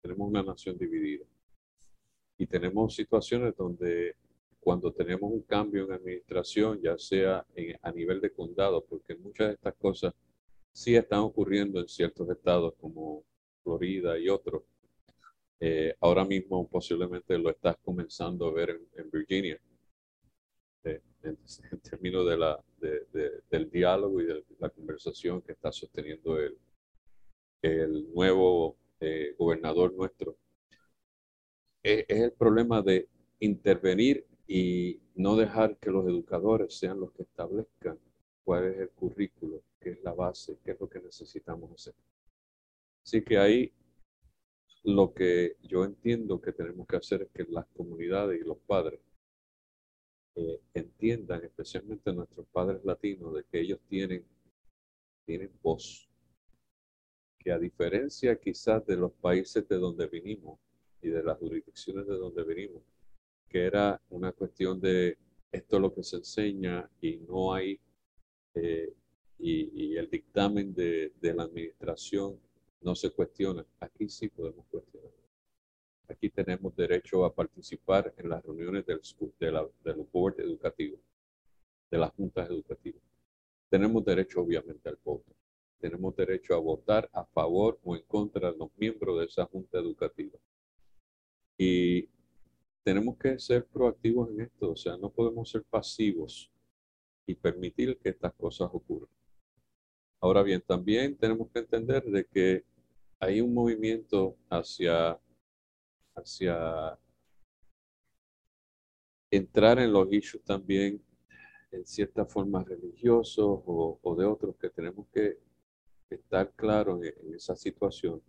Tenemos 0.00 0.26
una 0.26 0.42
nación 0.42 0.78
dividida. 0.78 1.26
Y 2.38 2.46
tenemos 2.46 2.94
situaciones 2.94 3.54
donde 3.56 4.16
cuando 4.60 4.92
tenemos 4.92 5.30
un 5.32 5.42
cambio 5.42 5.84
en 5.84 5.92
administración, 5.92 6.80
ya 6.80 6.96
sea 6.98 7.44
a 7.82 7.92
nivel 7.92 8.20
de 8.20 8.30
condado, 8.30 8.84
porque 8.84 9.14
muchas 9.16 9.48
de 9.48 9.54
estas 9.54 9.74
cosas 9.74 10.14
sí 10.72 10.94
están 10.94 11.20
ocurriendo 11.20 11.80
en 11.80 11.88
ciertos 11.88 12.28
estados 12.30 12.74
como 12.80 13.24
Florida 13.62 14.18
y 14.18 14.28
otros. 14.28 14.62
Eh, 15.60 15.94
ahora 16.00 16.24
mismo 16.24 16.68
posiblemente 16.68 17.36
lo 17.36 17.50
estás 17.50 17.76
comenzando 17.78 18.46
a 18.46 18.52
ver 18.52 18.80
en, 18.94 19.10
Virginia, 19.10 19.60
eh, 20.84 21.00
en, 21.22 21.38
en, 21.72 21.80
términos 21.80 22.28
de 22.28 22.36
la, 22.36 22.64
de, 22.80 23.42
del 23.50 23.70
diálogo 23.70 24.20
y 24.20 24.26
de 24.26 24.44
la 24.60 24.70
conversación 24.70 25.42
que 25.42 25.52
está 25.52 25.72
sosteniendo 25.72 26.38
el, 26.38 26.56
el 27.62 28.12
nuevo 28.14 28.76
eh, 29.00 29.34
gobernador 29.36 29.92
nuestro 29.94 30.36
es, 31.82 32.04
el 32.08 32.32
problema 32.32 32.82
de 32.82 33.08
intervenir 33.40 34.26
y 34.46 35.00
no 35.14 35.36
dejar 35.36 35.76
que 35.78 35.90
los 35.90 36.06
educadores 36.06 36.74
sean 36.78 37.00
los 37.00 37.12
que 37.12 37.22
establezcan 37.22 37.98
cuál 38.44 38.64
es 38.64 38.78
el 38.78 38.90
currículo, 38.90 39.62
qué 39.80 39.90
es 39.90 40.02
la 40.02 40.14
base, 40.14 40.58
qué 40.64 40.72
es 40.72 40.80
lo 40.80 40.88
que 40.88 41.00
necesitamos 41.00 41.70
hacer. 41.72 41.94
Así 43.04 43.22
que 43.22 43.38
ahí 43.38 43.72
lo 44.84 45.12
que 45.12 45.56
yo 45.62 45.84
entiendo 45.84 46.40
que 46.40 46.52
tenemos 46.52 46.86
que 46.86 46.96
hacer 46.96 47.22
es 47.22 47.28
que 47.30 47.44
las 47.52 47.66
comunidades 47.68 48.40
y 48.40 48.44
los 48.44 48.58
padres 48.58 49.00
eh, 50.34 50.60
entiendan, 50.72 51.44
especialmente 51.44 52.12
nuestros 52.12 52.46
padres 52.46 52.84
latinos, 52.84 53.34
de 53.34 53.44
que 53.44 53.60
ellos 53.60 53.80
tienen, 53.88 54.24
tienen 55.26 55.50
voz. 55.62 56.08
Que 57.38 57.52
a 57.52 57.58
diferencia 57.58 58.38
quizás 58.38 58.86
de 58.86 58.96
los 58.96 59.12
países 59.12 59.66
de 59.68 59.76
donde 59.76 60.06
vinimos, 60.06 60.58
y 61.02 61.08
de 61.08 61.22
las 61.22 61.38
jurisdicciones 61.38 62.06
de 62.06 62.16
donde 62.16 62.42
venimos, 62.42 62.82
que 63.48 63.64
era 63.64 64.00
una 64.10 64.32
cuestión 64.32 64.80
de 64.80 65.18
esto 65.50 65.76
es 65.76 65.82
lo 65.82 65.94
que 65.94 66.02
se 66.02 66.16
enseña 66.16 66.88
y 67.00 67.16
no 67.18 67.54
hay, 67.54 67.80
eh, 68.54 68.92
y, 69.38 69.92
y, 69.92 69.96
el 69.96 70.10
dictamen 70.10 70.74
de, 70.74 71.12
de, 71.20 71.34
la 71.34 71.44
administración 71.44 72.38
no 72.80 72.94
se 72.94 73.10
cuestiona. 73.10 73.64
Aquí 73.80 74.08
sí 74.08 74.28
podemos 74.28 74.66
cuestionar. 74.66 75.12
Aquí 76.08 76.30
tenemos 76.30 76.74
derecho 76.74 77.24
a 77.24 77.34
participar 77.34 78.14
en 78.16 78.30
las 78.30 78.42
reuniones 78.42 78.84
del, 78.86 79.00
de 79.38 79.52
la, 79.52 79.68
del 79.84 80.06
board 80.10 80.40
educativo, 80.40 80.98
de 81.90 81.98
las 81.98 82.12
juntas 82.12 82.48
educativas. 82.48 83.02
Tenemos 83.68 84.04
derecho 84.04 84.40
obviamente 84.40 84.88
al 84.88 84.98
voto. 85.04 85.32
Tenemos 85.78 86.16
derecho 86.16 86.54
a 86.54 86.58
votar 86.58 87.08
a 87.12 87.24
favor 87.24 87.78
o 87.84 87.94
en 87.94 88.02
contra 88.02 88.50
de 88.50 88.58
los 88.58 88.70
miembros 88.76 89.18
de 89.18 89.26
esa 89.26 89.44
junta 89.46 89.78
educativa. 89.78 90.38
Y 91.58 92.08
tenemos 92.84 93.18
que 93.18 93.38
ser 93.38 93.66
proactivos 93.66 94.30
en 94.30 94.42
esto, 94.42 94.70
o 94.70 94.76
sea, 94.76 94.96
no 94.96 95.10
podemos 95.10 95.50
ser 95.50 95.64
pasivos 95.64 96.50
y 97.26 97.34
permitir 97.34 97.98
que 97.98 98.10
estas 98.10 98.32
cosas 98.34 98.70
ocurran. 98.72 99.10
Ahora 100.20 100.42
bien, 100.42 100.62
también 100.62 101.16
tenemos 101.16 101.50
que 101.50 101.58
entender 101.58 102.04
de 102.04 102.24
que 102.24 102.64
hay 103.20 103.40
un 103.40 103.52
movimiento 103.52 104.36
hacia, 104.48 105.20
hacia 106.14 106.98
entrar 109.30 109.78
en 109.80 109.92
los 109.92 110.12
issues 110.12 110.42
también 110.44 111.02
en 111.72 111.86
cierta 111.86 112.24
forma 112.24 112.64
religiosos 112.64 113.62
o, 113.66 114.16
de 114.16 114.24
otros 114.24 114.56
que 114.56 114.70
tenemos 114.70 115.06
que 115.12 115.38
estar 116.08 116.52
claros 116.52 117.02
en, 117.02 117.14
en 117.26 117.34
esa 117.34 117.54
situación 117.54 118.22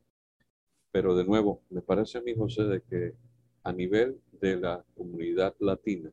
pero 0.91 1.15
de 1.15 1.23
nuevo, 1.23 1.61
me 1.69 1.81
parece 1.81 2.17
a 2.17 2.21
mí, 2.21 2.35
José, 2.35 2.63
de 2.63 2.81
que 2.81 3.13
a 3.63 3.71
nivel 3.71 4.19
de 4.41 4.57
la 4.57 4.83
comunidad 4.95 5.55
latina, 5.59 6.11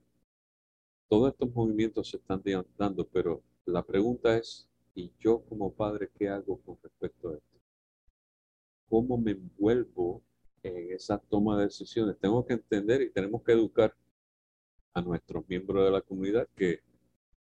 todos 1.08 1.32
estos 1.32 1.54
movimientos 1.54 2.10
se 2.10 2.16
están 2.16 2.42
dando, 2.76 3.06
pero 3.06 3.42
la 3.64 3.82
pregunta 3.82 4.36
es, 4.36 4.68
¿y 4.94 5.12
yo 5.20 5.42
como 5.48 5.72
padre 5.72 6.10
qué 6.18 6.28
hago 6.28 6.58
con 6.62 6.78
respecto 6.82 7.28
a 7.30 7.34
esto? 7.34 7.60
¿Cómo 8.88 9.16
me 9.16 9.32
envuelvo 9.32 10.22
en 10.62 10.92
esa 10.92 11.18
toma 11.18 11.58
de 11.58 11.64
decisiones? 11.64 12.18
Tengo 12.18 12.44
que 12.44 12.54
entender 12.54 13.02
y 13.02 13.10
tenemos 13.10 13.42
que 13.42 13.52
educar 13.52 13.94
a 14.94 15.02
nuestros 15.02 15.48
miembros 15.48 15.84
de 15.84 15.90
la 15.90 16.00
comunidad 16.00 16.48
que 16.56 16.80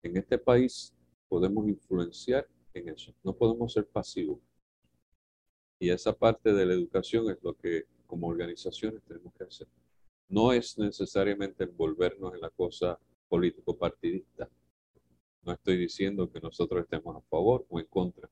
en 0.03 0.17
este 0.17 0.39
país 0.39 0.95
podemos 1.29 1.67
influenciar 1.69 2.47
en 2.73 2.89
eso. 2.89 3.15
No 3.23 3.35
podemos 3.35 3.73
ser 3.73 3.87
pasivos. 3.87 4.39
Y 5.79 5.91
esa 5.91 6.13
parte 6.13 6.53
de 6.53 6.67
la 6.67 6.75
educación 6.75 7.31
es 7.31 7.39
lo 7.43 7.55
que 7.55 7.85
como 8.07 8.29
organizaciones 8.29 9.03
tenemos 9.03 9.33
que 9.35 9.45
hacer. 9.45 9.67
No 10.29 10.53
es 10.53 10.79
necesariamente 10.79 11.65
envolvernos 11.65 12.35
en 12.35 12.41
la 12.41 12.51
cosa 12.51 12.99
político-partidista. 13.29 14.49
No 15.43 15.53
estoy 15.53 15.77
diciendo 15.77 16.31
que 16.31 16.41
nosotros 16.41 16.83
estemos 16.83 17.17
a 17.17 17.21
favor 17.29 17.67
o 17.69 17.79
en 17.81 17.87
contra. 17.87 18.31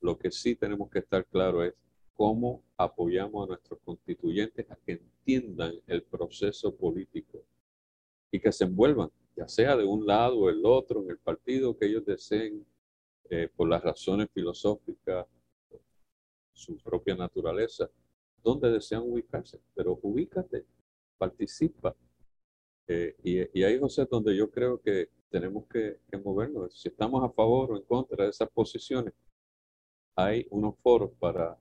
Lo 0.00 0.18
que 0.18 0.30
sí 0.30 0.54
tenemos 0.54 0.90
que 0.90 1.00
estar 1.00 1.24
claro 1.26 1.64
es 1.64 1.74
cómo 2.14 2.62
apoyamos 2.76 3.44
a 3.44 3.48
nuestros 3.48 3.80
constituyentes 3.84 4.70
a 4.70 4.76
que 4.76 4.92
entiendan 4.92 5.74
el 5.86 6.02
proceso 6.02 6.74
político 6.74 7.42
y 8.30 8.38
que 8.38 8.52
se 8.52 8.64
envuelvan, 8.64 9.10
ya 9.36 9.48
sea 9.48 9.76
de 9.76 9.84
un 9.84 10.06
lado 10.06 10.38
o 10.38 10.50
el 10.50 10.64
otro, 10.64 11.02
en 11.02 11.10
el 11.10 11.18
partido 11.18 11.76
que 11.76 11.86
ellos 11.86 12.04
deseen, 12.04 12.64
eh, 13.30 13.48
por 13.56 13.68
las 13.68 13.82
razones 13.82 14.28
filosóficas 14.32 15.26
su 16.54 16.78
propia 16.78 17.14
naturaleza, 17.14 17.90
donde 18.42 18.70
desean 18.70 19.02
ubicarse, 19.02 19.60
pero 19.74 19.98
ubícate, 20.02 20.64
participa. 21.18 21.94
Eh, 22.86 23.16
y, 23.22 23.60
y, 23.60 23.64
ahí, 23.64 23.78
José, 23.78 24.06
donde 24.10 24.36
yo 24.36 24.50
creo 24.50 24.80
que 24.80 25.10
tenemos 25.30 25.66
que, 25.66 26.00
que, 26.10 26.18
movernos. 26.18 26.78
Si 26.80 26.88
estamos 26.88 27.24
a 27.24 27.30
favor 27.30 27.72
o 27.72 27.76
en 27.76 27.82
contra 27.84 28.24
de 28.24 28.30
esas 28.30 28.48
posiciones, 28.50 29.14
hay 30.16 30.46
unos 30.50 30.78
foros 30.78 31.12
para 31.18 31.58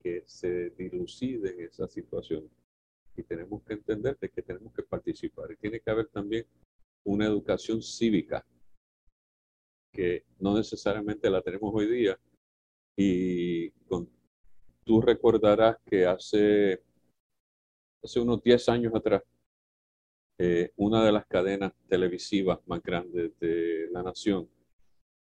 que 0.00 0.24
se 0.26 0.70
diluciden 0.70 1.60
esas 1.60 1.92
situaciones. 1.92 2.50
Y 3.16 3.22
tenemos 3.22 3.62
que 3.62 3.74
entender 3.74 4.18
de 4.18 4.28
que 4.28 4.42
tenemos 4.42 4.74
que 4.74 4.82
participar. 4.82 5.52
Y 5.52 5.56
tiene 5.56 5.80
que 5.80 5.90
haber 5.90 6.08
también 6.08 6.46
una 7.04 7.26
educación 7.26 7.80
cívica, 7.80 8.44
que 9.92 10.24
no 10.40 10.56
necesariamente 10.56 11.30
la 11.30 11.40
tenemos 11.40 11.72
hoy 11.74 11.86
día, 11.86 12.18
y 12.96 13.70
tú 14.84 15.00
recordarás 15.00 15.78
que 15.86 16.06
hace, 16.06 16.82
hace 18.02 18.20
unos 18.20 18.42
10 18.42 18.68
años 18.68 18.94
atrás, 18.94 19.22
eh, 20.38 20.72
una 20.76 21.04
de 21.04 21.12
las 21.12 21.26
cadenas 21.26 21.72
televisivas 21.88 22.58
más 22.66 22.82
grandes 22.82 23.38
de 23.38 23.88
la 23.90 24.02
nación, 24.02 24.48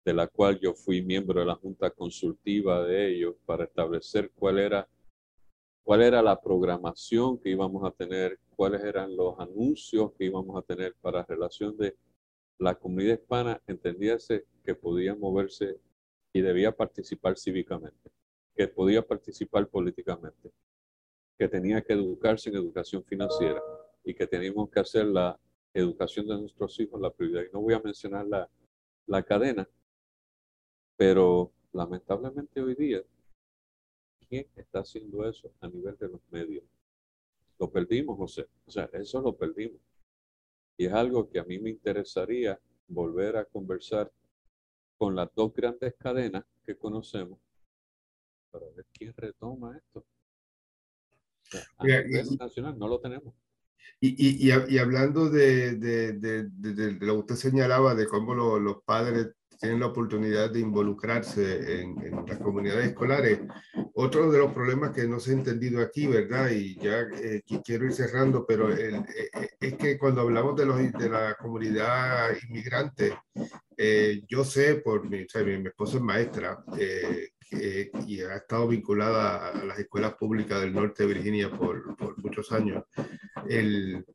de 0.06 0.14
la 0.14 0.28
cual 0.28 0.60
yo 0.60 0.74
fui 0.74 1.02
miembro 1.02 1.40
de 1.40 1.46
la 1.46 1.56
junta 1.56 1.90
consultiva 1.92 2.84
de 2.84 3.10
ellos 3.10 3.36
para 3.46 3.64
establecer 3.64 4.32
cuál 4.36 4.60
era, 4.60 4.88
cuál 5.84 6.02
era 6.02 6.22
la 6.22 6.40
programación 6.40 7.40
que 7.40 7.50
íbamos 7.50 7.84
a 7.84 7.92
tener, 7.92 8.40
cuáles 8.56 8.84
eran 8.84 9.16
los 9.16 9.40
anuncios 9.40 10.12
que 10.14 10.26
íbamos 10.26 10.58
a 10.58 10.62
tener 10.62 10.96
para 11.02 11.24
relación 11.24 11.78
de 11.78 11.96
la 12.60 12.76
comunidad 12.76 13.20
hispana, 13.20 13.62
entendiese 13.68 14.46
que 14.64 14.76
podía 14.76 15.16
moverse 15.16 15.80
y 16.34 16.42
debía 16.42 16.72
participar 16.72 17.38
cívicamente 17.38 18.15
que 18.56 18.68
podía 18.68 19.06
participar 19.06 19.68
políticamente. 19.68 20.52
que 21.38 21.50
tenía 21.50 21.82
que 21.82 21.92
educarse 21.92 22.50
en 22.50 22.56
educación 22.56 23.04
financiera 23.04 23.62
y 24.06 24.14
que 24.14 24.26
teníamos 24.26 24.70
que 24.70 24.80
hacer 24.80 25.06
la 25.06 25.38
educación 25.74 26.28
de 26.28 26.40
nuestros 26.40 26.80
hijos 26.80 27.02
la 27.02 27.12
prioridad. 27.12 27.44
Y 27.44 27.52
no 27.52 27.60
voy 27.60 27.74
a 27.74 27.82
mencionar 27.82 28.26
la, 28.26 28.50
la 29.06 29.22
cadena, 29.22 29.68
pero 30.96 31.52
lamentablemente 31.74 32.62
hoy 32.62 32.74
día, 32.76 33.04
¿quién 34.30 34.48
está 34.56 34.80
haciendo 34.80 35.28
eso 35.28 35.52
a 35.60 35.68
nivel 35.68 35.98
de 35.98 36.08
los 36.08 36.22
medios? 36.32 36.64
Lo 37.60 37.70
perdimos, 37.70 38.18
José. 38.18 38.48
O 38.66 38.72
sea, 38.72 38.90
eso 38.94 39.20
lo 39.20 39.36
perdimos. 39.36 39.82
Y 40.78 40.86
es 40.86 40.94
algo 40.94 41.30
que 41.30 41.40
a 41.40 41.44
mí 41.44 41.60
me 41.60 41.70
interesaría 41.70 42.58
volver 42.88 43.36
a 43.36 43.44
conversar 43.44 44.10
con 44.98 45.16
las 45.16 45.34
dos 45.36 45.54
grandes 45.54 45.96
cadenas 45.96 46.46
que 46.66 46.78
conocemos 46.78 47.40
quién 48.94 49.14
retoma 49.16 49.78
esto. 49.78 50.06
a 51.78 51.86
nivel 51.86 52.38
nacional 52.38 52.78
no 52.78 52.88
lo 52.88 53.00
tenemos. 53.00 53.34
Y, 54.00 54.50
y, 54.50 54.52
y, 54.68 54.78
hablando 54.78 55.30
de, 55.30 55.76
de, 55.76 56.14
de, 56.14 56.50
de, 56.50 56.92
lo 57.06 57.14
que 57.14 57.34
usted 57.34 57.36
señalaba, 57.36 57.96
de 57.96 58.08
cómo 58.08 58.36
los 58.36 58.84
padres 58.84 59.30
tienen 59.60 59.80
la 59.80 59.88
oportunidad 59.88 60.52
de 60.52 60.60
involucrarse 60.60 61.82
en, 61.82 61.96
en, 62.06 62.26
las 62.26 62.40
comunidades 62.40 62.88
escolares. 62.88 63.40
Otro 63.94 64.32
de 64.32 64.40
los 64.40 64.54
problemas 64.54 64.92
que 64.92 65.08
no 65.08 65.20
se 65.20 65.32
ha 65.32 65.34
entendido 65.36 65.82
aquí, 65.82 66.08
¿verdad? 66.08 66.50
Y 66.52 66.76
ya 66.76 67.02
eh, 67.22 67.42
quiero 67.64 67.86
ir 67.86 67.94
cerrando, 67.94 68.46
pero 68.46 68.70
el, 68.70 68.96
eh, 68.96 69.06
eh, 69.34 69.50
es 69.60 69.76
que 69.76 69.98
cuando 69.98 70.22
hablamos 70.22 70.56
de, 70.56 70.66
los, 70.66 70.78
de 70.78 71.10
la 71.10 71.36
comunidad 71.36 72.30
inmigrante, 72.48 73.18
eh, 73.78 74.24
yo 74.28 74.44
sé 74.44 74.76
por 74.76 75.10
mi, 75.10 75.24
o 75.24 75.30
sea, 75.30 75.44
mi, 75.44 75.58
mi, 75.58 75.68
esposa 75.68 75.98
es 75.98 76.04
maestra 76.04 76.64
eh, 77.60 77.92
y 78.08 78.22
ha 78.22 78.36
estado 78.36 78.68
vinculada 78.68 79.50
a 79.50 79.66
las 79.66 79.80
escuelas 79.80 80.16
públicas 80.16 80.62
del 80.62 80.74
norte 80.74 81.04
de 81.04 81.14
Virginia 81.14 81.50
por, 81.50 81.96
por 81.96 82.18
muchos 82.18 82.52
años. 82.52 82.84
El, 83.48 84.06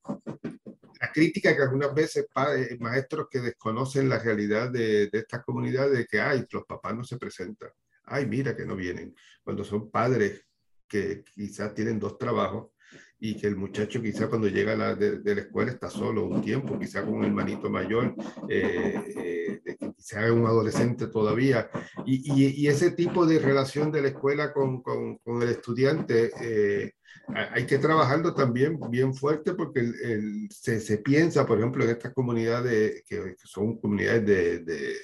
la 1.01 1.13
crítica 1.13 1.57
que 1.57 1.63
algunas 1.63 1.95
veces 1.95 2.27
padres, 2.33 2.79
maestros 2.81 3.29
que 3.31 3.41
desconocen 3.41 4.09
la 4.09 4.19
realidad 4.19 4.71
de, 4.71 5.09
de 5.09 5.19
estas 5.19 5.43
comunidades, 5.45 5.97
de 5.97 6.07
que, 6.07 6.21
ay, 6.21 6.47
los 6.51 6.65
papás 6.65 6.95
no 6.95 7.05
se 7.05 7.17
presentan, 7.17 7.71
ay, 8.05 8.27
mira 8.27 8.57
que 8.57 8.67
no 8.67 8.77
vienen, 8.77 9.15
cuando 9.43 9.65
son 9.65 9.91
padres 9.91 10.45
que 10.87 11.23
quizás 11.25 11.73
tienen 11.75 11.99
dos 11.99 12.19
trabajos 12.19 12.73
y 13.21 13.37
que 13.37 13.47
el 13.47 13.57
muchacho 13.57 14.01
quizás 14.01 14.29
cuando 14.29 14.49
llega 14.49 14.75
la, 14.75 14.95
de, 14.95 15.19
de, 15.19 15.35
la 15.35 15.41
escuela 15.43 15.71
está 15.71 15.91
solo 15.91 16.25
un 16.25 16.41
tiempo, 16.41 16.79
quizás 16.79 17.05
con 17.05 17.15
un 17.15 17.25
hermanito 17.25 17.69
mayor, 17.69 18.15
eh, 18.49 19.61
eh, 19.65 19.77
quizás 19.95 20.31
un 20.31 20.47
adolescente 20.47 21.07
todavía, 21.09 21.71
y, 22.07 22.33
y, 22.33 22.63
y, 22.63 22.69
ese 22.69 22.93
tipo 22.93 23.27
de 23.27 23.39
relación 23.39 23.93
de 23.93 24.03
la 24.03 24.09
escuela 24.09 24.53
con, 24.55 24.83
con, 24.83 25.19
con 25.19 25.43
el 25.43 25.51
estudiante 25.51 26.31
eh, 26.41 26.93
hay 27.35 27.67
que 27.67 27.79
trabajarlo 27.79 28.35
también 28.35 28.79
bien 28.91 29.15
fuerte 29.15 29.55
porque 29.55 29.81
el, 29.81 29.95
el, 30.03 30.49
se, 30.51 30.81
se, 30.81 30.99
piensa, 30.99 31.47
por 31.47 31.59
ejemplo, 31.59 31.85
en 31.85 31.91
estas 31.91 32.13
comunidades 32.13 33.05
que, 33.07 33.37
son 33.45 33.79
comunidades 33.79 34.27
de, 34.27 34.59
de, 34.61 34.95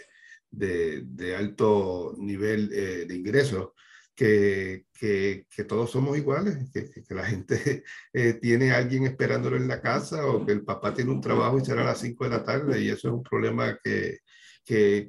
de, 0.51 1.03
de 1.05 1.37
alto 1.37 2.15
nivel 2.19 2.71
eh, 2.73 3.05
de 3.07 3.15
ingresos, 3.15 3.71
que, 4.17 4.87
que, 4.99 5.47
que, 5.55 5.65
todos 5.65 5.91
somos 5.91 6.17
iguales, 6.17 6.71
que, 6.73 6.91
que 6.91 7.15
la 7.15 7.27
gente 7.27 7.85
eh, 8.13 8.35
tiene 8.35 8.73
a 8.73 8.79
alguien 8.79 9.05
esperándolo 9.05 9.57
en 9.57 9.69
la 9.69 9.81
casa 9.81 10.27
o 10.27 10.45
que 10.45 10.53
el 10.53 10.65
papá 10.65 10.95
tiene 10.95 11.13
un 11.13 11.21
trabajo 11.21 11.59
y 11.59 11.65
será 11.65 11.83
a 11.83 11.87
las 11.87 12.01
5 12.01 12.25
de 12.25 12.31
la 12.31 12.43
tarde 12.43 12.81
y 12.81 12.89
eso 12.89 13.09
es 13.09 13.15
un 13.15 13.23
problema 13.23 13.79
que, 13.85 14.19
que, 14.65 15.09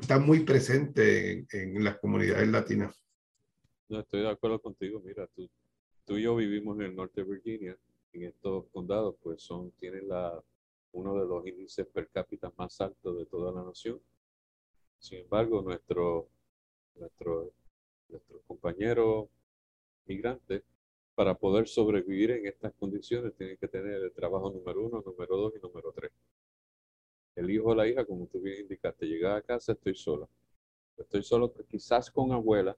está 0.00 0.18
muy 0.18 0.40
presente 0.40 1.32
en, 1.32 1.46
en 1.52 1.84
las 1.84 1.98
comunidades 1.98 2.48
latinas. 2.48 3.04
No, 3.88 4.00
estoy 4.00 4.22
de 4.22 4.30
acuerdo 4.30 4.60
contigo. 4.60 5.00
Mira, 5.04 5.26
tú, 5.34 5.48
tú 6.04 6.16
y 6.16 6.22
yo 6.22 6.34
vivimos 6.34 6.78
en 6.78 6.86
el 6.86 6.96
norte 6.96 7.22
de 7.22 7.30
Virginia, 7.30 7.76
en 8.12 8.24
estos 8.24 8.66
condados, 8.72 9.16
pues 9.22 9.42
son, 9.42 9.70
tienen 9.72 10.08
la, 10.08 10.42
uno 10.92 11.14
de 11.14 11.26
los 11.26 11.46
índices 11.46 11.86
per 11.86 12.08
cápita 12.08 12.52
más 12.56 12.80
altos 12.80 13.18
de 13.18 13.26
toda 13.26 13.52
la 13.52 13.64
nación. 13.64 14.00
Sin 14.98 15.20
embargo, 15.20 15.62
nuestro, 15.62 16.28
nuestro, 16.94 17.52
nuestros 18.10 18.42
compañeros 18.46 19.28
migrantes, 20.06 20.62
para 21.14 21.34
poder 21.34 21.68
sobrevivir 21.68 22.30
en 22.32 22.46
estas 22.46 22.72
condiciones, 22.74 23.34
tienen 23.36 23.56
que 23.58 23.68
tener 23.68 24.02
el 24.02 24.12
trabajo 24.12 24.50
número 24.50 24.86
uno, 24.86 25.02
número 25.04 25.36
dos 25.36 25.52
y 25.56 25.60
número 25.60 25.92
tres. 25.92 26.12
El 27.34 27.50
hijo 27.50 27.68
o 27.70 27.74
la 27.74 27.86
hija, 27.88 28.04
como 28.04 28.26
tú 28.26 28.40
bien 28.40 28.60
indicaste, 28.60 29.06
llega 29.06 29.36
a 29.36 29.42
casa, 29.42 29.72
estoy 29.72 29.94
sola. 29.94 30.28
Estoy 30.96 31.22
solo 31.22 31.52
quizás 31.68 32.10
con 32.10 32.32
abuela 32.32 32.76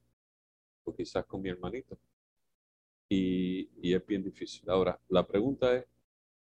o 0.84 0.94
quizás 0.94 1.24
con 1.26 1.42
mi 1.42 1.48
hermanito 1.50 1.98
y, 3.14 3.68
y, 3.82 3.94
es 3.94 4.06
bien 4.06 4.22
difícil. 4.22 4.68
Ahora, 4.70 4.98
la 5.08 5.26
pregunta 5.26 5.76
es, 5.76 5.84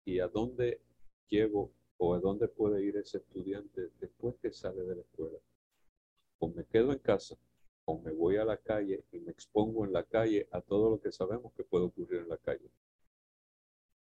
¿y 0.05 0.19
a 0.19 0.27
dónde 0.27 0.81
llevo 1.29 1.73
o 1.99 2.15
a 2.15 2.19
dónde 2.19 2.49
puede 2.49 2.83
ir 2.83 2.97
ese 2.97 3.19
estudiante 3.19 3.91
después 4.01 4.35
que 4.43 4.51
sale 4.53 4.83
de 4.83 4.97
la 4.97 5.03
escuela? 5.03 5.39
O 6.41 6.49
me 6.49 6.65
quedo 6.65 6.93
en 6.93 6.99
casa, 6.99 7.37
o 7.91 7.99
me 7.99 8.13
voy 8.13 8.37
a 8.37 8.45
la 8.45 8.59
calle 8.59 9.03
y 9.13 9.19
me 9.19 9.31
expongo 9.31 9.87
en 9.87 9.95
la 9.95 10.05
calle 10.05 10.47
a 10.53 10.61
todo 10.61 10.91
lo 10.91 11.01
que 11.01 11.11
sabemos 11.11 11.55
que 11.55 11.65
puede 11.65 11.87
ocurrir 11.87 12.21
en 12.21 12.29
la 12.29 12.37
calle. 12.37 12.71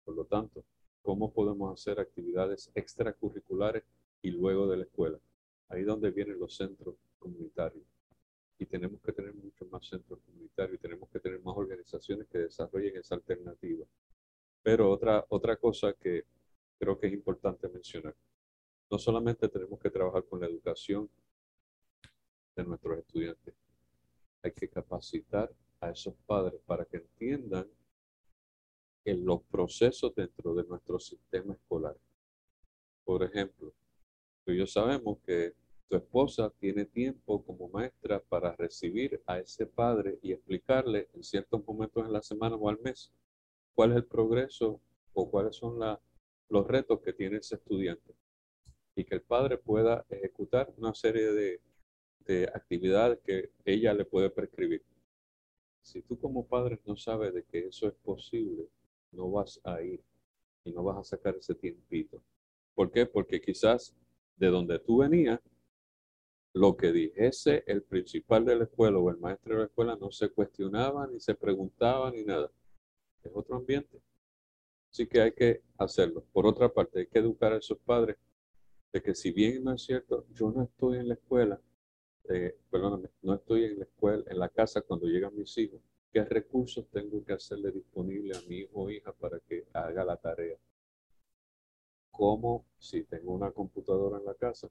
Por 0.04 0.14
lo 0.14 0.26
tanto, 0.26 0.66
¿cómo 1.02 1.32
podemos 1.32 1.72
hacer 1.72 1.98
actividades 1.98 2.70
extracurriculares 2.76 3.86
y 4.22 4.32
luego 4.32 4.68
de 4.68 4.76
la 4.76 4.84
escuela? 4.84 5.18
Ahí 5.70 5.84
donde 5.84 6.12
vienen 6.12 6.38
los 6.38 6.58
centros 6.58 6.96
comunitarios 7.18 7.86
y 8.60 8.66
tenemos 8.66 9.00
que 9.02 9.14
tener 9.14 9.34
muchos 9.34 9.70
más 9.70 9.88
centros 9.88 10.20
comunitarios 10.20 10.80
y 10.80 10.82
tenemos 10.82 11.10
que 11.10 11.22
tener 11.22 11.40
más 11.40 11.56
organizaciones 11.56 12.28
que 12.28 12.40
desarrollen 12.40 12.98
esa 12.98 13.16
alternativa. 13.16 13.86
Pero 14.64 14.92
otra, 14.92 15.26
otra 15.30 15.56
cosa 15.56 15.94
que 15.94 16.26
creo 16.78 17.00
que 17.00 17.08
es 17.08 17.14
importante 17.14 17.70
mencionar, 17.70 18.18
no 18.92 19.00
solamente 19.00 19.48
tenemos 19.48 19.80
que 19.80 19.90
trabajar 19.90 20.26
con 20.26 20.42
la 20.42 20.48
educación 20.48 21.10
de 22.54 22.66
nuestros 22.66 23.00
estudiantes, 23.00 23.54
hay 24.48 24.54
que 24.54 24.70
capacitar 24.70 25.52
a 25.80 25.92
esos 25.92 26.16
padres 26.26 26.60
para 26.66 26.86
que 26.86 26.98
entiendan 26.98 27.68
en 29.06 29.26
los 29.26 29.44
procesos 29.44 30.14
dentro 30.16 30.54
de 30.56 30.64
nuestro 30.64 31.00
sistema 31.00 31.54
escolar. 31.54 31.96
Por 33.04 33.24
ejemplo, 33.24 33.74
tú 34.44 34.52
y 34.52 34.58
yo 34.58 34.68
sabemos 34.68 35.20
que 35.26 35.54
tu 35.88 35.96
esposa 35.96 36.50
tiene 36.60 36.86
tiempo 36.86 37.44
como 37.46 37.70
maestra 37.70 38.20
para 38.20 38.54
recibir 38.56 39.22
a 39.26 39.40
ese 39.40 39.66
padre 39.66 40.20
y 40.22 40.34
explicarle 40.34 41.10
en 41.14 41.24
ciertos 41.24 41.66
momentos 41.66 42.06
en 42.06 42.12
la 42.12 42.22
semana 42.22 42.56
o 42.56 42.68
al 42.68 42.80
mes 42.80 43.14
cuál 43.74 43.92
es 43.92 43.98
el 43.98 44.06
progreso 44.06 44.82
o 45.14 45.30
cuáles 45.30 45.56
son 45.56 45.80
los 46.50 46.68
retos 46.68 47.00
que 47.02 47.14
tiene 47.14 47.38
ese 47.38 47.56
estudiante. 47.56 48.14
Y 48.96 49.06
que 49.06 49.16
el 49.16 49.22
padre 49.22 49.58
pueda 49.58 50.06
ejecutar 50.10 50.74
una 50.78 50.94
serie 50.94 51.32
de, 51.32 51.62
de 52.28 52.44
actividades 52.54 53.20
que 53.24 53.52
ella 53.66 53.94
le 53.94 54.06
puede 54.06 54.30
prescribir. 54.30 54.84
Si 55.82 56.02
tú 56.02 56.20
como 56.20 56.46
padre 56.46 56.80
no 56.86 56.98
sabes 56.98 57.34
de 57.34 57.44
que 57.44 57.68
eso 57.68 57.88
es 57.88 57.94
posible, 57.94 58.68
no 59.12 59.32
vas 59.32 59.60
a 59.64 59.82
ir 59.82 60.04
y 60.66 60.72
no 60.72 60.84
vas 60.84 60.98
a 60.98 61.04
sacar 61.04 61.36
ese 61.36 61.56
tiempito. 61.56 62.22
¿Por 62.76 62.92
qué? 62.92 63.06
Porque 63.06 63.40
quizás 63.40 63.96
de 64.36 64.48
donde 64.48 64.80
tú 64.80 64.98
venías 64.98 65.40
lo 66.54 66.76
que 66.76 66.92
dijese 66.92 67.64
el 67.68 67.84
principal 67.84 68.44
de 68.44 68.56
la 68.56 68.64
escuela 68.66 68.98
o 68.98 69.10
el 69.10 69.18
maestro 69.18 69.54
de 69.54 69.60
la 69.60 69.66
escuela 69.68 69.96
no 69.96 70.12
se 70.12 70.30
cuestionaba, 70.30 71.08
ni 71.08 71.20
se 71.20 71.36
preguntaba, 71.36 72.12
ni 72.12 72.24
nada. 72.24 72.52
Es 73.24 73.32
otro 73.34 73.56
ambiente. 73.56 74.02
Así 74.92 75.08
que 75.08 75.22
hay 75.22 75.32
que 75.32 75.62
hacerlo. 75.78 76.26
Por 76.34 76.46
otra 76.46 76.74
parte, 76.74 77.00
hay 77.00 77.08
que 77.08 77.20
educar 77.20 77.54
a 77.54 77.58
esos 77.58 77.78
padres 77.80 78.18
de 78.92 79.02
que 79.02 79.14
si 79.14 79.32
bien 79.32 79.64
no 79.64 79.74
es 79.74 79.84
cierto, 79.84 80.26
yo 80.34 80.52
no 80.52 80.64
estoy 80.64 80.98
en 80.98 81.10
la 81.10 81.14
escuela, 81.14 81.62
eh, 82.30 82.58
perdóname, 82.70 83.10
no 83.22 83.34
estoy 83.36 83.66
en 83.66 83.80
la 83.80 83.86
escuela, 83.86 84.24
en 84.28 84.40
la 84.40 84.50
casa 84.50 84.82
cuando 84.82 85.08
llegan 85.08 85.36
mis 85.36 85.58
hijos, 85.58 85.82
¿qué 86.12 86.24
recursos 86.26 86.88
tengo 86.90 87.24
que 87.24 87.34
hacerle 87.34 87.72
disponible 87.72 88.36
a 88.36 88.42
mi 88.48 88.60
hijo 88.60 88.84
o 88.84 88.90
hija 88.90 89.14
para 89.14 89.40
que 89.40 89.66
haga 89.74 90.04
la 90.06 90.18
tarea? 90.18 90.58
¿Cómo 92.12 92.66
si 92.78 93.04
tengo 93.04 93.32
una 93.34 93.52
computadora 93.52 94.18
en 94.18 94.26
la 94.26 94.34
casa? 94.34 94.70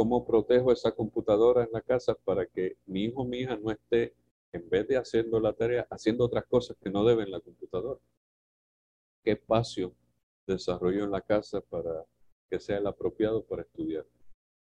cómo 0.00 0.24
protejo 0.24 0.72
esa 0.72 0.92
computadora 0.92 1.64
en 1.64 1.72
la 1.72 1.82
casa 1.82 2.14
para 2.14 2.46
que 2.46 2.78
mi 2.86 3.04
hijo 3.04 3.20
o 3.20 3.24
mi 3.26 3.40
hija 3.40 3.56
no 3.56 3.70
esté, 3.70 4.14
en 4.50 4.66
vez 4.70 4.88
de 4.88 4.96
haciendo 4.96 5.38
la 5.40 5.52
tarea, 5.52 5.86
haciendo 5.90 6.24
otras 6.24 6.46
cosas 6.46 6.76
que 6.82 6.88
no 6.88 7.04
deben 7.04 7.30
la 7.30 7.40
computadora. 7.40 8.00
¿Qué 9.22 9.32
espacio 9.32 9.94
desarrollo 10.46 11.04
en 11.04 11.10
la 11.10 11.20
casa 11.20 11.60
para 11.60 12.06
que 12.48 12.58
sea 12.58 12.78
el 12.78 12.86
apropiado 12.86 13.44
para 13.44 13.60
estudiar? 13.60 14.06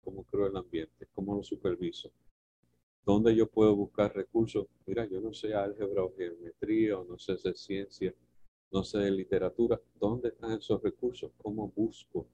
¿Cómo 0.03 0.25
creo 0.25 0.47
el 0.47 0.57
ambiente? 0.57 1.07
¿Cómo 1.15 1.35
lo 1.35 1.43
superviso? 1.43 2.11
¿Dónde 3.05 3.35
yo 3.35 3.47
puedo 3.49 3.75
buscar 3.75 4.15
recursos? 4.15 4.67
Mira, 4.87 5.07
yo 5.07 5.21
no 5.21 5.33
sé 5.33 5.55
álgebra 5.55 6.05
o 6.05 6.15
geometría 6.15 6.97
no 7.09 7.19
sé 7.19 7.37
de 7.43 7.55
ciencia, 7.55 8.15
no 8.71 8.85
sé 8.85 8.99
de 8.99 9.11
literatura. 9.11 9.81
¿Dónde 9.99 10.29
están 10.29 10.53
esos 10.53 10.83
recursos? 10.83 11.31
¿Cómo 11.39 11.73
busco 11.75 12.27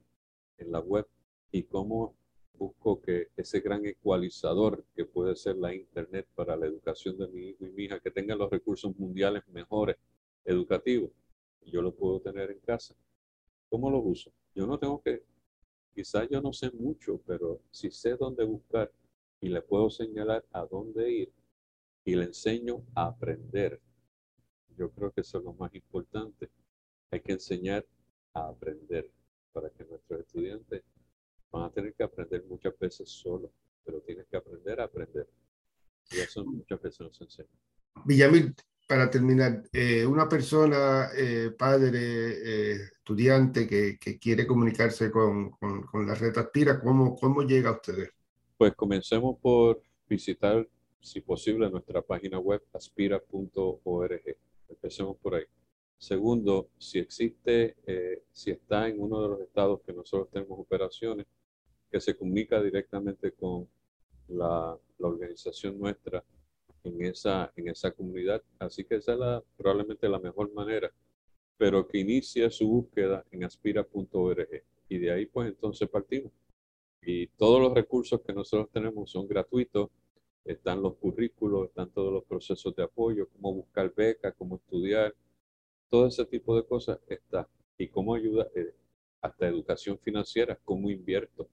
en 0.57 0.71
la 0.71 0.79
web? 0.79 1.07
¿Y 1.51 1.63
cómo 1.63 2.15
busco 2.57 3.01
que 3.01 3.29
ese 3.37 3.59
gran 3.59 3.85
ecualizador 3.85 4.83
que 4.95 5.05
puede 5.05 5.35
ser 5.35 5.57
la 5.57 5.73
Internet 5.73 6.27
para 6.35 6.55
la 6.55 6.65
educación 6.65 7.17
de 7.17 7.27
mi 7.27 7.49
hijo 7.49 7.65
y 7.65 7.71
mi 7.71 7.83
hija, 7.83 7.99
que 7.99 8.11
tenga 8.11 8.35
los 8.35 8.49
recursos 8.49 8.95
mundiales 8.97 9.43
mejores 9.49 9.97
educativos. 10.43 11.11
Yo 11.65 11.81
lo 11.81 11.93
puedo 11.93 12.19
tener 12.19 12.51
en 12.51 12.59
casa. 12.59 12.95
¿Cómo 13.69 13.89
lo 13.89 13.99
uso? 13.99 14.31
Yo 14.53 14.67
no 14.67 14.77
tengo 14.77 15.01
que, 15.01 15.23
quizás 15.95 16.27
yo 16.29 16.41
no 16.41 16.51
sé 16.51 16.69
mucho, 16.71 17.21
pero 17.25 17.61
si 17.71 17.89
sé 17.89 18.17
dónde 18.17 18.43
buscar 18.43 18.91
y 19.39 19.47
le 19.47 19.61
puedo 19.61 19.89
señalar 19.89 20.45
a 20.51 20.65
dónde 20.65 21.09
ir 21.09 21.33
y 22.03 22.15
le 22.15 22.25
enseño 22.25 22.85
a 22.93 23.07
aprender. 23.07 23.81
Yo 24.77 24.91
creo 24.91 25.11
que 25.11 25.21
eso 25.21 25.37
es 25.37 25.43
lo 25.45 25.53
más 25.53 25.73
importante. 25.73 26.51
Hay 27.11 27.21
que 27.21 27.31
enseñar 27.31 27.85
a 28.33 28.49
aprender 28.49 29.09
para 29.53 29.69
que 29.69 29.85
nuestros 29.85 30.19
estudiantes 30.19 30.83
van 31.49 31.63
a 31.63 31.71
tener 31.71 31.93
que 31.93 32.03
aprender 32.03 32.43
muchas 32.43 32.77
veces 32.77 33.09
solo, 33.09 33.49
pero 33.85 34.01
tienes 34.01 34.27
que 34.27 34.35
aprender 34.35 34.81
a 34.81 34.83
aprender. 34.83 35.29
Y 36.11 36.19
eso 36.19 36.43
muchas 36.43 36.81
veces 36.81 36.99
nos 36.99 37.21
enseña. 37.21 37.49
Villamil, 38.03 38.53
para 38.87 39.09
terminar, 39.09 39.63
eh, 39.73 40.05
una 40.05 40.29
persona, 40.29 41.09
eh, 41.17 41.51
padre, 41.57 41.99
eh, 41.99 42.73
estudiante 42.97 43.67
que, 43.67 43.97
quiere 44.19 44.45
comunicarse 44.45 45.11
con, 45.11 45.51
la 46.05 46.15
red 46.15 46.37
Aspira, 46.37 46.79
¿cómo, 46.79 47.15
¿cómo 47.15 47.41
llega 47.41 47.69
a 47.69 47.73
ustedes? 47.73 48.09
Pues 48.57 48.73
comencemos 48.75 49.37
por 49.41 49.81
visitar, 50.07 50.67
si 51.01 51.21
posible, 51.21 51.69
nuestra 51.69 52.01
página 52.01 52.39
web 52.39 52.61
aspira.org. 52.73 54.37
Empecemos 54.69 55.17
por 55.17 55.35
ahí. 55.35 55.45
Segundo, 55.97 56.69
si 56.77 56.99
existe, 56.99 57.75
si 58.31 58.51
está 58.51 58.87
en 58.87 58.99
uno 58.99 59.21
de 59.21 59.29
los 59.29 59.41
estados 59.41 59.81
que 59.85 59.93
nosotros 59.93 60.29
tenemos 60.29 60.59
operaciones, 60.59 61.25
que 61.91 61.99
se 61.99 62.15
comunica 62.15 62.61
directamente 62.61 63.31
con 63.31 63.67
la 64.27 64.77
organización 64.99 65.79
nuestra 65.79 66.23
en 66.85 67.01
esa, 67.05 67.51
en 67.55 67.69
esa 67.69 67.91
comunidad. 67.91 68.41
Así 68.59 68.83
que 68.85 68.95
esa 68.95 69.13
es 69.13 69.19
la, 69.19 69.43
probablemente 69.57 70.09
la 70.09 70.19
mejor 70.19 70.53
manera, 70.53 70.91
pero 71.57 71.87
que 71.87 71.99
inicie 71.99 72.49
su 72.51 72.67
búsqueda 72.67 73.25
en 73.31 73.43
aspira.org 73.43 74.47
y 74.89 74.97
de 74.97 75.11
ahí 75.11 75.25
pues 75.25 75.49
entonces 75.49 75.89
partimos. 75.89 76.31
Y 77.01 77.27
todos 77.27 77.61
los 77.61 77.73
recursos 77.73 78.21
que 78.21 78.33
nosotros 78.33 78.69
tenemos 78.71 79.11
son 79.11 79.27
gratuitos, 79.27 79.89
están 80.43 80.81
los 80.81 80.95
currículos, 80.97 81.67
están 81.67 81.89
todos 81.91 82.13
los 82.13 82.23
procesos 82.25 82.75
de 82.75 82.83
apoyo, 82.83 83.27
cómo 83.29 83.53
buscar 83.53 83.93
becas, 83.93 84.33
cómo 84.37 84.57
estudiar, 84.57 85.13
todo 85.89 86.07
ese 86.07 86.25
tipo 86.25 86.55
de 86.55 86.65
cosas 86.65 86.99
está. 87.07 87.47
Y 87.77 87.87
cómo 87.89 88.15
ayuda, 88.15 88.47
eh, 88.55 88.73
hasta 89.21 89.47
educación 89.47 89.97
financiera, 89.99 90.57
cómo 90.63 90.89
invierto, 90.89 91.49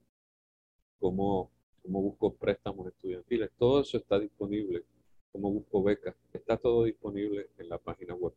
cómo, 0.99 1.51
cómo 1.83 2.03
busco 2.03 2.35
préstamos 2.35 2.87
estudiantiles, 2.89 3.51
todo 3.59 3.81
eso 3.81 3.97
está 3.99 4.19
disponible 4.19 4.85
cómo 5.33 5.51
busco 5.51 5.83
becas. 5.83 6.15
Está 6.33 6.57
todo 6.57 6.85
disponible 6.85 7.49
en 7.59 7.69
la 7.69 7.79
página 7.79 8.15
web. 8.15 8.35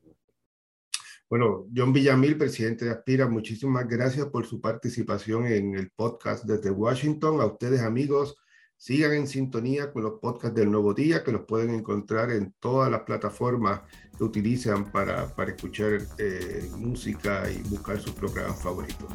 Bueno, 1.30 1.68
John 1.76 1.92
Villamil, 1.92 2.38
presidente 2.38 2.86
de 2.86 2.92
Aspira, 2.92 3.28
muchísimas 3.28 3.88
gracias 3.88 4.28
por 4.28 4.46
su 4.46 4.62
participación 4.62 5.48
en 5.48 5.76
el 5.76 5.90
podcast 5.90 6.46
desde 6.46 6.70
Washington. 6.70 7.42
A 7.42 7.48
ustedes, 7.48 7.82
amigos, 7.82 8.36
sigan 8.78 9.14
en 9.14 9.28
sintonía 9.28 9.92
con 9.92 10.04
los 10.04 10.20
podcasts 10.20 10.56
del 10.56 10.70
Nuevo 10.70 10.94
Día, 10.94 11.24
que 11.24 11.32
los 11.32 11.42
pueden 11.46 11.72
encontrar 11.72 12.32
en 12.32 12.54
todas 12.60 12.92
las 12.92 13.02
plataformas 13.02 13.82
que 14.16 14.24
utilizan 14.24 14.92
para, 14.92 15.34
para 15.36 15.52
escuchar 15.52 16.00
eh, 16.20 16.70
música 16.78 17.50
y 17.52 17.58
buscar 17.70 18.00
sus 18.00 18.14
programas 18.14 18.62
favoritos. 18.62 19.12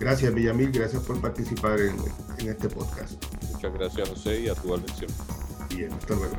Gracias, 0.00 0.34
Villamil, 0.34 0.72
gracias 0.72 1.02
por 1.04 1.20
participar 1.20 1.78
en, 1.78 1.96
en 2.38 2.48
este 2.48 2.68
podcast. 2.70 3.22
Muchas 3.52 3.74
gracias, 3.74 4.08
José, 4.08 4.40
y 4.40 4.48
a 4.48 4.54
tu 4.54 4.74
atención. 4.74 5.10
Hasta 5.82 6.14
luego. 6.14 6.36